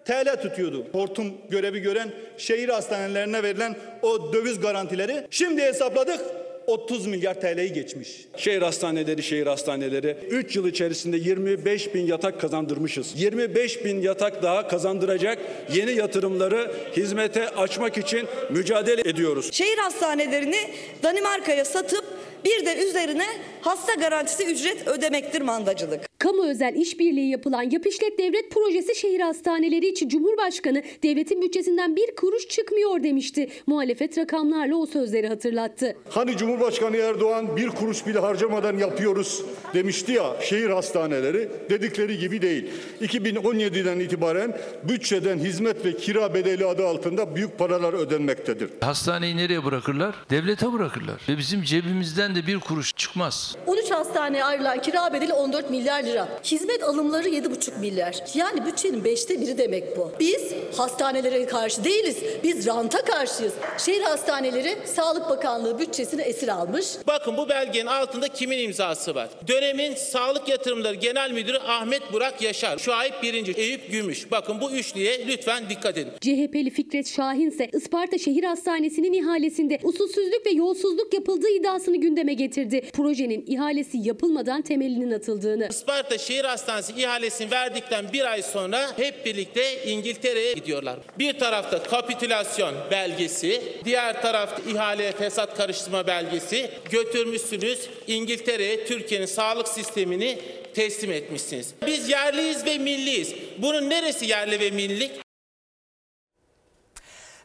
TL 0.04 0.42
tutuyordu. 0.42 0.86
Hortum 0.92 1.32
görevi 1.50 1.80
gören 1.80 2.08
şehir 2.38 2.68
hastanelerine 2.68 3.42
verilen 3.42 3.76
o 4.02 4.32
döviz 4.32 4.60
garantileri. 4.60 5.26
Şimdi 5.30 5.62
hesapladık 5.62 6.20
30 6.68 7.06
milyar 7.06 7.40
TL'yi 7.40 7.72
geçmiş. 7.72 8.24
Şehir 8.36 8.62
hastaneleri, 8.62 9.22
şehir 9.22 9.46
hastaneleri 9.46 10.16
3 10.30 10.56
yıl 10.56 10.66
içerisinde 10.66 11.16
25 11.16 11.94
bin 11.94 12.06
yatak 12.06 12.40
kazandırmışız. 12.40 13.12
25 13.16 13.84
bin 13.84 14.02
yatak 14.02 14.42
daha 14.42 14.68
kazandıracak 14.68 15.38
yeni 15.74 15.92
yatırımları 15.92 16.72
hizmete 16.96 17.48
açmak 17.48 17.98
için 17.98 18.26
mücadele 18.50 19.10
ediyoruz. 19.10 19.52
Şehir 19.52 19.78
hastanelerini 19.78 20.70
Danimarka'ya 21.02 21.64
satıp 21.64 22.17
bir 22.44 22.66
de 22.66 22.88
üzerine 22.88 23.26
hasta 23.60 23.94
garantisi 23.94 24.44
ücret 24.44 24.88
ödemektir 24.88 25.42
mandacılık. 25.42 26.00
Kamu 26.18 26.46
özel 26.48 26.74
işbirliği 26.74 27.30
yapılan 27.30 27.62
Yap 27.62 27.86
İşlet 27.86 28.18
Devlet 28.18 28.50
projesi 28.50 28.94
şehir 28.94 29.20
hastaneleri 29.20 29.86
için 29.88 30.08
Cumhurbaşkanı 30.08 30.82
devletin 31.02 31.42
bütçesinden 31.42 31.96
bir 31.96 32.14
kuruş 32.16 32.48
çıkmıyor 32.48 33.02
demişti. 33.02 33.48
Muhalefet 33.66 34.18
rakamlarla 34.18 34.76
o 34.76 34.86
sözleri 34.86 35.28
hatırlattı. 35.28 35.96
Hani 36.08 36.36
Cumhurbaşkanı 36.36 36.96
Erdoğan 36.96 37.56
bir 37.56 37.68
kuruş 37.68 38.06
bile 38.06 38.18
harcamadan 38.18 38.78
yapıyoruz 38.78 39.42
demişti 39.74 40.12
ya 40.12 40.36
şehir 40.42 40.70
hastaneleri 40.70 41.48
dedikleri 41.70 42.18
gibi 42.18 42.42
değil. 42.42 42.66
2017'den 43.02 44.00
itibaren 44.00 44.58
bütçeden 44.88 45.38
hizmet 45.38 45.84
ve 45.84 45.96
kira 45.96 46.34
bedeli 46.34 46.66
adı 46.66 46.86
altında 46.86 47.36
büyük 47.36 47.58
paralar 47.58 47.92
ödenmektedir. 47.92 48.70
Hastaneyi 48.80 49.36
nereye 49.36 49.64
bırakırlar? 49.64 50.14
Devlete 50.30 50.72
bırakırlar. 50.72 51.20
Ve 51.28 51.38
bizim 51.38 51.62
cebimizden 51.62 52.27
de 52.34 52.46
bir 52.46 52.60
kuruş 52.60 52.96
çıkmaz. 52.96 53.56
13 53.66 53.90
hastaneye 53.90 54.44
ayrılan 54.44 54.82
kira 54.82 55.12
bedeli 55.12 55.32
14 55.32 55.70
milyar 55.70 56.02
lira. 56.02 56.28
Hizmet 56.44 56.82
alımları 56.82 57.28
7,5 57.28 57.80
milyar. 57.80 58.16
Yani 58.34 58.66
bütçenin 58.66 59.04
beşte 59.04 59.40
biri 59.40 59.58
demek 59.58 59.96
bu. 59.96 60.12
Biz 60.20 60.52
hastanelere 60.76 61.46
karşı 61.46 61.84
değiliz. 61.84 62.16
Biz 62.44 62.66
ranta 62.66 63.04
karşıyız. 63.04 63.52
Şehir 63.78 64.02
hastaneleri 64.02 64.78
Sağlık 64.84 65.28
Bakanlığı 65.30 65.78
bütçesini 65.78 66.22
esir 66.22 66.48
almış. 66.48 66.86
Bakın 67.06 67.36
bu 67.36 67.48
belgenin 67.48 67.86
altında 67.86 68.28
kimin 68.28 68.58
imzası 68.58 69.14
var? 69.14 69.28
Dönemin 69.48 69.94
Sağlık 69.94 70.48
Yatırımları 70.48 70.94
Genel 70.94 71.30
Müdürü 71.30 71.58
Ahmet 71.58 72.12
Burak 72.12 72.42
Yaşar. 72.42 72.78
Şuayb 72.78 73.12
Birinci, 73.22 73.52
Eyüp 73.52 73.92
Gümüş. 73.92 74.30
Bakın 74.30 74.60
bu 74.60 74.70
üçlüye 74.70 75.26
lütfen 75.26 75.68
dikkat 75.70 75.98
edin. 75.98 76.12
CHP'li 76.20 76.70
Fikret 76.70 77.08
Şahin 77.08 77.50
ise 77.50 77.70
Isparta 77.72 78.18
Şehir 78.18 78.44
Hastanesi'nin 78.44 79.12
ihalesinde 79.12 79.78
usulsüzlük 79.82 80.46
ve 80.46 80.50
yolsuzluk 80.50 81.14
yapıldığı 81.14 81.48
iddiasını 81.48 81.96
gündeme 81.96 82.17
getirdi. 82.26 82.80
Projenin 82.92 83.44
ihalesi 83.46 83.98
yapılmadan 83.98 84.62
temelinin 84.62 85.10
atıldığını. 85.10 85.68
Isparta 85.70 86.18
Şehir 86.18 86.44
Hastanesi 86.44 86.92
ihalesini 86.92 87.50
verdikten 87.50 88.12
bir 88.12 88.32
ay 88.32 88.42
sonra 88.42 88.98
hep 88.98 89.26
birlikte 89.26 89.84
İngiltere'ye 89.84 90.52
gidiyorlar. 90.52 90.98
Bir 91.18 91.38
tarafta 91.38 91.82
kapitülasyon 91.82 92.74
belgesi, 92.90 93.62
diğer 93.84 94.22
tarafta 94.22 94.70
ihale 94.70 95.12
fesat 95.12 95.56
karıştırma 95.56 96.06
belgesi 96.06 96.70
götürmüşsünüz 96.90 97.88
İngiltere'ye 98.06 98.86
Türkiye'nin 98.86 99.26
sağlık 99.26 99.68
sistemini 99.68 100.38
teslim 100.74 101.12
etmişsiniz. 101.12 101.74
Biz 101.86 102.08
yerliyiz 102.08 102.66
ve 102.66 102.78
milliyiz. 102.78 103.34
Bunun 103.58 103.90
neresi 103.90 104.26
yerli 104.26 104.60
ve 104.60 104.70
millilik? 104.70 105.10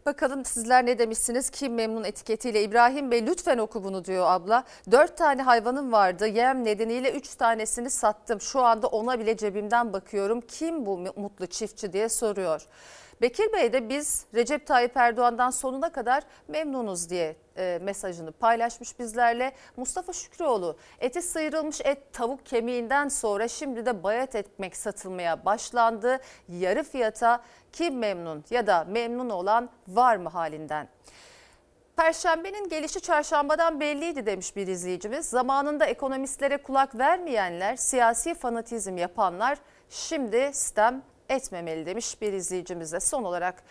Bakalım 0.05 0.45
sizler 0.45 0.85
ne 0.85 0.99
demişsiniz? 0.99 1.49
Kim 1.49 1.73
memnun 1.73 2.03
etiketiyle 2.03 2.63
İbrahim 2.63 3.11
Bey 3.11 3.25
lütfen 3.25 3.57
oku 3.57 3.83
bunu 3.83 4.05
diyor 4.05 4.25
abla. 4.27 4.63
Dört 4.91 5.17
tane 5.17 5.41
hayvanım 5.41 5.91
vardı. 5.91 6.27
Yem 6.27 6.63
nedeniyle 6.65 7.11
üç 7.11 7.35
tanesini 7.35 7.89
sattım. 7.89 8.41
Şu 8.41 8.61
anda 8.61 8.87
ona 8.87 9.19
bile 9.19 9.37
cebimden 9.37 9.93
bakıyorum. 9.93 10.41
Kim 10.41 10.85
bu 10.85 10.97
mutlu 10.97 11.47
çiftçi 11.47 11.93
diye 11.93 12.09
soruyor. 12.09 12.67
Bekir 13.21 13.53
Bey 13.53 13.73
de 13.73 13.89
biz 13.89 14.25
Recep 14.35 14.67
Tayyip 14.67 14.97
Erdoğan'dan 14.97 15.49
sonuna 15.49 15.91
kadar 15.91 16.23
memnunuz 16.47 17.09
diye 17.09 17.35
e, 17.57 17.79
mesajını 17.81 18.31
paylaşmış 18.31 18.99
bizlerle. 18.99 19.51
Mustafa 19.77 20.13
Şükrüoğlu 20.13 20.77
eti 20.99 21.21
sıyrılmış 21.21 21.81
et 21.81 22.13
tavuk 22.13 22.45
kemiğinden 22.45 23.07
sonra 23.07 23.47
şimdi 23.47 23.85
de 23.85 24.03
bayat 24.03 24.35
ekmek 24.35 24.77
satılmaya 24.77 25.45
başlandı. 25.45 26.19
Yarı 26.49 26.83
fiyata 26.83 27.43
kim 27.71 27.97
memnun 27.97 28.43
ya 28.49 28.67
da 28.67 28.83
memnun 28.83 29.29
olan 29.29 29.69
var 29.87 30.15
mı 30.15 30.29
halinden? 30.29 30.89
Perşembenin 31.95 32.69
gelişi 32.69 33.01
çarşambadan 33.01 33.79
belliydi 33.79 34.25
demiş 34.25 34.55
bir 34.55 34.67
izleyicimiz. 34.67 35.25
Zamanında 35.25 35.85
ekonomistlere 35.85 36.57
kulak 36.57 36.97
vermeyenler, 36.97 37.75
siyasi 37.75 38.33
fanatizm 38.33 38.97
yapanlar 38.97 39.57
şimdi 39.89 40.51
sistem 40.53 41.03
etmemeli 41.29 41.85
demiş 41.85 42.21
bir 42.21 42.33
izleyicimize. 42.33 42.99
Son 42.99 43.23
olarak 43.23 43.63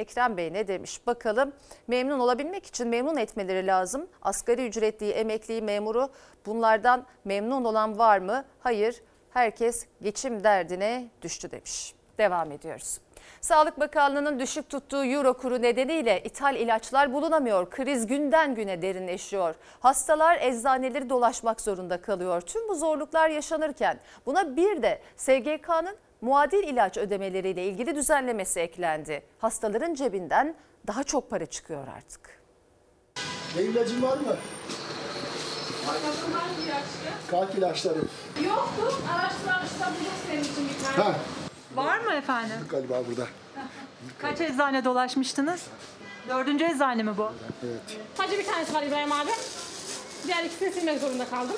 Ekrem 0.00 0.36
Bey 0.36 0.52
ne 0.52 0.68
demiş 0.68 1.06
bakalım. 1.06 1.52
Memnun 1.88 2.20
olabilmek 2.20 2.66
için 2.66 2.88
memnun 2.88 3.16
etmeleri 3.16 3.66
lazım. 3.66 4.06
Asgari 4.22 4.66
ücretliyi, 4.66 5.12
emekliyi, 5.12 5.62
memuru 5.62 6.08
bunlardan 6.46 7.06
memnun 7.24 7.64
olan 7.64 7.98
var 7.98 8.18
mı? 8.18 8.44
Hayır. 8.60 9.02
Herkes 9.30 9.86
geçim 10.02 10.44
derdine 10.44 11.08
düştü 11.22 11.50
demiş. 11.50 11.94
Devam 12.18 12.52
ediyoruz. 12.52 13.00
Sağlık 13.40 13.80
Bakanlığı'nın 13.80 14.38
düşük 14.38 14.68
tuttuğu 14.68 15.04
euro 15.04 15.34
kuru 15.34 15.62
nedeniyle 15.62 16.22
ithal 16.22 16.56
ilaçlar 16.56 17.12
bulunamıyor. 17.12 17.70
Kriz 17.70 18.06
günden 18.06 18.54
güne 18.54 18.82
derinleşiyor. 18.82 19.54
Hastalar 19.80 20.38
eczaneleri 20.40 21.10
dolaşmak 21.10 21.60
zorunda 21.60 22.00
kalıyor. 22.00 22.40
Tüm 22.40 22.68
bu 22.68 22.74
zorluklar 22.74 23.28
yaşanırken 23.28 23.98
buna 24.26 24.56
bir 24.56 24.82
de 24.82 25.00
SGK'nın 25.16 25.96
muadil 26.20 26.68
ilaç 26.68 26.96
ödemeleriyle 26.96 27.64
ilgili 27.66 27.94
düzenlemesi 27.94 28.60
eklendi. 28.60 29.22
Hastaların 29.38 29.94
cebinden 29.94 30.54
daha 30.86 31.04
çok 31.04 31.30
para 31.30 31.46
çıkıyor 31.46 31.86
artık. 31.96 32.40
Ne 33.56 33.62
ilacın 33.62 34.02
var 34.02 34.16
mı? 34.16 34.36
Kalp 37.30 37.54
ilaçları. 37.58 37.98
Yoktu. 38.44 38.94
Araştırmışlar 39.14 39.88
bulduk 39.90 40.12
senin 40.26 40.40
için 40.42 40.68
bir 40.68 40.84
tane. 40.96 41.08
Ha, 41.08 41.14
Var 41.74 41.98
mı 41.98 42.12
efendim? 42.14 42.56
galiba 42.70 42.94
burada. 43.08 43.26
Kaç 44.18 44.40
eczane 44.40 44.84
dolaşmıştınız? 44.84 45.62
Dördüncü 46.28 46.64
eczane 46.64 47.02
mi 47.02 47.16
bu? 47.16 47.32
Evet. 47.64 47.80
Sadece 48.14 48.38
bir 48.38 48.46
tanesi 48.46 48.74
var 48.74 48.82
İbrahim 48.82 49.12
abi. 49.12 49.30
Diğer 50.26 50.44
ikisini 50.44 50.72
silmek 50.72 51.00
zorunda 51.00 51.28
kaldım. 51.28 51.56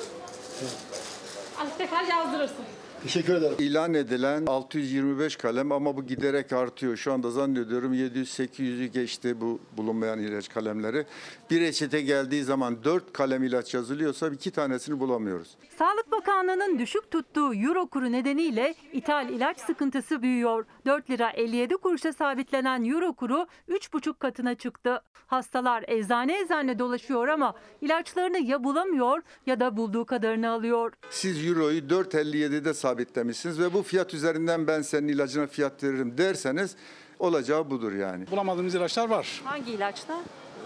Artık 1.61 1.77
tekrar 1.77 2.03
yazdırırsın. 2.03 2.65
Teşekkür 3.03 3.33
ederim. 3.35 3.55
İlan 3.59 3.93
edilen 3.93 4.45
625 4.45 5.35
kalem 5.35 5.71
ama 5.71 5.97
bu 5.97 6.05
giderek 6.05 6.53
artıyor. 6.53 6.97
Şu 6.97 7.13
anda 7.13 7.31
zannediyorum 7.31 7.93
700-800'ü 7.93 8.85
geçti 8.85 9.41
bu 9.41 9.59
bulunmayan 9.77 10.19
ilaç 10.19 10.49
kalemleri. 10.49 11.05
Bir 11.49 11.61
reçete 11.61 12.01
geldiği 12.01 12.43
zaman 12.43 12.83
4 12.83 13.13
kalem 13.13 13.43
ilaç 13.43 13.73
yazılıyorsa 13.73 14.29
iki 14.29 14.51
tanesini 14.51 14.99
bulamıyoruz. 14.99 15.57
Sağlık 15.79 16.11
Bakanlığı'nın 16.11 16.79
düşük 16.79 17.11
tuttuğu 17.11 17.53
euro 17.53 17.87
kuru 17.87 18.11
nedeniyle 18.11 18.75
ithal 18.93 19.29
ilaç 19.29 19.59
sıkıntısı 19.59 20.21
büyüyor. 20.21 20.65
4 20.85 21.09
lira 21.09 21.29
57 21.29 21.77
kuruşa 21.77 22.13
sabitlenen 22.13 22.85
euro 22.85 23.13
kuru 23.13 23.47
3,5 23.69 24.13
katına 24.19 24.55
çıktı. 24.55 25.01
Hastalar 25.27 25.83
eczane 25.87 26.39
eczane 26.41 26.79
dolaşıyor 26.79 27.27
ama 27.27 27.53
ilaçlarını 27.81 28.39
ya 28.39 28.63
bulamıyor 28.63 29.21
ya 29.45 29.59
da 29.59 29.77
bulduğu 29.77 30.05
kadarını 30.05 30.49
alıyor. 30.51 30.93
Siz 31.09 31.47
euroyu 31.47 31.81
4.57'de 31.81 32.73
sabitlemişsiniz 32.73 33.59
ve 33.59 33.73
bu 33.73 33.83
fiyat 33.83 34.13
üzerinden 34.13 34.67
ben 34.67 34.81
senin 34.81 35.07
ilacına 35.07 35.47
fiyat 35.47 35.83
veririm 35.83 36.17
derseniz 36.17 36.75
olacağı 37.19 37.69
budur 37.69 37.91
yani. 37.91 38.31
Bulamadığımız 38.31 38.75
ilaçlar 38.75 39.09
var. 39.09 39.41
Hangi 39.43 39.71
ilaçlar? 39.71 40.19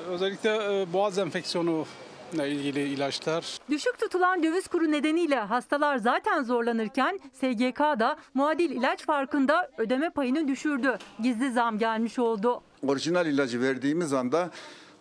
Özellikle 0.10 0.82
e, 0.82 0.94
boğaz 0.94 1.18
enfeksiyonu 1.18 1.86
ilgili 2.34 2.84
ilaçlar. 2.84 3.58
Düşük 3.70 4.00
tutulan 4.00 4.44
döviz 4.44 4.68
kuru 4.68 4.92
nedeniyle 4.92 5.36
hastalar 5.36 5.98
zaten 5.98 6.44
zorlanırken 6.44 7.20
SGK 7.34 7.80
da 7.80 8.18
muadil 8.34 8.72
ilaç 8.72 9.06
farkında 9.06 9.72
ödeme 9.78 10.10
payını 10.10 10.48
düşürdü. 10.48 10.98
Gizli 11.24 11.52
zam 11.52 11.78
gelmiş 11.78 12.20
oldu. 12.20 12.62
Orijinal 12.88 13.26
ilacı 13.26 13.62
verdiğimiz 13.62 14.14
anda 14.14 14.50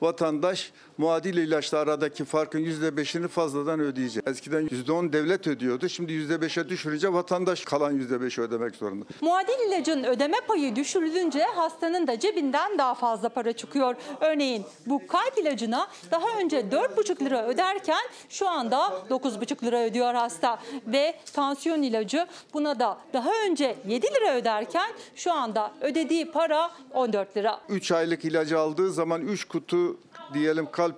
vatandaş 0.00 0.72
muadil 0.98 1.36
ilaçla 1.36 1.78
aradaki 1.78 2.24
farkın 2.24 2.64
%5'ini 2.64 3.28
fazladan 3.28 3.80
ödeyecek. 3.80 4.28
Eskiden 4.28 4.66
%10 4.68 5.12
devlet 5.12 5.46
ödüyordu. 5.46 5.88
Şimdi 5.88 6.12
%5'e 6.12 6.68
düşürünce 6.68 7.12
vatandaş 7.12 7.64
kalan 7.64 8.00
%5'i 8.00 8.42
ödemek 8.42 8.76
zorunda. 8.76 9.04
Muadil 9.20 9.68
ilacın 9.68 10.04
ödeme 10.04 10.36
payı 10.48 10.76
düşürülünce 10.76 11.42
hastanın 11.42 12.06
da 12.06 12.18
cebinden 12.20 12.78
daha 12.78 12.94
fazla 12.94 13.28
para 13.28 13.52
çıkıyor. 13.52 13.94
Örneğin 14.20 14.64
bu 14.86 15.06
kalp 15.06 15.38
ilacına 15.38 15.88
daha 16.10 16.40
önce 16.40 16.60
4,5 16.60 17.24
lira 17.24 17.46
öderken 17.48 18.02
şu 18.28 18.48
anda 18.48 18.76
9,5 19.10 19.64
lira 19.64 19.84
ödüyor 19.84 20.14
hasta. 20.14 20.58
Ve 20.86 21.14
tansiyon 21.32 21.82
ilacı 21.82 22.26
buna 22.54 22.80
da 22.80 22.98
daha 23.12 23.30
önce 23.48 23.76
7 23.88 24.06
lira 24.06 24.34
öderken 24.36 24.92
şu 25.14 25.32
anda 25.32 25.72
ödediği 25.80 26.30
para 26.30 26.70
14 26.94 27.36
lira. 27.36 27.60
3 27.68 27.92
aylık 27.92 28.24
ilacı 28.24 28.58
aldığı 28.58 28.92
zaman 28.92 29.22
3 29.22 29.44
kutu 29.44 29.96
diyelim 30.34 30.70
kalp 30.70 30.96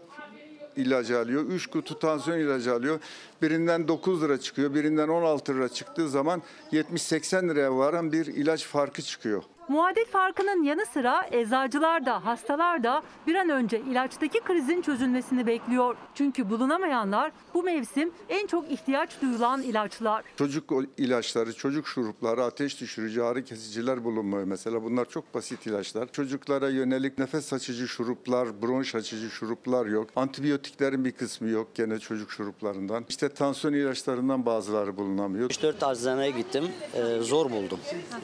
ilacı 0.76 1.18
alıyor. 1.18 1.45
3 1.45 1.66
kutu 1.66 1.99
tansiyon 1.99 2.39
ilacı 2.39 2.74
alıyor. 2.74 3.01
Birinden 3.43 3.89
9 3.89 4.22
lira 4.22 4.41
çıkıyor. 4.41 4.74
Birinden 4.74 5.09
16 5.09 5.55
lira 5.55 5.68
çıktığı 5.68 6.09
zaman 6.09 6.43
70-80 6.72 7.49
liraya 7.49 7.76
varan 7.76 8.12
bir 8.12 8.26
ilaç 8.26 8.64
farkı 8.64 9.03
çıkıyor. 9.03 9.43
Muadil 9.69 10.05
farkının 10.05 10.62
yanı 10.62 10.87
sıra 10.87 11.29
eczacılar 11.33 12.07
da 12.07 12.25
hastalar 12.25 12.83
da 12.83 13.03
bir 13.27 13.35
an 13.35 13.49
önce 13.49 13.81
ilaçtaki 13.81 14.41
krizin 14.41 14.83
çözülmesini 14.83 15.47
bekliyor. 15.47 15.97
Çünkü 16.14 16.51
bulunamayanlar 16.51 17.33
bu 17.55 17.62
mevsim 17.62 18.11
en 18.29 18.47
çok 18.47 18.71
ihtiyaç 18.71 19.23
duyulan 19.23 19.62
ilaçlar. 19.62 20.25
Çocuk 20.37 20.73
ilaçları, 20.97 21.53
çocuk 21.53 21.87
şurupları, 21.89 22.45
ateş 22.45 22.81
düşürücü, 22.81 23.23
ağrı 23.23 23.45
kesiciler 23.45 24.05
bulunmuyor 24.05 24.45
mesela. 24.45 24.85
Bunlar 24.85 25.05
çok 25.09 25.35
basit 25.35 25.66
ilaçlar. 25.66 26.12
Çocuklara 26.12 26.69
yönelik 26.69 27.19
nefes 27.19 27.53
açıcı 27.53 27.89
şuruplar, 27.89 28.62
bronş 28.62 28.95
açıcı 28.95 29.31
şuruplar 29.31 29.87
yok. 29.87 30.09
Antibiyotiklerin 30.16 31.05
bir 31.05 31.12
kısmı 31.12 31.49
yok 31.49 31.75
gene 31.75 31.99
çocuk 31.99 32.31
şuruplarından. 32.33 33.05
İşte 33.09 33.29
tansiyon 33.29 33.75
ilaçlarından 33.75 34.47
bazıları 34.47 34.97
bulunamıyor. 34.97 35.51
3-4 35.51 35.93
eczaneye 35.93 36.31
gittim. 36.31 36.64
Ee, 36.95 37.21
zor 37.21 37.51
buldum. 37.51 37.79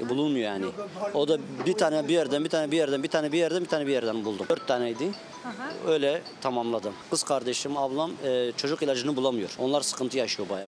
Bulunmuyor 0.09 0.45
yani. 0.45 0.65
O 1.15 1.29
da 1.29 1.34
bir 1.66 1.72
tane 1.72 2.09
bir 2.09 2.12
yerden, 2.14 2.45
bir 2.45 2.51
tane 2.51 2.70
bir 2.70 2.76
yerden, 2.76 3.03
bir 3.03 3.09
tane 3.09 3.32
bir 3.32 3.39
yerden, 3.39 3.61
bir 3.64 3.68
tane 3.68 3.87
bir 3.87 3.93
yerden 3.93 4.24
buldum. 4.24 4.47
4 4.49 4.68
taneydi. 4.68 5.11
Öyle 5.87 6.22
tamamladım. 6.41 6.95
Kız 7.11 7.22
kardeşim, 7.22 7.76
ablam 7.76 8.12
e, 8.24 8.53
çocuk 8.57 8.82
ilacını 8.82 9.16
bulamıyor. 9.16 9.51
Onlar 9.59 9.80
sıkıntı 9.80 10.18
yaşıyor 10.18 10.49
bayağı. 10.49 10.66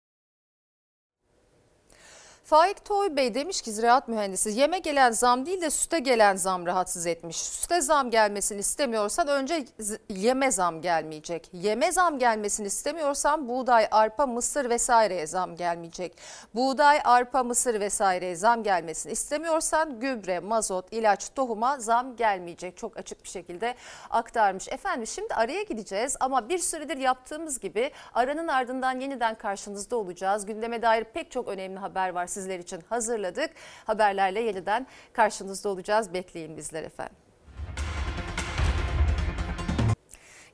Faik 2.46 2.84
Toy 2.84 3.16
Bey 3.16 3.34
demiş 3.34 3.62
ki 3.62 3.72
ziraat 3.72 4.08
mühendisi 4.08 4.50
yeme 4.50 4.78
gelen 4.78 5.10
zam 5.10 5.46
değil 5.46 5.62
de 5.62 5.70
süte 5.70 5.98
gelen 5.98 6.36
zam 6.36 6.66
rahatsız 6.66 7.06
etmiş. 7.06 7.36
Süte 7.36 7.80
zam 7.80 8.10
gelmesini 8.10 8.60
istemiyorsan 8.60 9.28
önce 9.28 9.64
yeme 10.08 10.50
zam 10.50 10.80
gelmeyecek. 10.80 11.50
Yeme 11.52 11.92
zam 11.92 12.18
gelmesini 12.18 12.66
istemiyorsan 12.66 13.48
buğday, 13.48 13.88
arpa, 13.90 14.26
mısır 14.26 14.70
vesaireye 14.70 15.26
zam 15.26 15.56
gelmeyecek. 15.56 16.16
Buğday, 16.54 17.00
arpa, 17.04 17.42
mısır 17.42 17.80
vesaireye 17.80 18.36
zam 18.36 18.62
gelmesini 18.62 19.12
istemiyorsan 19.12 20.00
gübre, 20.00 20.40
mazot, 20.40 20.92
ilaç, 20.92 21.30
tohuma 21.34 21.78
zam 21.78 22.16
gelmeyecek. 22.16 22.76
Çok 22.76 22.96
açık 22.96 23.24
bir 23.24 23.28
şekilde 23.28 23.74
aktarmış. 24.10 24.68
Efendim 24.68 25.06
şimdi 25.06 25.34
araya 25.34 25.62
gideceğiz 25.62 26.16
ama 26.20 26.48
bir 26.48 26.58
süredir 26.58 26.96
yaptığımız 26.96 27.60
gibi 27.60 27.90
aranın 28.14 28.48
ardından 28.48 29.00
yeniden 29.00 29.34
karşınızda 29.34 29.96
olacağız. 29.96 30.46
Gündeme 30.46 30.82
dair 30.82 31.04
pek 31.04 31.30
çok 31.30 31.48
önemli 31.48 31.78
haber 31.78 32.08
var 32.08 32.26
sizler 32.36 32.58
için 32.58 32.82
hazırladık. 32.88 33.50
Haberlerle 33.84 34.40
yeniden 34.40 34.86
karşınızda 35.12 35.68
olacağız. 35.68 36.14
Bekleyin 36.14 36.56
bizler 36.56 36.82
efendim. 36.82 37.16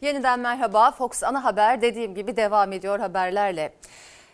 Yeniden 0.01 0.41
merhaba. 0.41 0.91
Fox 0.91 1.23
Ana 1.23 1.45
Haber 1.45 1.83
dediğim 1.83 2.15
gibi 2.15 2.37
devam 2.37 2.73
ediyor 2.73 2.99
haberlerle. 3.01 3.73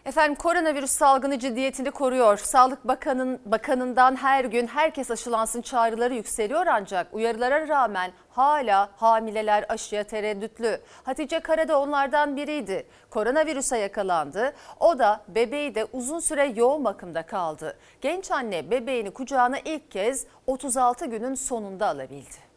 Efendim 0.08 0.34
koronavirüs 0.34 0.90
salgını 0.90 1.38
ciddiyetini 1.38 1.90
koruyor. 1.90 2.36
Sağlık 2.36 2.88
Bakanın 2.88 3.40
Bakanından 3.44 4.16
her 4.16 4.44
gün 4.44 4.66
herkes 4.66 5.10
aşılansın 5.10 5.62
çağrıları 5.62 6.14
yükseliyor 6.14 6.66
ancak 6.66 7.14
uyarılara 7.14 7.68
rağmen 7.68 8.12
hala 8.30 8.90
hamileler 8.96 9.64
aşıya 9.68 10.04
tereddütlü. 10.04 10.80
Hatice 11.02 11.40
Kara 11.40 11.68
da 11.68 11.80
onlardan 11.80 12.36
biriydi. 12.36 12.86
Koronavirüse 13.10 13.78
yakalandı. 13.78 14.52
O 14.80 14.98
da 14.98 15.20
bebeği 15.28 15.74
de 15.74 15.86
uzun 15.92 16.20
süre 16.20 16.52
yoğun 16.56 16.84
bakımda 16.84 17.22
kaldı. 17.22 17.78
Genç 18.00 18.30
anne 18.30 18.70
bebeğini 18.70 19.10
kucağına 19.10 19.58
ilk 19.58 19.90
kez 19.90 20.26
36 20.46 21.06
günün 21.06 21.34
sonunda 21.34 21.86
alabildi. 21.86 22.47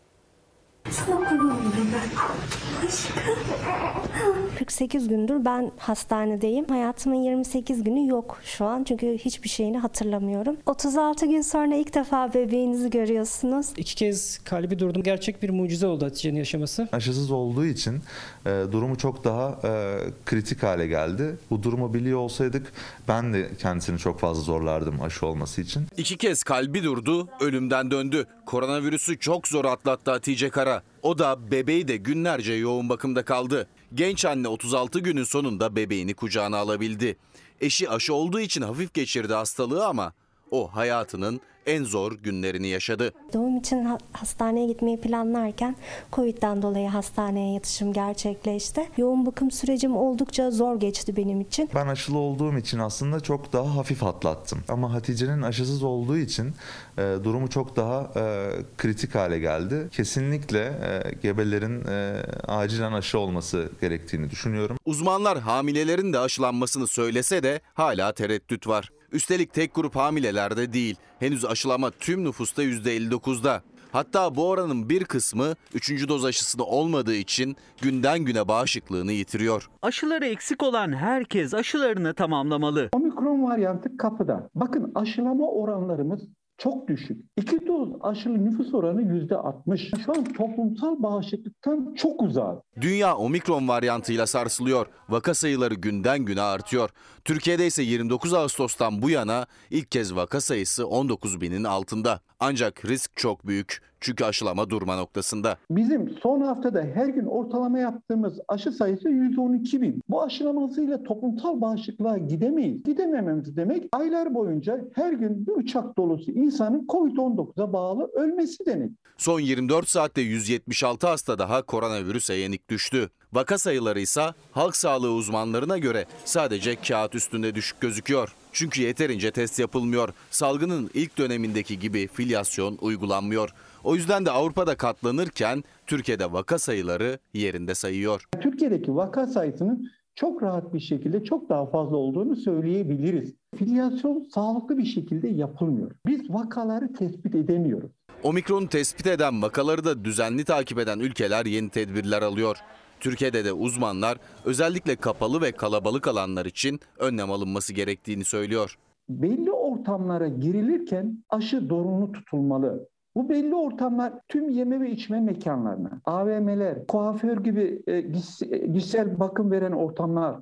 48 4.60 5.08
gündür 5.08 5.46
ben 5.46 5.72
hastanedeyim. 5.78 6.66
Hayatımın 6.66 7.16
28 7.16 7.84
günü 7.84 8.08
yok 8.08 8.40
şu 8.44 8.66
an 8.66 8.84
çünkü 8.84 9.18
hiçbir 9.18 9.50
şeyini 9.50 9.78
hatırlamıyorum. 9.78 10.58
36 10.66 11.26
gün 11.26 11.42
sonra 11.42 11.76
ilk 11.76 11.94
defa 11.96 12.34
bebeğinizi 12.34 12.90
görüyorsunuz. 12.90 13.68
İki 13.78 13.96
kez 13.96 14.40
kalbi 14.44 14.80
durdu. 14.80 15.04
Gerçek 15.04 15.44
bir 15.44 15.50
mucize 15.50 15.88
oldu 15.88 16.06
Hatice'nin 16.06 16.38
yaşaması. 16.38 16.88
Aşısız 16.92 17.32
olduğu 17.32 17.66
için 17.66 18.00
e, 18.46 18.50
durumu 18.72 18.98
çok 18.98 19.24
daha 19.24 19.60
e, 19.64 19.98
kritik 20.26 20.64
hale 20.64 20.88
geldi. 20.88 21.38
Bu 21.52 21.64
durumu 21.64 21.94
biliyor 21.94 22.20
olsaydık 22.20 22.74
ben 23.12 23.34
de 23.34 23.52
kendisini 23.60 24.00
çok 24.00 24.20
fazla 24.20 24.44
zorlardım 24.44 25.02
aşı 25.02 25.26
olması 25.26 25.62
için. 25.62 25.88
İki 25.98 26.18
kez 26.18 26.44
kalbi 26.44 26.84
durdu, 26.84 27.30
ölümden 27.40 27.92
döndü. 27.92 28.26
Koronavirüsü 28.46 29.20
çok 29.20 29.48
zor 29.48 29.66
atlattı 29.66 30.12
Hatice 30.12 30.50
Kara. 30.50 30.84
O 31.02 31.18
da 31.18 31.52
bebeği 31.52 31.88
de 31.88 31.98
günlerce 31.98 32.54
yoğun 32.54 32.90
bakımda 32.90 33.26
kaldı. 33.26 33.68
Genç 33.94 34.26
anne 34.26 34.48
36 34.48 35.00
günün 35.00 35.24
sonunda 35.24 35.76
bebeğini 35.76 36.14
kucağına 36.14 36.58
alabildi. 36.58 37.18
Eşi 37.62 37.90
aşı 37.90 38.14
olduğu 38.14 38.40
için 38.40 38.62
hafif 38.62 38.94
geçirdi 38.94 39.34
hastalığı 39.34 39.86
ama 39.86 40.14
o 40.52 40.68
hayatının 40.76 41.42
en 41.66 41.84
zor 41.84 42.12
günlerini 42.12 42.68
yaşadı. 42.68 43.14
Doğum 43.34 43.58
için 43.58 43.86
ha- 43.86 43.98
hastaneye 44.14 44.68
gitmeyi 44.68 45.02
planlarken 45.02 45.76
Covid'den 46.14 46.62
dolayı 46.62 46.88
hastaneye 46.90 47.54
yatışım 47.54 47.94
gerçekleşti. 47.94 48.90
Yoğun 48.98 49.26
bakım 49.26 49.52
sürecim 49.52 49.96
oldukça 49.98 50.52
zor 50.52 50.80
geçti 50.80 51.18
benim 51.18 51.42
için. 51.42 51.70
Ben 51.76 51.88
aşılı 51.88 52.18
olduğum 52.18 52.58
için 52.58 52.80
aslında 52.80 53.20
çok 53.20 53.54
daha 53.54 53.76
hafif 53.76 54.04
atlattım. 54.04 54.60
Ama 54.70 54.94
Hatice'nin 54.94 55.42
aşısız 55.42 55.84
olduğu 55.84 56.18
için 56.18 56.54
e, 56.98 57.02
durumu 57.24 57.50
çok 57.50 57.76
daha 57.76 58.12
e, 58.16 58.50
kritik 58.78 59.16
hale 59.16 59.40
geldi. 59.40 59.88
Kesinlikle 59.92 60.60
e, 60.60 61.12
gebelerin 61.24 61.86
e, 61.88 62.24
acilen 62.48 62.92
aşı 62.94 63.20
olması 63.20 63.70
gerektiğini 63.82 64.30
düşünüyorum. 64.30 64.78
Uzmanlar 64.86 65.40
hamilelerin 65.40 66.14
de 66.14 66.20
aşılanmasını 66.20 66.88
söylese 66.88 67.44
de 67.44 67.62
hala 67.74 68.12
tereddüt 68.14 68.68
var. 68.68 68.90
Üstelik 69.12 69.54
tek 69.54 69.76
grup 69.76 69.96
hamilelerde 69.96 70.74
değil. 70.74 70.96
Henüz 71.20 71.46
aşılama 71.46 71.92
tüm 71.92 72.24
nüfusta 72.24 72.64
%59'da. 72.64 73.62
Hatta 73.92 74.36
bu 74.36 74.50
oranın 74.50 74.90
bir 74.90 75.04
kısmı 75.04 75.56
3. 75.74 76.08
doz 76.08 76.26
aşısında 76.26 76.64
olmadığı 76.64 77.16
için 77.16 77.56
günden 77.82 78.20
güne 78.20 78.48
bağışıklığını 78.48 79.12
yitiriyor. 79.12 79.70
Aşıları 79.82 80.26
eksik 80.26 80.64
olan 80.64 80.94
herkes 80.94 81.54
aşılarını 81.54 82.14
tamamlamalı. 82.14 82.90
Omikron 82.94 83.44
varyantı 83.44 83.98
kapıda. 83.98 84.50
Bakın 84.56 84.92
aşılama 84.96 85.48
oranlarımız 85.48 86.22
çok 86.64 86.88
düşük. 86.88 87.18
İki 87.38 87.68
doz 87.68 87.90
aşılı 88.02 88.46
nüfus 88.46 88.74
oranı 88.74 89.02
yüzde 89.02 89.36
60. 89.36 89.92
Şu 90.06 90.12
an 90.12 90.24
toplumsal 90.24 91.04
bağışıklıktan 91.04 91.94
çok 91.98 92.22
uzak. 92.22 92.64
Dünya 92.82 93.16
omikron 93.18 93.68
varyantıyla 93.68 94.28
sarsılıyor. 94.28 94.88
Vaka 95.10 95.34
sayıları 95.34 95.74
günden 95.74 96.20
güne 96.20 96.42
artıyor. 96.42 96.90
Türkiye'de 97.26 97.68
ise 97.68 97.84
29 97.84 98.34
Ağustos'tan 98.34 99.02
bu 99.02 99.10
yana 99.10 99.46
ilk 99.70 99.92
kez 99.92 100.16
vaka 100.16 100.42
sayısı 100.42 100.88
19 100.88 101.42
binin 101.42 101.64
altında. 101.64 102.20
Ancak 102.44 102.86
risk 102.86 103.12
çok 103.16 103.48
büyük. 103.48 103.82
Çünkü 104.00 104.26
aşılama 104.26 104.70
durma 104.70 104.96
noktasında. 104.96 105.58
Bizim 105.72 106.10
son 106.24 106.42
haftada 106.42 106.82
her 106.82 107.08
gün 107.08 107.26
ortalama 107.26 107.80
yaptığımız 107.80 108.40
aşı 108.48 108.72
sayısı 108.72 109.10
112 109.10 109.82
bin. 109.82 110.02
Bu 110.10 110.24
aşılama 110.24 110.68
hızıyla 110.68 111.04
toplumsal 111.04 111.62
bağışıklığa 111.62 112.18
gidemeyiz. 112.18 112.84
Gidemememiz 112.84 113.58
demek 113.58 113.84
aylar 113.92 114.34
boyunca 114.34 114.82
her 114.96 115.14
gün 115.14 115.48
bir 115.48 115.52
uçak 115.52 115.98
dolusu 115.98 116.32
insanın 116.32 116.88
COVID-19'a 116.88 117.74
bağlı 117.74 118.12
ölmesi 118.14 118.66
demek. 118.66 118.92
Son 119.18 119.40
24 119.40 119.90
saatte 119.90 120.22
176 120.22 121.08
hasta 121.08 121.40
daha 121.40 121.62
koronavirüse 121.62 122.34
yenik 122.34 122.70
düştü. 122.70 123.10
Vaka 123.34 123.58
sayıları 123.58 124.00
ise 124.00 124.24
halk 124.52 124.76
sağlığı 124.76 125.12
uzmanlarına 125.12 125.78
göre 125.78 126.06
sadece 126.26 126.76
kağıt 126.76 127.16
üstünde 127.16 127.56
düşük 127.56 127.82
gözüküyor. 127.82 128.36
Çünkü 128.52 128.82
yeterince 128.82 129.32
test 129.32 129.60
yapılmıyor. 129.60 130.10
Salgının 130.32 130.90
ilk 130.94 131.18
dönemindeki 131.18 131.80
gibi 131.80 132.08
filyasyon 132.08 132.78
uygulanmıyor. 132.82 133.50
O 133.84 133.96
yüzden 133.96 134.26
de 134.26 134.32
Avrupa'da 134.32 134.76
katlanırken 134.76 135.64
Türkiye'de 135.88 136.32
vaka 136.32 136.60
sayıları 136.60 137.20
yerinde 137.34 137.76
sayıyor. 137.76 138.26
Türkiye'deki 138.42 138.96
vaka 138.96 139.28
sayısının 139.28 139.92
çok 140.16 140.44
rahat 140.44 140.74
bir 140.74 140.80
şekilde 140.80 141.24
çok 141.24 141.50
daha 141.50 141.66
fazla 141.66 141.96
olduğunu 141.98 142.36
söyleyebiliriz. 142.36 143.34
Filyasyon 143.58 144.28
sağlıklı 144.34 144.78
bir 144.78 144.86
şekilde 144.86 145.28
yapılmıyor. 145.28 145.92
Biz 146.08 146.30
vakaları 146.30 146.94
tespit 146.94 147.36
edemiyoruz. 147.36 147.92
Omikron 148.24 148.66
tespit 148.66 149.08
eden 149.08 149.42
vakaları 149.42 149.84
da 149.86 150.06
düzenli 150.06 150.46
takip 150.46 150.80
eden 150.80 151.00
ülkeler 151.00 151.46
yeni 151.46 151.70
tedbirler 151.70 152.22
alıyor. 152.22 152.58
Türkiye'de 153.02 153.46
de 153.46 153.54
uzmanlar 153.54 154.18
özellikle 154.46 154.96
kapalı 154.96 155.42
ve 155.42 155.52
kalabalık 155.52 156.08
alanlar 156.08 156.46
için 156.46 156.80
önlem 157.00 157.32
alınması 157.32 157.74
gerektiğini 157.74 158.24
söylüyor. 158.24 158.78
Belli 159.10 159.52
ortamlara 159.52 160.28
girilirken 160.28 161.24
aşı 161.30 161.60
zorunlu 161.60 162.12
tutulmalı. 162.12 162.88
Bu 163.16 163.30
belli 163.30 163.56
ortamlar 163.56 164.14
tüm 164.28 164.50
yeme 164.50 164.80
ve 164.82 164.92
içme 164.92 165.20
mekanlarına, 165.22 166.02
AVM'ler, 166.06 166.88
kuaför 166.88 167.38
gibi 167.44 167.82
e, 167.88 167.92
giys- 168.00 168.56
e, 168.56 168.74
kişisel 168.74 169.20
bakım 169.20 169.52
veren 169.52 169.72
ortamlar, 169.72 170.36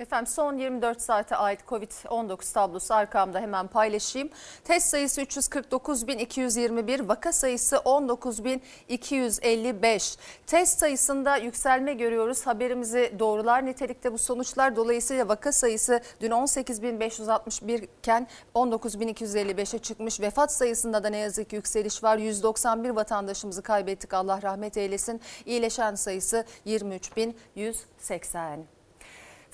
Efendim 0.00 0.26
son 0.26 0.58
24 0.58 1.02
saate 1.02 1.36
ait 1.36 1.60
Covid-19 1.68 2.54
tablosu 2.54 2.94
arkamda 2.94 3.40
hemen 3.40 3.66
paylaşayım. 3.66 4.30
Test 4.64 4.86
sayısı 4.86 5.22
349.221, 5.22 7.08
vaka 7.08 7.32
sayısı 7.32 7.76
19.255. 7.76 10.18
Test 10.46 10.78
sayısında 10.78 11.36
yükselme 11.36 11.94
görüyoruz. 11.94 12.46
Haberimizi 12.46 13.14
doğrular 13.18 13.66
nitelikte 13.66 14.12
bu 14.12 14.18
sonuçlar. 14.18 14.76
Dolayısıyla 14.76 15.28
vaka 15.28 15.52
sayısı 15.52 16.00
dün 16.20 16.30
18.561 16.30 17.88
iken 17.98 18.26
19.255'e 18.54 19.78
çıkmış. 19.78 20.20
Vefat 20.20 20.52
sayısında 20.52 21.04
da 21.04 21.08
ne 21.08 21.18
yazık 21.18 21.50
ki 21.50 21.56
yükseliş 21.56 22.02
var. 22.02 22.18
191 22.18 22.90
vatandaşımızı 22.90 23.62
kaybettik. 23.62 24.14
Allah 24.14 24.42
rahmet 24.42 24.76
eylesin. 24.76 25.20
İyileşen 25.46 25.94
sayısı 25.94 26.44
23.180. 26.66 28.79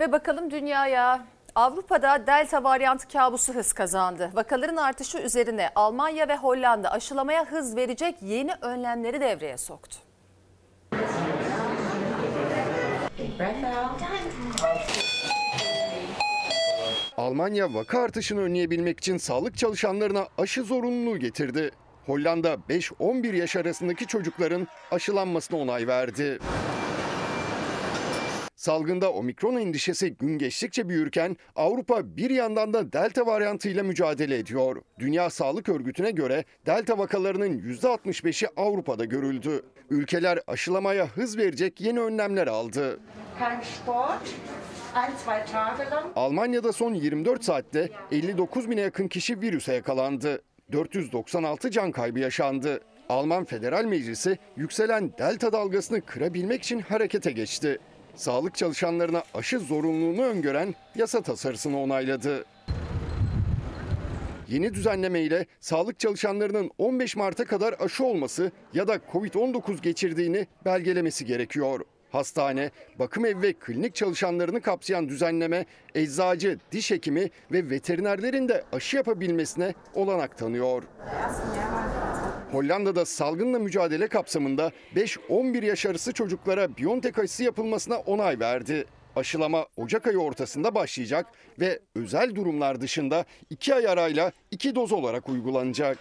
Ve 0.00 0.12
bakalım 0.12 0.50
dünyaya. 0.50 1.26
Avrupa'da 1.54 2.26
delta 2.26 2.64
varyantı 2.64 3.08
kabusu 3.08 3.54
hız 3.54 3.72
kazandı. 3.72 4.30
Vakaların 4.34 4.76
artışı 4.76 5.18
üzerine 5.18 5.70
Almanya 5.74 6.28
ve 6.28 6.36
Hollanda 6.36 6.90
aşılamaya 6.90 7.44
hız 7.44 7.76
verecek 7.76 8.14
yeni 8.22 8.52
önlemleri 8.60 9.20
devreye 9.20 9.58
soktu. 9.58 9.98
Almanya 17.16 17.74
vaka 17.74 18.00
artışını 18.00 18.40
önleyebilmek 18.40 18.98
için 18.98 19.16
sağlık 19.16 19.58
çalışanlarına 19.58 20.26
aşı 20.38 20.62
zorunluluğu 20.62 21.18
getirdi. 21.18 21.70
Hollanda 22.06 22.54
5-11 22.68 23.36
yaş 23.36 23.56
arasındaki 23.56 24.06
çocukların 24.06 24.68
aşılanmasına 24.90 25.58
onay 25.58 25.86
verdi. 25.86 26.38
Salgında 28.66 29.12
omikron 29.12 29.56
endişesi 29.56 30.14
gün 30.14 30.38
geçtikçe 30.38 30.88
büyürken 30.88 31.36
Avrupa 31.56 32.16
bir 32.16 32.30
yandan 32.30 32.72
da 32.72 32.92
delta 32.92 33.26
varyantıyla 33.26 33.82
mücadele 33.82 34.38
ediyor. 34.38 34.82
Dünya 34.98 35.30
Sağlık 35.30 35.68
Örgütü'ne 35.68 36.10
göre 36.10 36.44
delta 36.66 36.98
vakalarının 36.98 37.58
%65'i 37.58 38.48
Avrupa'da 38.56 39.04
görüldü. 39.04 39.62
Ülkeler 39.90 40.38
aşılamaya 40.46 41.06
hız 41.06 41.38
verecek 41.38 41.80
yeni 41.80 42.00
önlemler 42.00 42.46
aldı. 42.46 43.00
Almanya'da 46.16 46.72
son 46.72 46.94
24 46.94 47.44
saatte 47.44 47.88
59 48.12 48.70
bine 48.70 48.80
yakın 48.80 49.08
kişi 49.08 49.40
virüse 49.40 49.74
yakalandı. 49.74 50.42
496 50.72 51.70
can 51.70 51.92
kaybı 51.92 52.18
yaşandı. 52.18 52.80
Alman 53.08 53.44
Federal 53.44 53.84
Meclisi 53.84 54.38
yükselen 54.56 55.12
delta 55.18 55.52
dalgasını 55.52 56.00
kırabilmek 56.00 56.62
için 56.62 56.80
harekete 56.80 57.32
geçti. 57.32 57.78
Sağlık 58.16 58.54
çalışanlarına 58.54 59.22
aşı 59.34 59.58
zorunluluğunu 59.58 60.24
öngören 60.24 60.74
yasa 60.94 61.22
tasarısını 61.22 61.80
onayladı. 61.80 62.44
Yeni 64.48 64.74
düzenleme 64.74 65.20
ile 65.20 65.46
sağlık 65.60 65.98
çalışanlarının 65.98 66.70
15 66.78 67.16
Mart'a 67.16 67.44
kadar 67.44 67.74
aşı 67.78 68.04
olması 68.04 68.52
ya 68.74 68.88
da 68.88 68.96
Covid-19 69.12 69.82
geçirdiğini 69.82 70.46
belgelemesi 70.64 71.26
gerekiyor. 71.26 71.80
Hastane, 72.10 72.70
bakım 72.98 73.26
evi 73.26 73.42
ve 73.42 73.52
klinik 73.52 73.94
çalışanlarını 73.94 74.60
kapsayan 74.60 75.08
düzenleme 75.08 75.66
eczacı, 75.94 76.58
diş 76.72 76.90
hekimi 76.90 77.30
ve 77.52 77.70
veterinerlerin 77.70 78.48
de 78.48 78.64
aşı 78.72 78.96
yapabilmesine 78.96 79.74
olanak 79.94 80.38
tanıyor. 80.38 80.82
Hollanda'da 82.56 83.04
salgınla 83.04 83.58
mücadele 83.58 84.08
kapsamında 84.08 84.72
5-11 84.94 85.64
yaş 85.64 85.86
arası 85.86 86.12
çocuklara 86.12 86.76
Biontech 86.76 87.18
aşısı 87.18 87.44
yapılmasına 87.44 87.98
onay 87.98 88.40
verdi. 88.40 88.84
Aşılama 89.16 89.66
Ocak 89.76 90.06
ayı 90.06 90.18
ortasında 90.18 90.74
başlayacak 90.74 91.26
ve 91.60 91.80
özel 91.94 92.34
durumlar 92.34 92.80
dışında 92.80 93.24
2 93.50 93.74
ay 93.74 93.86
arayla 93.86 94.32
2 94.50 94.74
doz 94.74 94.92
olarak 94.92 95.28
uygulanacak. 95.28 95.98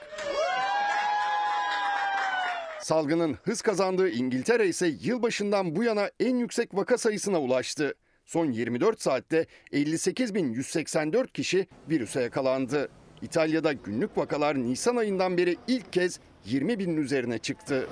Salgının 2.82 3.38
hız 3.44 3.62
kazandığı 3.62 4.10
İngiltere 4.10 4.68
ise 4.68 4.88
yılbaşından 5.02 5.76
bu 5.76 5.84
yana 5.84 6.10
en 6.20 6.36
yüksek 6.36 6.76
vaka 6.76 6.98
sayısına 6.98 7.42
ulaştı. 7.42 7.94
Son 8.26 8.52
24 8.52 9.02
saatte 9.02 9.46
58.184 9.72 11.28
kişi 11.32 11.68
virüse 11.90 12.22
yakalandı. 12.22 12.90
İtalya'da 13.22 13.74
günlük 13.74 14.18
vakalar 14.18 14.56
Nisan 14.56 14.96
ayından 14.96 15.38
beri 15.38 15.56
ilk 15.68 15.94
kez 15.94 16.20
20 16.46 16.80
binin 16.80 16.98
üzerine 16.98 17.38
çıktı. 17.38 17.88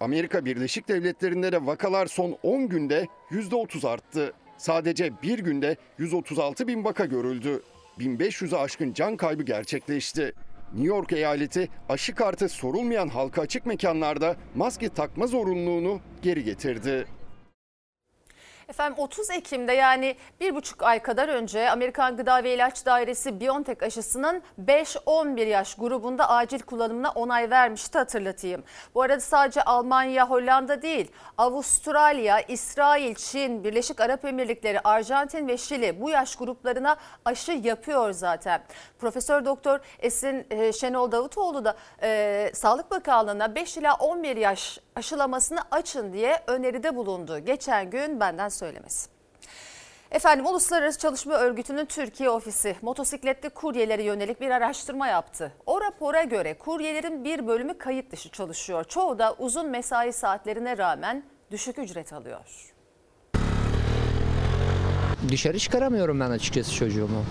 Amerika 0.00 0.44
Birleşik 0.44 0.88
Devletleri'nde 0.88 1.52
de 1.52 1.66
vakalar 1.66 2.06
son 2.06 2.36
10 2.42 2.68
günde 2.68 3.06
%30 3.30 3.88
arttı. 3.88 4.32
Sadece 4.58 5.22
bir 5.22 5.38
günde 5.38 5.76
136 5.98 6.66
bin 6.66 6.84
vaka 6.84 7.04
görüldü. 7.04 7.62
1500'e 7.98 8.58
aşkın 8.58 8.92
can 8.92 9.16
kaybı 9.16 9.42
gerçekleşti. 9.42 10.32
New 10.72 10.88
York 10.88 11.12
eyaleti 11.12 11.68
aşı 11.88 12.14
kartı 12.14 12.48
sorulmayan 12.48 13.08
halka 13.08 13.42
açık 13.42 13.66
mekanlarda 13.66 14.36
maske 14.54 14.88
takma 14.88 15.26
zorunluluğunu 15.26 16.00
geri 16.22 16.44
getirdi. 16.44 17.06
Efendim 18.70 18.98
30 18.98 19.30
Ekim'de 19.30 19.72
yani 19.72 20.16
bir 20.40 20.54
buçuk 20.54 20.82
ay 20.82 21.02
kadar 21.02 21.28
önce 21.28 21.70
Amerikan 21.70 22.16
Gıda 22.16 22.44
ve 22.44 22.54
İlaç 22.54 22.86
Dairesi 22.86 23.40
BioNTech 23.40 23.82
aşısının 23.82 24.42
5-11 24.66 25.44
yaş 25.44 25.74
grubunda 25.74 26.30
acil 26.30 26.60
kullanımına 26.60 27.10
onay 27.10 27.50
vermişti 27.50 27.98
hatırlatayım. 27.98 28.64
Bu 28.94 29.02
arada 29.02 29.20
sadece 29.20 29.62
Almanya, 29.62 30.30
Hollanda 30.30 30.82
değil 30.82 31.12
Avustralya, 31.38 32.40
İsrail, 32.40 33.14
Çin, 33.14 33.64
Birleşik 33.64 34.00
Arap 34.00 34.24
Emirlikleri, 34.24 34.80
Arjantin 34.80 35.48
ve 35.48 35.58
Şili 35.58 36.00
bu 36.00 36.10
yaş 36.10 36.36
gruplarına 36.36 36.96
aşı 37.24 37.52
yapıyor 37.52 38.12
zaten. 38.12 38.62
Profesör 38.98 39.44
Doktor 39.44 39.80
Esin 39.98 40.46
e, 40.50 40.72
Şenol 40.72 41.12
Davutoğlu 41.12 41.64
da 41.64 41.76
e, 42.02 42.50
Sağlık 42.54 42.90
Bakanlığı'na 42.90 43.54
5 43.54 43.76
ila 43.76 43.94
11 43.94 44.36
yaş 44.36 44.78
aşılamasını 44.96 45.60
açın 45.70 46.12
diye 46.12 46.42
öneride 46.46 46.96
bulundu. 46.96 47.38
Geçen 47.38 47.90
gün 47.90 48.20
benden 48.20 48.48
söylemesi. 48.60 49.08
Efendim 50.10 50.46
Uluslararası 50.46 50.98
Çalışma 50.98 51.34
Örgütü'nün 51.34 51.84
Türkiye 51.84 52.30
ofisi 52.30 52.76
motosikletli 52.82 53.50
kuryelere 53.50 54.02
yönelik 54.02 54.40
bir 54.40 54.50
araştırma 54.50 55.06
yaptı. 55.06 55.52
O 55.66 55.80
rapora 55.80 56.22
göre 56.22 56.58
kuryelerin 56.58 57.24
bir 57.24 57.46
bölümü 57.46 57.78
kayıt 57.78 58.12
dışı 58.12 58.28
çalışıyor. 58.30 58.84
Çoğu 58.84 59.18
da 59.18 59.34
uzun 59.38 59.70
mesai 59.70 60.12
saatlerine 60.12 60.78
rağmen 60.78 61.22
düşük 61.50 61.78
ücret 61.78 62.12
alıyor. 62.12 62.74
Dışarı 65.28 65.58
çıkaramıyorum 65.58 66.20
ben 66.20 66.30
açıkçası 66.30 66.74
çocuğumu. 66.74 67.24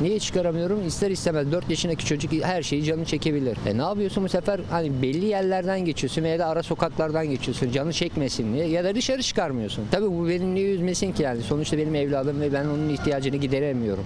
Niye 0.00 0.18
çıkaramıyorum? 0.20 0.86
İster 0.86 1.10
istemez 1.10 1.52
4 1.52 1.70
yaşındaki 1.70 2.06
çocuk 2.06 2.32
her 2.32 2.62
şeyi 2.62 2.84
canı 2.84 3.04
çekebilir. 3.04 3.58
E 3.66 3.78
ne 3.78 3.82
yapıyorsun 3.82 4.24
bu 4.24 4.28
sefer? 4.28 4.60
Hani 4.70 5.02
belli 5.02 5.24
yerlerden 5.24 5.84
geçiyorsun 5.84 6.22
veya 6.22 6.38
da 6.38 6.46
ara 6.46 6.62
sokaklardan 6.62 7.30
geçiyorsun. 7.30 7.72
Canı 7.72 7.92
çekmesin 7.92 8.54
diye 8.54 8.66
ya 8.68 8.84
da 8.84 8.94
dışarı 8.94 9.22
çıkarmıyorsun. 9.22 9.84
Tabii 9.90 10.06
bu 10.06 10.28
benim 10.28 10.54
niye 10.54 10.68
üzmesin 10.74 11.12
ki 11.12 11.22
yani? 11.22 11.42
Sonuçta 11.42 11.78
benim 11.78 11.94
evladım 11.94 12.40
ve 12.40 12.52
ben 12.52 12.64
onun 12.64 12.88
ihtiyacını 12.88 13.36
gideremiyorum. 13.36 14.04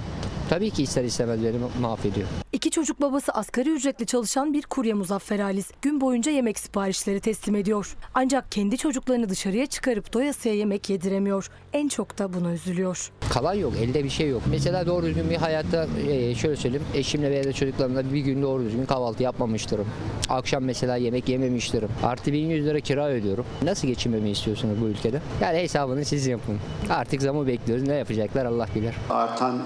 Tabii 0.51 0.71
ki 0.71 0.83
ister 0.83 1.05
istemez 1.05 1.45
beni 1.45 1.57
mahvediyor. 1.81 2.29
İki 2.53 2.71
çocuk 2.71 3.01
babası 3.01 3.33
asgari 3.33 3.71
ücretli 3.71 4.07
çalışan 4.07 4.53
bir 4.53 4.63
kurye 4.63 4.95
Muzaffer 4.95 5.39
Halis 5.39 5.71
gün 5.83 6.01
boyunca 6.01 6.33
yemek 6.33 6.59
siparişleri 6.59 7.21
teslim 7.21 7.55
ediyor. 7.55 7.97
Ancak 8.15 8.53
kendi 8.53 8.77
çocuklarını 8.79 9.29
dışarıya 9.29 9.67
çıkarıp 9.67 10.13
doyasıya 10.13 10.55
yemek 10.55 10.91
yediremiyor. 10.91 11.51
En 11.73 11.89
çok 11.89 12.19
da 12.19 12.33
buna 12.33 12.53
üzülüyor. 12.53 13.11
Kalan 13.33 13.55
yok, 13.55 13.73
elde 13.83 14.05
bir 14.05 14.11
şey 14.11 14.29
yok. 14.29 14.43
Mesela 14.51 14.87
doğru 14.87 15.07
düzgün 15.07 15.31
bir 15.31 15.37
hayatta 15.37 15.80
e, 16.09 16.35
şöyle 16.35 16.57
söyleyeyim. 16.57 16.87
Eşimle 16.95 17.31
veya 17.31 17.45
da 17.45 17.53
çocuklarımla 17.53 18.13
bir 18.13 18.21
gün 18.21 18.43
doğru 18.43 18.65
düzgün 18.65 18.87
kahvaltı 18.87 19.23
yapmamıştırım. 19.23 19.87
Akşam 20.29 20.65
mesela 20.65 20.97
yemek 20.97 21.29
yememiştirim. 21.29 21.89
Artı 22.03 22.33
1100 22.33 22.67
lira 22.67 22.81
kira 22.81 23.09
ödüyorum. 23.09 23.45
Nasıl 23.63 23.89
geçinmemi 23.89 24.31
istiyorsunuz 24.31 24.81
bu 24.81 24.87
ülkede? 24.87 25.21
Yani 25.41 25.59
hesabını 25.59 26.05
siz 26.05 26.27
yapın. 26.27 26.59
Artık 26.91 27.23
zamı 27.23 27.47
bekliyoruz. 27.47 27.87
Ne 27.87 27.95
yapacaklar 27.95 28.45
Allah 28.45 28.67
bilir. 28.75 28.95
Artan 29.11 29.63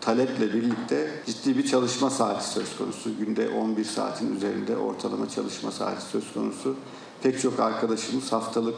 taleple 0.00 0.52
birlikte 0.52 1.10
ciddi 1.26 1.58
bir 1.58 1.66
çalışma 1.66 2.10
saati 2.10 2.48
söz 2.48 2.76
konusu. 2.78 3.10
Günde 3.18 3.48
11 3.48 3.84
saatin 3.84 4.36
üzerinde 4.36 4.76
ortalama 4.76 5.28
çalışma 5.28 5.70
saati 5.70 6.02
söz 6.02 6.32
konusu. 6.32 6.76
Pek 7.22 7.40
çok 7.40 7.60
arkadaşımız 7.60 8.32
haftalık 8.32 8.76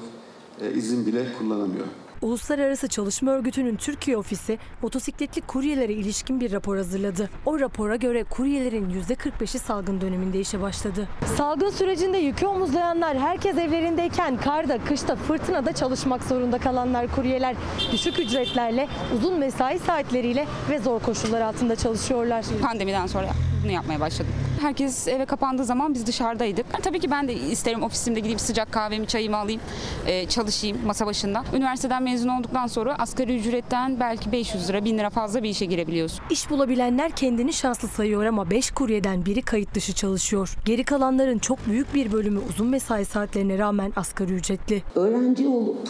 e, 0.61 0.73
izin 0.73 1.07
bile 1.07 1.27
kullanamıyor. 1.39 1.87
Uluslararası 2.23 2.89
Çalışma 2.89 3.31
Örgütü'nün 3.31 3.77
Türkiye 3.77 4.17
ofisi 4.17 4.59
motosikletli 4.83 5.41
kuryelere 5.41 5.93
ilişkin 5.93 6.41
bir 6.41 6.53
rapor 6.53 6.77
hazırladı. 6.77 7.31
O 7.47 7.61
rapora 7.61 7.97
göre 7.97 8.25
kuryelerin 8.25 8.91
%45'i 8.91 9.59
salgın 9.59 10.01
döneminde 10.01 10.41
işe 10.41 10.61
başladı. 10.61 11.09
Salgın 11.37 11.71
sürecinde 11.71 12.19
yükü 12.19 12.47
omuzlayanlar 12.47 13.19
herkes 13.19 13.59
evlerindeyken 13.59 14.37
karda, 14.37 14.79
kışta, 14.85 15.17
fırtınada 15.17 15.73
çalışmak 15.73 16.25
zorunda 16.25 16.59
kalanlar 16.59 17.15
kuryeler. 17.15 17.57
Düşük 17.93 18.19
ücretlerle, 18.19 18.89
uzun 19.17 19.39
mesai 19.39 19.79
saatleriyle 19.79 20.47
ve 20.71 20.79
zor 20.79 21.01
koşullar 21.01 21.41
altında 21.41 21.77
çalışıyorlar. 21.77 22.45
Pandemiden 22.63 23.07
sonra 23.07 23.29
bunu 23.69 23.75
yapmaya 23.75 24.01
başladım. 24.01 24.33
Herkes 24.61 25.09
eve 25.09 25.25
kapandığı 25.25 25.65
zaman 25.65 25.95
biz 25.95 26.07
dışarıdaydık. 26.07 26.67
Yani 26.73 26.83
tabii 26.83 27.01
ki 27.01 27.11
ben 27.11 27.29
de 27.29 27.35
isterim 27.35 27.83
ofisimde 27.83 28.21
gideyim 28.21 28.39
sıcak 28.39 28.73
kahvemi, 28.73 29.07
çayımı 29.07 29.37
alayım, 29.37 29.61
e, 30.07 30.27
çalışayım 30.27 30.79
masa 30.87 31.07
başında. 31.07 31.45
Üniversiteden 31.55 32.03
mezun 32.03 32.29
olduktan 32.29 32.67
sonra 32.67 32.99
asgari 32.99 33.39
ücretten 33.39 34.01
belki 34.01 34.33
500 34.33 34.69
lira, 34.69 34.85
1000 34.85 34.99
lira 34.99 35.11
fazla 35.11 35.43
bir 35.43 35.49
işe 35.49 35.65
girebiliyorsun. 35.65 36.21
İş 36.31 36.51
bulabilenler 36.51 37.11
kendini 37.11 37.53
şanslı 37.53 37.89
sayıyor 37.89 38.25
ama 38.25 38.51
5 38.51 38.71
kuryeden 38.71 39.27
biri 39.27 39.43
kayıt 39.43 39.75
dışı 39.75 39.93
çalışıyor. 39.93 40.57
Geri 40.65 40.85
kalanların 40.85 41.39
çok 41.39 41.67
büyük 41.67 41.95
bir 41.95 42.13
bölümü 42.13 42.41
uzun 42.51 42.67
mesai 42.67 43.05
saatlerine 43.05 43.59
rağmen 43.59 43.93
asgari 43.97 44.33
ücretli. 44.33 44.83
Öğrenci 44.95 45.49
olup 45.49 45.89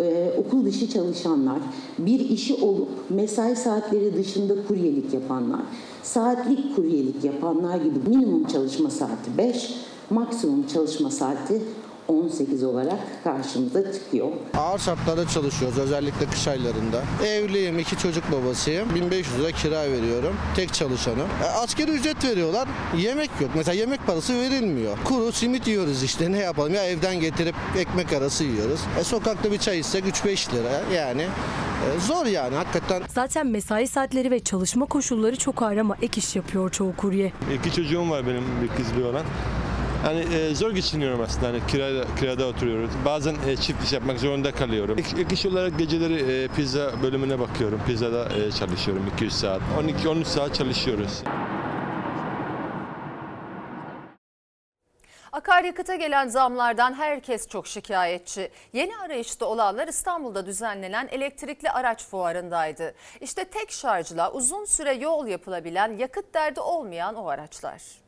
e, 0.00 0.32
okul 0.36 0.64
dışı 0.64 0.90
çalışanlar, 0.90 1.58
bir 1.98 2.20
işi 2.20 2.54
olup 2.54 2.88
mesai 3.10 3.56
saatleri 3.56 4.16
dışında 4.16 4.66
kuryelik 4.68 5.14
yapanlar, 5.14 5.60
saatlik 6.08 6.76
kuryelik 6.76 7.24
yapanlar 7.24 7.76
gibi 7.76 7.98
minimum 8.08 8.46
çalışma 8.46 8.90
saati 8.90 9.38
5, 9.38 9.74
maksimum 10.10 10.66
çalışma 10.66 11.10
saati 11.10 11.62
18 12.08 12.64
olarak 12.64 12.98
karşımıza 13.24 13.92
çıkıyor. 13.92 14.28
Ağır 14.56 14.78
şartlarda 14.78 15.28
çalışıyoruz 15.28 15.78
özellikle 15.78 16.26
kış 16.26 16.48
aylarında. 16.48 17.02
Evliyim, 17.26 17.78
iki 17.78 17.98
çocuk 17.98 18.24
babasıyım. 18.32 18.94
1500 18.94 19.38
lira 19.40 19.50
kira 19.52 19.90
veriyorum. 19.90 20.36
Tek 20.56 20.74
çalışanım. 20.74 21.28
E, 21.44 21.46
askeri 21.46 21.90
ücret 21.90 22.24
veriyorlar. 22.24 22.68
Yemek 22.96 23.30
yok. 23.40 23.50
Mesela 23.54 23.74
yemek 23.74 24.06
parası 24.06 24.34
verilmiyor. 24.34 24.96
Kuru 25.04 25.32
simit 25.32 25.66
yiyoruz 25.68 26.02
işte 26.02 26.32
ne 26.32 26.38
yapalım 26.38 26.74
ya 26.74 26.84
evden 26.84 27.20
getirip 27.20 27.54
ekmek 27.78 28.12
arası 28.12 28.44
yiyoruz. 28.44 28.80
E, 29.00 29.04
sokakta 29.04 29.52
bir 29.52 29.58
çay 29.58 29.78
içsek 29.78 30.04
3-5 30.04 30.54
lira 30.54 30.94
yani. 30.94 31.22
e, 31.22 32.00
zor 32.06 32.26
yani 32.26 32.54
hakikaten. 32.54 33.02
Zaten 33.08 33.46
mesai 33.46 33.86
saatleri 33.86 34.30
ve 34.30 34.40
çalışma 34.40 34.86
koşulları 34.86 35.36
çok 35.36 35.62
ağır 35.62 35.76
ama 35.76 35.96
ek 36.02 36.20
iş 36.20 36.36
yapıyor 36.36 36.70
çoğu 36.70 36.96
kurye. 36.96 37.32
İki 37.58 37.72
çocuğum 37.76 38.10
var 38.10 38.26
benim 38.26 38.44
bir 38.62 38.68
kız 38.68 38.96
bir 38.96 39.04
oğlan. 39.04 39.24
Yani 40.04 40.34
e, 40.34 40.54
zor 40.54 40.70
geçiniyorum 40.70 41.20
aslında. 41.20 41.46
Hani 41.46 41.66
kirada, 41.66 42.04
kirada 42.20 42.46
oturuyoruz. 42.46 42.90
Bazen 43.04 43.36
e, 43.46 43.56
çift 43.56 43.84
iş 43.84 43.92
yapmak 43.92 44.20
zorunda 44.20 44.52
kalıyorum. 44.52 44.98
İlk, 44.98 45.12
ilk 45.12 45.32
iş 45.32 45.46
olarak 45.46 45.78
geceleri 45.78 46.14
e, 46.32 46.48
pizza 46.48 47.02
bölümüne 47.02 47.38
bakıyorum. 47.38 47.80
Pizzada 47.86 48.28
e, 48.34 48.52
çalışıyorum 48.52 49.10
200 49.14 49.32
saat. 49.32 49.60
12-13 50.04 50.24
saat 50.24 50.54
çalışıyoruz. 50.54 51.22
Akaryakıta 55.32 55.94
gelen 55.94 56.28
zamlardan 56.28 56.94
herkes 56.94 57.48
çok 57.48 57.66
şikayetçi. 57.66 58.50
Yeni 58.72 58.96
arayışta 58.96 59.46
olanlar 59.46 59.88
İstanbul'da 59.88 60.46
düzenlenen 60.46 61.08
elektrikli 61.10 61.70
araç 61.70 62.04
fuarındaydı. 62.06 62.94
İşte 63.20 63.44
tek 63.44 63.70
şarjla 63.70 64.32
uzun 64.32 64.64
süre 64.64 64.92
yol 64.92 65.26
yapılabilen, 65.26 65.96
yakıt 65.96 66.34
derdi 66.34 66.60
olmayan 66.60 67.14
o 67.14 67.28
araçlar. 67.28 68.07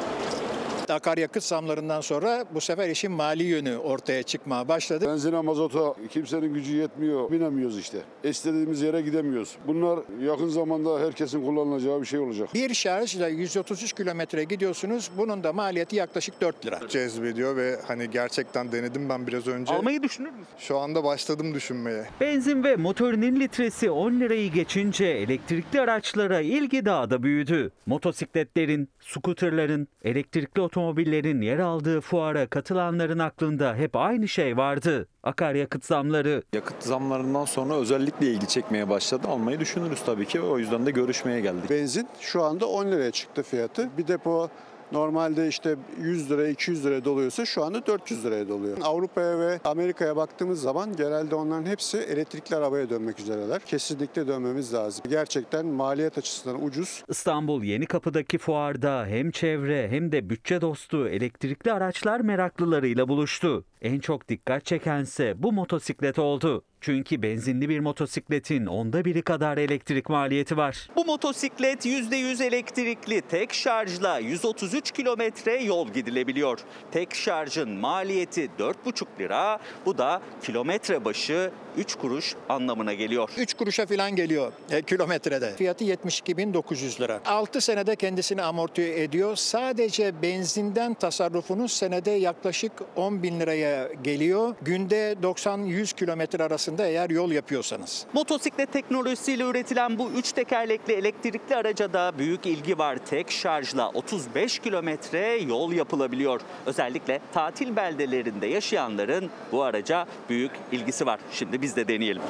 akaryakıt 0.93 1.43
zamlarından 1.43 2.01
sonra 2.01 2.45
bu 2.53 2.61
sefer 2.61 2.89
işin 2.89 3.11
mali 3.11 3.43
yönü 3.43 3.77
ortaya 3.77 4.23
çıkmaya 4.23 4.67
başladı. 4.67 5.05
Benzine, 5.07 5.41
mazota 5.41 5.95
kimsenin 6.09 6.53
gücü 6.53 6.75
yetmiyor. 6.75 7.31
Binemiyoruz 7.31 7.79
işte. 7.79 7.97
İstediğimiz 8.23 8.81
yere 8.81 9.01
gidemiyoruz. 9.01 9.55
Bunlar 9.67 9.99
yakın 10.25 10.47
zamanda 10.49 10.99
herkesin 10.99 11.45
kullanacağı 11.45 12.01
bir 12.01 12.05
şey 12.05 12.19
olacak. 12.19 12.49
Bir 12.53 12.73
şarjla 12.73 13.27
133 13.27 13.93
kilometre 13.93 14.43
gidiyorsunuz. 14.43 15.11
Bunun 15.17 15.43
da 15.43 15.53
maliyeti 15.53 15.95
yaklaşık 15.95 16.41
4 16.41 16.65
lira. 16.65 16.79
Cezbediyor 16.89 17.55
ve 17.55 17.79
hani 17.87 18.09
gerçekten 18.09 18.71
denedim 18.71 19.09
ben 19.09 19.27
biraz 19.27 19.47
önce. 19.47 19.73
Almayı 19.73 20.03
düşünür 20.03 20.29
müsün? 20.29 20.45
Şu 20.57 20.77
anda 20.77 21.03
başladım 21.03 21.53
düşünmeye. 21.53 22.05
Benzin 22.21 22.63
ve 22.63 22.75
motorinin 22.75 23.39
litresi 23.39 23.91
10 23.91 24.19
lirayı 24.19 24.51
geçince 24.51 25.05
elektrikli 25.05 25.81
araçlara 25.81 26.41
ilgi 26.41 26.85
daha 26.85 27.09
da 27.09 27.23
büyüdü. 27.23 27.71
Motosikletlerin, 27.85 28.89
skuterların, 29.13 29.87
elektrikli 30.03 30.61
otomobillerin 30.61 31.41
yer 31.41 31.59
aldığı 31.59 32.01
fuara 32.01 32.47
katılanların 32.47 33.19
aklında 33.19 33.75
hep 33.75 33.95
aynı 33.95 34.27
şey 34.27 34.57
vardı. 34.57 35.07
Akaryakıt 35.23 35.85
zamları. 35.85 36.43
Yakıt 36.53 36.83
zamlarından 36.83 37.45
sonra 37.45 37.73
özellikle 37.73 38.27
ilgi 38.27 38.47
çekmeye 38.47 38.89
başladı. 38.89 39.27
Almayı 39.27 39.59
düşünürüz 39.59 40.01
tabii 40.05 40.25
ki. 40.25 40.41
O 40.41 40.57
yüzden 40.57 40.85
de 40.85 40.91
görüşmeye 40.91 41.41
geldik. 41.41 41.69
Benzin 41.69 42.07
şu 42.19 42.43
anda 42.43 42.65
10 42.65 42.85
liraya 42.91 43.11
çıktı 43.11 43.43
fiyatı. 43.43 43.89
Bir 43.97 44.07
depo 44.07 44.49
normalde 44.91 45.47
işte 45.47 45.75
100 46.01 46.31
lira 46.31 46.47
200 46.47 46.85
liraya 46.85 47.05
doluyorsa 47.05 47.45
şu 47.45 47.63
anda 47.63 47.85
400 47.85 48.25
liraya 48.25 48.49
doluyor. 48.49 48.77
Avrupa'ya 48.83 49.39
ve 49.39 49.59
Amerika'ya 49.63 50.15
baktığımız 50.15 50.61
zaman 50.61 50.95
genelde 50.95 51.35
onların 51.35 51.65
hepsi 51.65 51.97
elektrikli 51.97 52.55
arabaya 52.55 52.89
dönmek 52.89 53.19
üzereler. 53.19 53.61
Kesinlikle 53.65 54.27
dönmemiz 54.27 54.73
lazım. 54.73 55.03
Gerçekten 55.09 55.65
maliyet 55.65 56.17
açısından 56.17 56.63
ucuz. 56.63 57.03
İstanbul 57.09 57.63
Yenikapı'daki 57.63 58.37
fuarda 58.37 59.05
hem 59.05 59.31
çevre 59.31 59.89
hem 59.89 60.11
de 60.11 60.29
bütçe 60.29 60.61
dostu 60.61 61.07
elektrikli 61.07 61.71
araçlar 61.71 62.19
meraklılarıyla 62.19 63.07
buluştu. 63.07 63.65
En 63.81 63.99
çok 63.99 64.29
dikkat 64.29 64.65
çekense 64.65 65.43
bu 65.43 65.51
motosiklet 65.51 66.19
oldu. 66.19 66.65
Çünkü 66.81 67.21
benzinli 67.21 67.69
bir 67.69 67.79
motosikletin 67.79 68.65
onda 68.65 69.05
biri 69.05 69.21
kadar 69.21 69.57
elektrik 69.57 70.09
maliyeti 70.09 70.57
var. 70.57 70.87
Bu 70.95 71.05
motosiklet 71.05 71.85
%100 71.85 72.43
elektrikli 72.43 73.21
tek 73.21 73.53
şarjla 73.53 74.19
133 74.19 74.91
kilometre 74.91 75.63
yol 75.63 75.89
gidilebiliyor. 75.89 76.59
Tek 76.91 77.15
şarjın 77.15 77.69
maliyeti 77.69 78.49
4,5 78.59 79.05
lira. 79.19 79.59
Bu 79.85 79.97
da 79.97 80.21
kilometre 80.43 81.05
başı 81.05 81.51
3 81.77 81.95
kuruş 81.95 82.35
anlamına 82.49 82.93
geliyor. 82.93 83.29
3 83.37 83.53
kuruşa 83.53 83.85
falan 83.85 84.15
geliyor 84.15 84.53
e, 84.71 84.81
kilometrede. 84.81 85.55
Fiyatı 85.55 85.83
72.900 85.83 87.01
lira. 87.01 87.21
6 87.25 87.61
senede 87.61 87.95
kendisini 87.95 88.41
amorti 88.41 88.81
ediyor. 88.81 89.35
Sadece 89.35 90.21
benzinden 90.21 90.93
tasarrufunuz 90.93 91.71
senede 91.71 92.11
yaklaşık 92.11 92.71
10 92.95 93.23
bin 93.23 93.39
liraya 93.39 93.70
geliyor. 94.03 94.55
Günde 94.61 95.15
90-100 95.23 95.95
kilometre 95.95 96.43
arasında 96.43 96.85
eğer 96.87 97.09
yol 97.09 97.31
yapıyorsanız. 97.31 98.05
Motosiklet 98.13 98.73
teknolojisiyle 98.73 99.43
üretilen 99.43 99.99
bu 99.99 100.11
3 100.11 100.31
tekerlekli 100.31 100.93
elektrikli 100.93 101.55
araca 101.55 101.93
da 101.93 102.11
büyük 102.17 102.45
ilgi 102.45 102.77
var. 102.77 102.97
Tek 103.09 103.31
şarjla 103.31 103.89
35 103.89 104.59
kilometre 104.59 105.37
yol 105.37 105.71
yapılabiliyor. 105.73 106.41
Özellikle 106.65 107.19
tatil 107.33 107.75
beldelerinde 107.75 108.47
yaşayanların 108.47 109.29
bu 109.51 109.63
araca 109.63 110.05
büyük 110.29 110.51
ilgisi 110.71 111.05
var. 111.05 111.19
Şimdi 111.31 111.61
biz 111.61 111.75
de 111.75 111.87
deneyelim. 111.87 112.21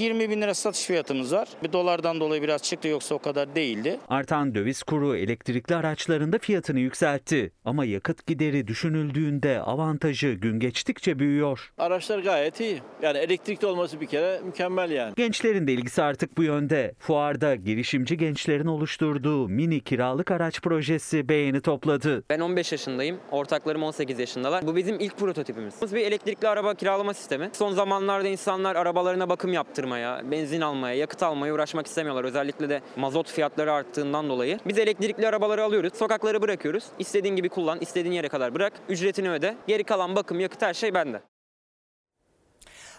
20 0.00 0.30
bin 0.30 0.42
lira 0.42 0.54
satış 0.54 0.84
fiyatımız 0.84 1.32
var. 1.32 1.48
Bir 1.62 1.72
dolardan 1.72 2.20
dolayı 2.20 2.42
biraz 2.42 2.62
çıktı 2.62 2.88
yoksa 2.88 3.14
o 3.14 3.18
kadar 3.18 3.54
değildi. 3.54 3.98
Artan 4.08 4.54
döviz 4.54 4.82
kuru 4.82 5.16
elektrikli 5.16 5.74
araçlarında 5.74 6.38
fiyatını 6.38 6.80
yükseltti. 6.80 7.52
Ama 7.64 7.84
yakıt 7.84 8.26
gideri 8.26 8.66
düşünüldüğünde 8.66 9.60
avantajı 9.60 10.28
gün 10.32 10.60
geçtikçe 10.60 11.18
büyüyor. 11.18 11.72
Araçlar 11.78 12.18
gayet 12.18 12.60
iyi. 12.60 12.80
Yani 13.02 13.18
elektrikli 13.18 13.66
olması 13.66 14.00
bir 14.00 14.06
kere 14.06 14.40
mükemmel 14.44 14.90
yani. 14.90 15.12
Gençlerin 15.16 15.66
de 15.66 15.72
ilgisi 15.72 16.02
artık 16.02 16.36
bu 16.36 16.42
yönde. 16.42 16.94
Fuarda 16.98 17.54
girişimci 17.54 18.16
gençlerin 18.16 18.66
oluşturduğu 18.66 19.48
mini 19.48 19.80
kiralık 19.80 20.30
araç 20.30 20.60
projesi 20.60 21.28
beğeni 21.28 21.60
topladı. 21.60 22.24
Ben 22.30 22.40
15 22.40 22.72
yaşındayım. 22.72 23.20
Ortaklarım 23.30 23.82
18 23.82 24.18
yaşındalar. 24.18 24.66
Bu 24.66 24.76
bizim 24.76 25.00
ilk 25.00 25.18
prototipimiz. 25.18 25.74
Bir 25.92 26.00
elektrikli 26.00 26.48
araba 26.48 26.74
kiralama 26.74 27.14
sistemi. 27.14 27.50
Son 27.52 27.72
zamanlarda 27.72 28.28
insanlar 28.28 28.76
arabalarına 28.76 29.28
bakım 29.28 29.52
yaptırmaya, 29.98 30.30
benzin 30.30 30.60
almaya, 30.60 30.94
yakıt 30.94 31.22
almaya 31.22 31.54
uğraşmak 31.54 31.86
istemiyorlar. 31.86 32.24
Özellikle 32.24 32.68
de 32.68 32.80
mazot 32.96 33.30
fiyatları 33.30 33.72
arttığından 33.72 34.28
dolayı. 34.28 34.58
Biz 34.66 34.78
elektrikli 34.78 35.28
arabaları 35.28 35.64
alıyoruz, 35.64 35.94
sokakları 35.94 36.42
bırakıyoruz. 36.42 36.84
İstediğin 36.98 37.36
gibi 37.36 37.48
kullan, 37.48 37.80
istediğin 37.80 38.14
yere 38.14 38.28
kadar 38.28 38.54
bırak. 38.54 38.72
Ücretini 38.88 39.30
öde. 39.30 39.56
Geri 39.66 39.84
kalan 39.84 40.16
bakım, 40.16 40.40
yakıt 40.40 40.62
her 40.62 40.74
şey 40.74 40.94
bende. 40.94 41.22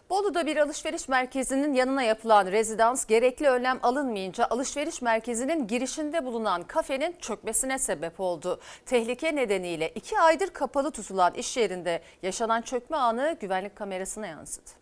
Bolu'da 0.10 0.46
bir 0.46 0.58
alışveriş 0.58 1.08
merkezinin 1.08 1.74
yanına 1.74 2.04
yapılan 2.04 2.46
rezidans 2.46 3.06
gerekli 3.06 3.48
önlem 3.48 3.80
alınmayınca 3.84 4.46
alışveriş 4.50 5.02
merkezinin 5.02 5.68
girişinde 5.68 6.26
bulunan 6.26 6.64
kafenin 6.64 7.16
çökmesine 7.22 7.80
sebep 7.80 8.20
oldu. 8.20 8.60
Tehlike 8.86 9.36
nedeniyle 9.36 9.90
iki 9.90 10.20
aydır 10.20 10.50
kapalı 10.50 10.92
tutulan 10.92 11.34
iş 11.34 11.58
yerinde 11.58 12.02
yaşanan 12.22 12.62
çökme 12.62 12.98
anı 12.98 13.38
güvenlik 13.42 13.76
kamerasına 13.76 14.28
yansıdı. 14.28 14.82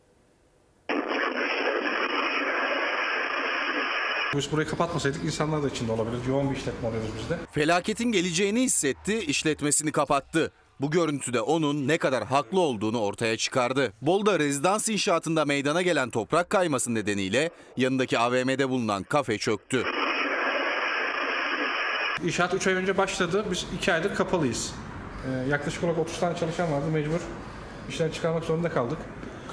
Biz 4.36 4.52
burayı 4.52 4.68
kapatmasaydık 4.68 5.26
insanlar 5.26 5.64
da 5.64 5.68
içinde 5.68 5.92
olabilir. 5.92 6.18
Yoğun 6.28 6.52
bir 6.52 6.56
işletme 6.56 6.88
oluyoruz 6.88 7.10
biz 7.22 7.30
de. 7.30 7.38
Felaketin 7.52 8.12
geleceğini 8.12 8.62
hissetti, 8.62 9.20
işletmesini 9.20 9.92
kapattı. 9.92 10.52
Bu 10.82 10.92
görüntüde 10.92 11.42
onun 11.42 11.88
ne 11.88 11.98
kadar 11.98 12.24
haklı 12.26 12.60
olduğunu 12.60 13.02
ortaya 13.02 13.38
çıkardı. 13.38 13.94
Bolu'da 14.02 14.40
rezidans 14.40 14.90
inşaatında 14.90 15.46
meydana 15.46 15.82
gelen 15.82 16.10
toprak 16.10 16.50
kayması 16.50 16.94
nedeniyle 16.94 17.50
yanındaki 17.78 18.20
AVM'de 18.20 18.70
bulunan 18.70 19.04
kafe 19.04 19.38
çöktü. 19.38 19.84
İnşaat 22.24 22.54
3 22.54 22.68
ay 22.68 22.74
önce 22.74 22.98
başladı. 22.98 23.46
Biz 23.52 23.66
2 23.78 23.94
aydır 23.94 24.16
kapalıyız. 24.16 24.74
Ee, 25.28 25.50
yaklaşık 25.50 25.84
olarak 25.84 26.00
30 26.00 26.20
tane 26.20 26.38
çalışan 26.38 26.72
vardı. 26.72 26.86
Mecbur 26.94 27.20
işten 27.90 28.10
çıkarmak 28.10 28.44
zorunda 28.44 28.70
kaldık. 28.70 28.98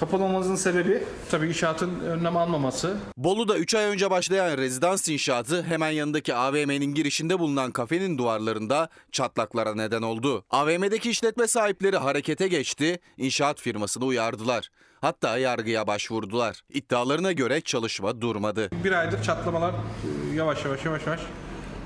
Kapalı 0.00 0.24
olmasının 0.24 0.56
sebebi 0.56 1.04
tabii 1.30 1.48
inşaatın 1.48 2.00
önlem 2.00 2.36
almaması. 2.36 2.96
Bolu'da 3.16 3.58
3 3.58 3.74
ay 3.74 3.84
önce 3.84 4.10
başlayan 4.10 4.58
rezidans 4.58 5.08
inşaatı 5.08 5.62
hemen 5.62 5.90
yanındaki 5.90 6.34
AVM'nin 6.34 6.94
girişinde 6.94 7.38
bulunan 7.38 7.70
kafenin 7.72 8.18
duvarlarında 8.18 8.88
çatlaklara 9.12 9.74
neden 9.74 10.02
oldu. 10.02 10.44
AVM'deki 10.50 11.10
işletme 11.10 11.46
sahipleri 11.46 11.96
harekete 11.96 12.48
geçti, 12.48 12.98
inşaat 13.16 13.60
firmasını 13.60 14.04
uyardılar. 14.04 14.70
Hatta 15.00 15.38
yargıya 15.38 15.86
başvurdular. 15.86 16.62
İddialarına 16.70 17.32
göre 17.32 17.60
çalışma 17.60 18.20
durmadı. 18.20 18.70
Bir 18.84 18.92
aydır 18.92 19.22
çatlamalar 19.22 19.70
e, 19.70 20.36
yavaş 20.36 20.64
yavaş 20.64 20.84
yavaş 20.84 21.06
yavaş 21.06 21.20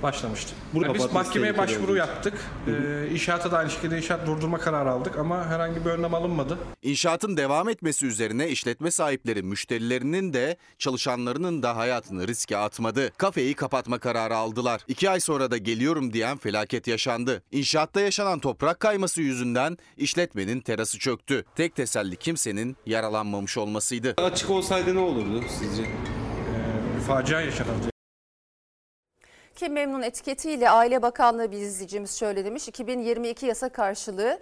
başlamıştı. 0.03 0.53
Burada 0.75 0.95
Biz 0.95 1.03
kapatması 1.03 1.29
mahkemeye 1.29 1.59
başvuru 1.59 1.97
yaptık. 1.97 2.35
Ee, 2.67 3.09
inşaata 3.13 3.53
da 3.53 3.59
aynı 3.59 3.71
şekilde 3.71 3.97
inşaat 3.97 4.27
durdurma 4.27 4.59
kararı 4.59 4.91
aldık 4.91 5.19
ama 5.19 5.47
herhangi 5.47 5.85
bir 5.85 5.91
önlem 5.91 6.15
alınmadı. 6.15 6.59
İnşaatın 6.83 7.37
devam 7.37 7.69
etmesi 7.69 8.07
üzerine 8.07 8.49
işletme 8.49 8.91
sahipleri 8.91 9.43
müşterilerinin 9.43 10.33
de 10.33 10.57
çalışanlarının 10.79 11.63
da 11.63 11.77
hayatını 11.77 12.29
riske 12.29 12.57
atmadı. 12.57 13.11
Kafeyi 13.17 13.55
kapatma 13.55 13.99
kararı 13.99 14.37
aldılar. 14.37 14.81
İki 14.89 15.11
ay 15.11 15.21
sonra 15.21 15.51
da 15.51 15.57
geliyorum 15.57 16.13
diyen 16.13 16.37
felaket 16.37 16.87
yaşandı. 16.87 17.43
İnşaatta 17.53 18.01
yaşanan 18.01 18.39
toprak 18.39 18.81
kayması 18.81 19.23
yüzünden 19.23 19.77
işletmenin 19.97 20.61
terası 20.61 20.99
çöktü. 20.99 21.45
Tek 21.57 21.77
teselli 21.77 22.17
kimsenin 22.17 22.77
yaralanmamış 22.87 23.59
olmasıydı. 23.59 24.15
Açık 24.17 24.51
olsaydı 24.51 24.95
ne 24.95 24.99
olurdu 24.99 25.45
sizce? 25.59 25.83
Bir 26.97 27.01
facia 27.07 27.41
yaşanırdı. 27.41 27.91
Kim 29.61 29.73
memnun 29.73 30.03
etiketiyle 30.03 30.71
Aile 30.71 31.03
Bakanlığı 31.03 31.53
bir 31.53 31.59
izleyicimiz 31.59 32.19
şöyle 32.19 32.45
demiş. 32.45 32.69
2022 32.69 33.47
yasa 33.47 33.69
karşılığı 33.69 34.39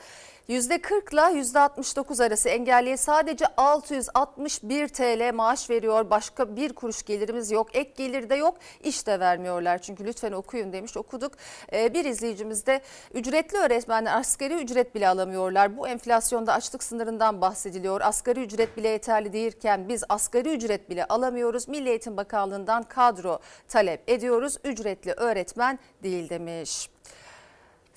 %40 0.48 1.12
ile 1.12 1.40
%69 1.40 2.24
arası 2.24 2.48
engelliye 2.48 2.96
sadece 2.96 3.44
661 3.56 4.88
TL 4.88 5.34
maaş 5.34 5.70
veriyor. 5.70 6.10
Başka 6.10 6.56
bir 6.56 6.72
kuruş 6.72 7.02
gelirimiz 7.02 7.50
yok. 7.50 7.76
Ek 7.76 7.92
gelir 7.96 8.30
de 8.30 8.34
yok. 8.34 8.56
İş 8.84 9.06
de 9.06 9.20
vermiyorlar. 9.20 9.78
Çünkü 9.78 10.04
lütfen 10.04 10.32
okuyun 10.32 10.72
demiş. 10.72 10.96
Okuduk. 10.96 11.32
Ee, 11.72 11.94
bir 11.94 12.04
izleyicimiz 12.04 12.66
de 12.66 12.80
ücretli 13.14 13.56
öğretmenler 13.56 14.16
asgari 14.18 14.54
ücret 14.54 14.94
bile 14.94 15.08
alamıyorlar. 15.08 15.76
Bu 15.76 15.88
enflasyonda 15.88 16.52
açlık 16.52 16.82
sınırından 16.82 17.40
bahsediliyor. 17.40 18.00
Asgari 18.00 18.40
ücret 18.40 18.76
bile 18.76 18.88
yeterli 18.88 19.32
değilken 19.32 19.88
biz 19.88 20.04
asgari 20.08 20.54
ücret 20.54 20.90
bile 20.90 21.04
alamıyoruz. 21.04 21.68
Milli 21.68 21.88
Eğitim 21.88 22.16
Bakanlığı'ndan 22.16 22.82
kadro 22.82 23.38
talep 23.68 24.10
ediyoruz. 24.10 24.56
Ücretli 24.64 25.12
öğretmen 25.12 25.78
değil 26.02 26.30
demiş. 26.30 26.88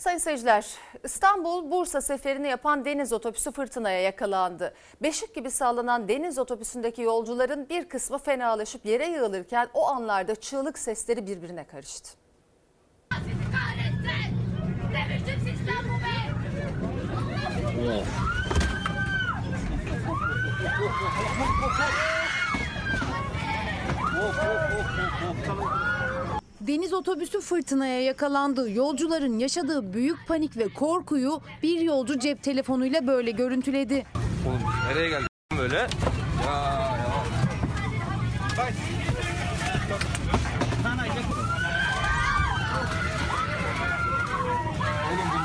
Sayın 0.02 0.18
seyirciler, 0.18 0.66
İstanbul-Bursa 1.04 2.02
seferini 2.02 2.48
yapan 2.48 2.86
deniz 2.86 3.14
otobüsü 3.14 3.52
fırtınaya 3.52 4.02
yakalandı. 4.02 4.74
Beşik 5.02 5.36
gibi 5.36 5.52
sallanan 5.52 6.08
deniz 6.08 6.40
otobüsündeki 6.40 7.02
yolcuların 7.02 7.70
bir 7.70 7.90
kısmı 7.90 8.18
fenalaşıp 8.18 8.86
yere 8.86 9.08
yığılırken 9.08 9.70
o 9.74 9.88
anlarda 9.88 10.36
çığlık 10.36 10.80
sesleri 10.80 11.28
birbirine 11.28 11.64
karıştı. 11.64 12.10
Deniz 26.68 26.94
otobüsü 26.94 27.42
fırtınaya 27.42 28.02
yakalandı. 28.02 28.72
Yolcuların 28.72 29.40
yaşadığı 29.40 29.94
büyük 29.94 30.18
panik 30.28 30.58
ve 30.58 30.70
korkuyu 30.74 31.42
bir 31.64 31.82
yolcu 31.82 32.20
cep 32.20 32.44
telefonuyla 32.44 33.08
böyle 33.08 33.32
görüntüledi. 33.32 34.06
Oğlum 34.48 34.60
nereye 34.90 35.10
geldik 35.10 35.30
böyle? 35.58 35.88
Ya 36.46 36.81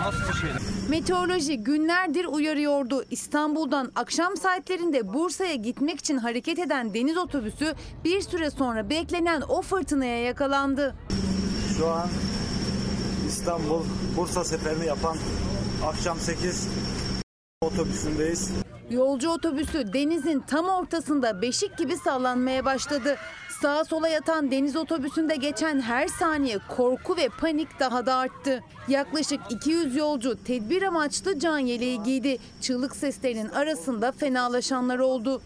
nasıl 0.07 0.29
bir 0.29 0.33
şey? 0.35 0.51
Meteoroloji 0.89 1.57
günlerdir 1.57 2.25
uyarıyordu. 2.25 3.05
İstanbul'dan 3.11 3.93
akşam 3.95 4.37
saatlerinde 4.37 5.13
Bursa'ya 5.15 5.55
gitmek 5.55 5.99
için 5.99 6.17
hareket 6.17 6.59
eden 6.59 6.95
deniz 6.95 7.17
otobüsü 7.17 7.75
bir 8.05 8.21
süre 8.21 8.51
sonra 8.51 8.91
beklenen 8.91 9.41
o 9.49 9.63
fırtınaya 9.63 10.23
yakalandı. 10.23 10.95
Şu 11.79 11.87
an 11.87 12.09
İstanbul 13.29 13.83
Bursa 14.17 14.45
seferini 14.45 14.87
yapan 14.87 15.17
akşam 15.87 16.19
8 16.19 16.69
otobüsündeyiz. 17.61 18.51
Yolcu 18.91 19.31
otobüsü 19.31 19.93
denizin 19.93 20.41
tam 20.41 20.69
ortasında 20.69 21.43
beşik 21.43 21.79
gibi 21.79 21.97
sallanmaya 21.97 22.65
başladı. 22.65 23.17
Sağa 23.63 23.85
sola 23.85 24.09
yatan 24.09 24.51
deniz 24.51 24.77
otobüsünde 24.77 25.37
geçen 25.37 25.81
her 25.81 26.09
saniye 26.09 26.59
korku 26.69 27.17
ve 27.17 27.29
panik 27.29 27.81
daha 27.81 28.07
da 28.07 28.15
arttı. 28.15 28.63
Yaklaşık 28.89 29.41
200 29.51 29.97
yolcu 29.97 30.45
tedbir 30.45 30.83
amaçlı 30.83 31.39
can 31.39 31.59
yeleği 31.59 32.03
giydi. 32.03 32.39
Çığlık 32.61 32.97
seslerinin 32.97 33.49
arasında 33.49 34.13
fenalaşanlar 34.13 34.99
oldu. 34.99 35.43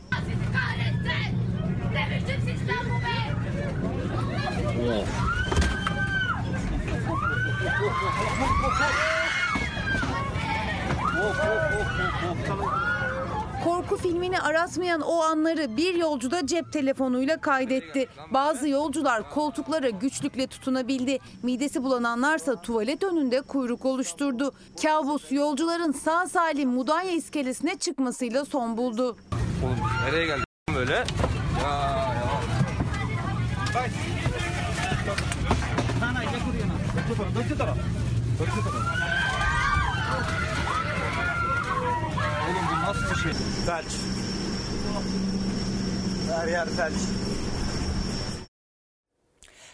Korku 13.65 13.97
filmini 13.97 14.41
aratmayan 14.41 15.01
o 15.01 15.23
anları 15.23 15.77
bir 15.77 15.95
yolcu 15.95 16.31
da 16.31 16.47
cep 16.47 16.73
telefonuyla 16.73 17.41
kaydetti. 17.41 18.09
Bazı 18.31 18.69
yolcular 18.69 19.31
koltuklara 19.31 19.91
güçlükle 19.91 20.47
tutunabildi. 20.47 21.19
Midesi 21.43 21.83
bulananlarsa 21.83 22.61
tuvalet 22.61 23.05
önünde 23.05 23.41
kuyruk 23.41 23.85
oluşturdu. 23.85 24.53
Kabus 24.83 25.33
yolcuların 25.33 25.93
sağ 25.93 26.29
salim 26.29 26.71
Mudanya 26.71 27.13
iskelesine 27.13 27.79
çıkmasıyla 27.79 28.45
son 28.45 28.77
buldu. 28.77 29.17
Oğlum 29.65 29.77
nereye 30.07 30.27
geldik 30.27 30.47
böyle? 30.75 30.93
Ya 30.93 31.05
ya. 31.63 32.31
Bu 38.39 38.45
nasıl 42.91 43.11
bir 43.11 43.20
şey? 43.20 43.32
Felç. 43.66 43.93
Her 46.32 46.49
yer 46.49 46.68
felç. 46.68 46.95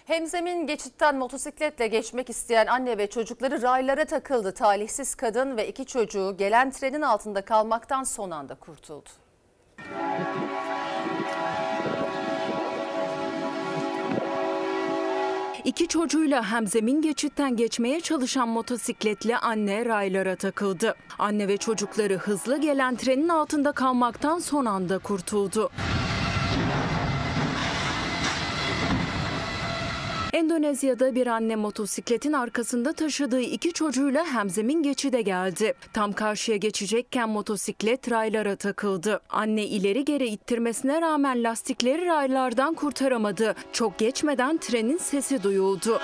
Hemzemin 0.07 0.67
geçitten 0.67 1.17
motosikletle 1.17 1.87
geçmek 1.87 2.31
isteyen 2.31 2.67
anne 2.67 2.99
ve 2.99 3.11
çocukları 3.11 3.63
raylara 3.63 4.05
takıldı. 4.05 4.55
Talihsiz 4.55 5.15
kadın 5.15 5.57
ve 5.57 5.69
iki 5.69 5.87
çocuğu 5.87 6.37
gelen 6.39 6.71
trenin 6.71 7.03
altında 7.03 7.45
kalmaktan 7.45 8.05
son 8.05 8.31
anda 8.31 8.55
kurtuldu. 8.55 9.11
İki 15.67 15.89
çocuğuyla 15.89 16.53
hemzemin 16.53 17.03
geçitten 17.03 17.57
geçmeye 17.57 18.01
çalışan 18.01 18.49
motosikletli 18.49 19.37
anne 19.37 19.85
raylara 19.85 20.37
takıldı. 20.37 20.95
Anne 21.19 21.49
ve 21.49 21.57
çocukları 21.57 22.17
hızlı 22.17 22.61
gelen 22.61 22.97
trenin 22.97 23.29
altında 23.29 23.73
kalmaktan 23.73 24.39
son 24.39 24.65
anda 24.65 24.99
kurtuldu. 24.99 25.71
Endonezya'da 30.33 31.15
bir 31.15 31.27
anne 31.27 31.57
motosikletin 31.57 32.33
arkasında 32.33 32.93
taşıdığı 32.93 33.41
iki 33.41 33.73
çocuğuyla 33.73 34.27
hemzemin 34.27 34.83
geçide 34.83 35.23
geldi. 35.23 35.75
Tam 35.93 36.13
karşıya 36.13 36.57
geçecekken 36.57 37.29
motosiklet 37.29 38.11
raylara 38.11 38.57
takıldı. 38.57 39.21
Anne 39.31 39.67
ileri 39.67 40.05
geri 40.05 40.27
ittirmesine 40.27 41.01
rağmen 41.01 41.45
lastikleri 41.45 42.07
raylardan 42.07 42.75
kurtaramadı. 42.75 43.55
Çok 43.73 43.99
geçmeden 43.99 44.59
trenin 44.59 44.99
sesi 44.99 45.43
duyuldu. 45.43 45.99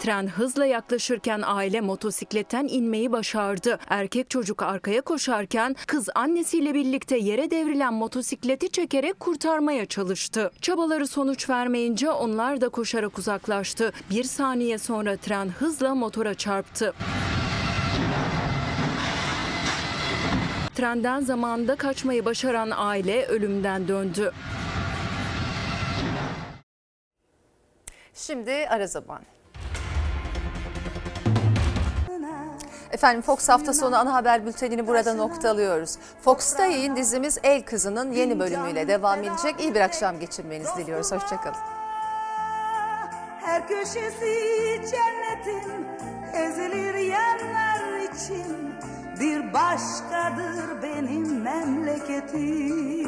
Tren 0.00 0.26
hızla 0.26 0.66
yaklaşırken 0.66 1.42
aile 1.44 1.80
motosikletten 1.80 2.68
inmeyi 2.70 3.12
başardı. 3.12 3.78
Erkek 3.88 4.30
çocuk 4.30 4.62
arkaya 4.62 5.00
koşarken 5.00 5.76
kız 5.86 6.08
annesiyle 6.14 6.74
birlikte 6.74 7.16
yere 7.16 7.50
devrilen 7.50 7.94
motosikleti 7.94 8.70
çekerek 8.70 9.20
kurtarmaya 9.20 9.86
çalıştı. 9.86 10.50
Çabaları 10.60 11.06
sonuç 11.06 11.50
vermeyince 11.50 12.10
onlar 12.10 12.60
da 12.60 12.68
koşarak 12.68 13.18
uzaklaştı. 13.18 13.92
Bir 14.10 14.24
saniye 14.24 14.78
sonra 14.78 15.16
tren 15.16 15.48
hızla 15.48 15.94
motora 15.94 16.34
çarptı. 16.34 16.94
Trenden 20.74 21.20
zamanında 21.20 21.76
kaçmayı 21.76 22.24
başaran 22.24 22.70
aile 22.74 23.26
ölümden 23.26 23.88
döndü. 23.88 24.32
Şimdi 28.14 28.52
ara 28.68 28.86
zaman. 28.86 29.35
Efendim 32.92 33.22
Fox 33.22 33.48
hafta 33.48 33.72
sonu 33.74 33.96
ana 33.96 34.14
haber 34.14 34.46
bültenini 34.46 34.86
burada 34.86 35.14
noktalıyoruz. 35.14 35.98
Fox'ta 36.22 36.66
yayın 36.66 36.96
dizimiz 36.96 37.38
El 37.42 37.62
Kızı'nın 37.62 38.12
yeni 38.12 38.38
bölümüyle 38.38 38.88
devam 38.88 39.18
edecek. 39.24 39.60
İyi 39.60 39.74
bir 39.74 39.80
akşam 39.80 40.18
geçirmenizi 40.18 40.76
diliyoruz. 40.76 41.12
Hoşçakalın. 41.12 41.56
Her 43.40 43.68
köşesi 43.68 44.34
cennetin 44.90 45.86
ezilir 46.34 46.94
yanlar 46.94 47.98
için 47.98 48.74
bir 49.20 49.52
başkadır 49.52 50.82
benim 50.82 51.42
memleketim. 51.42 53.06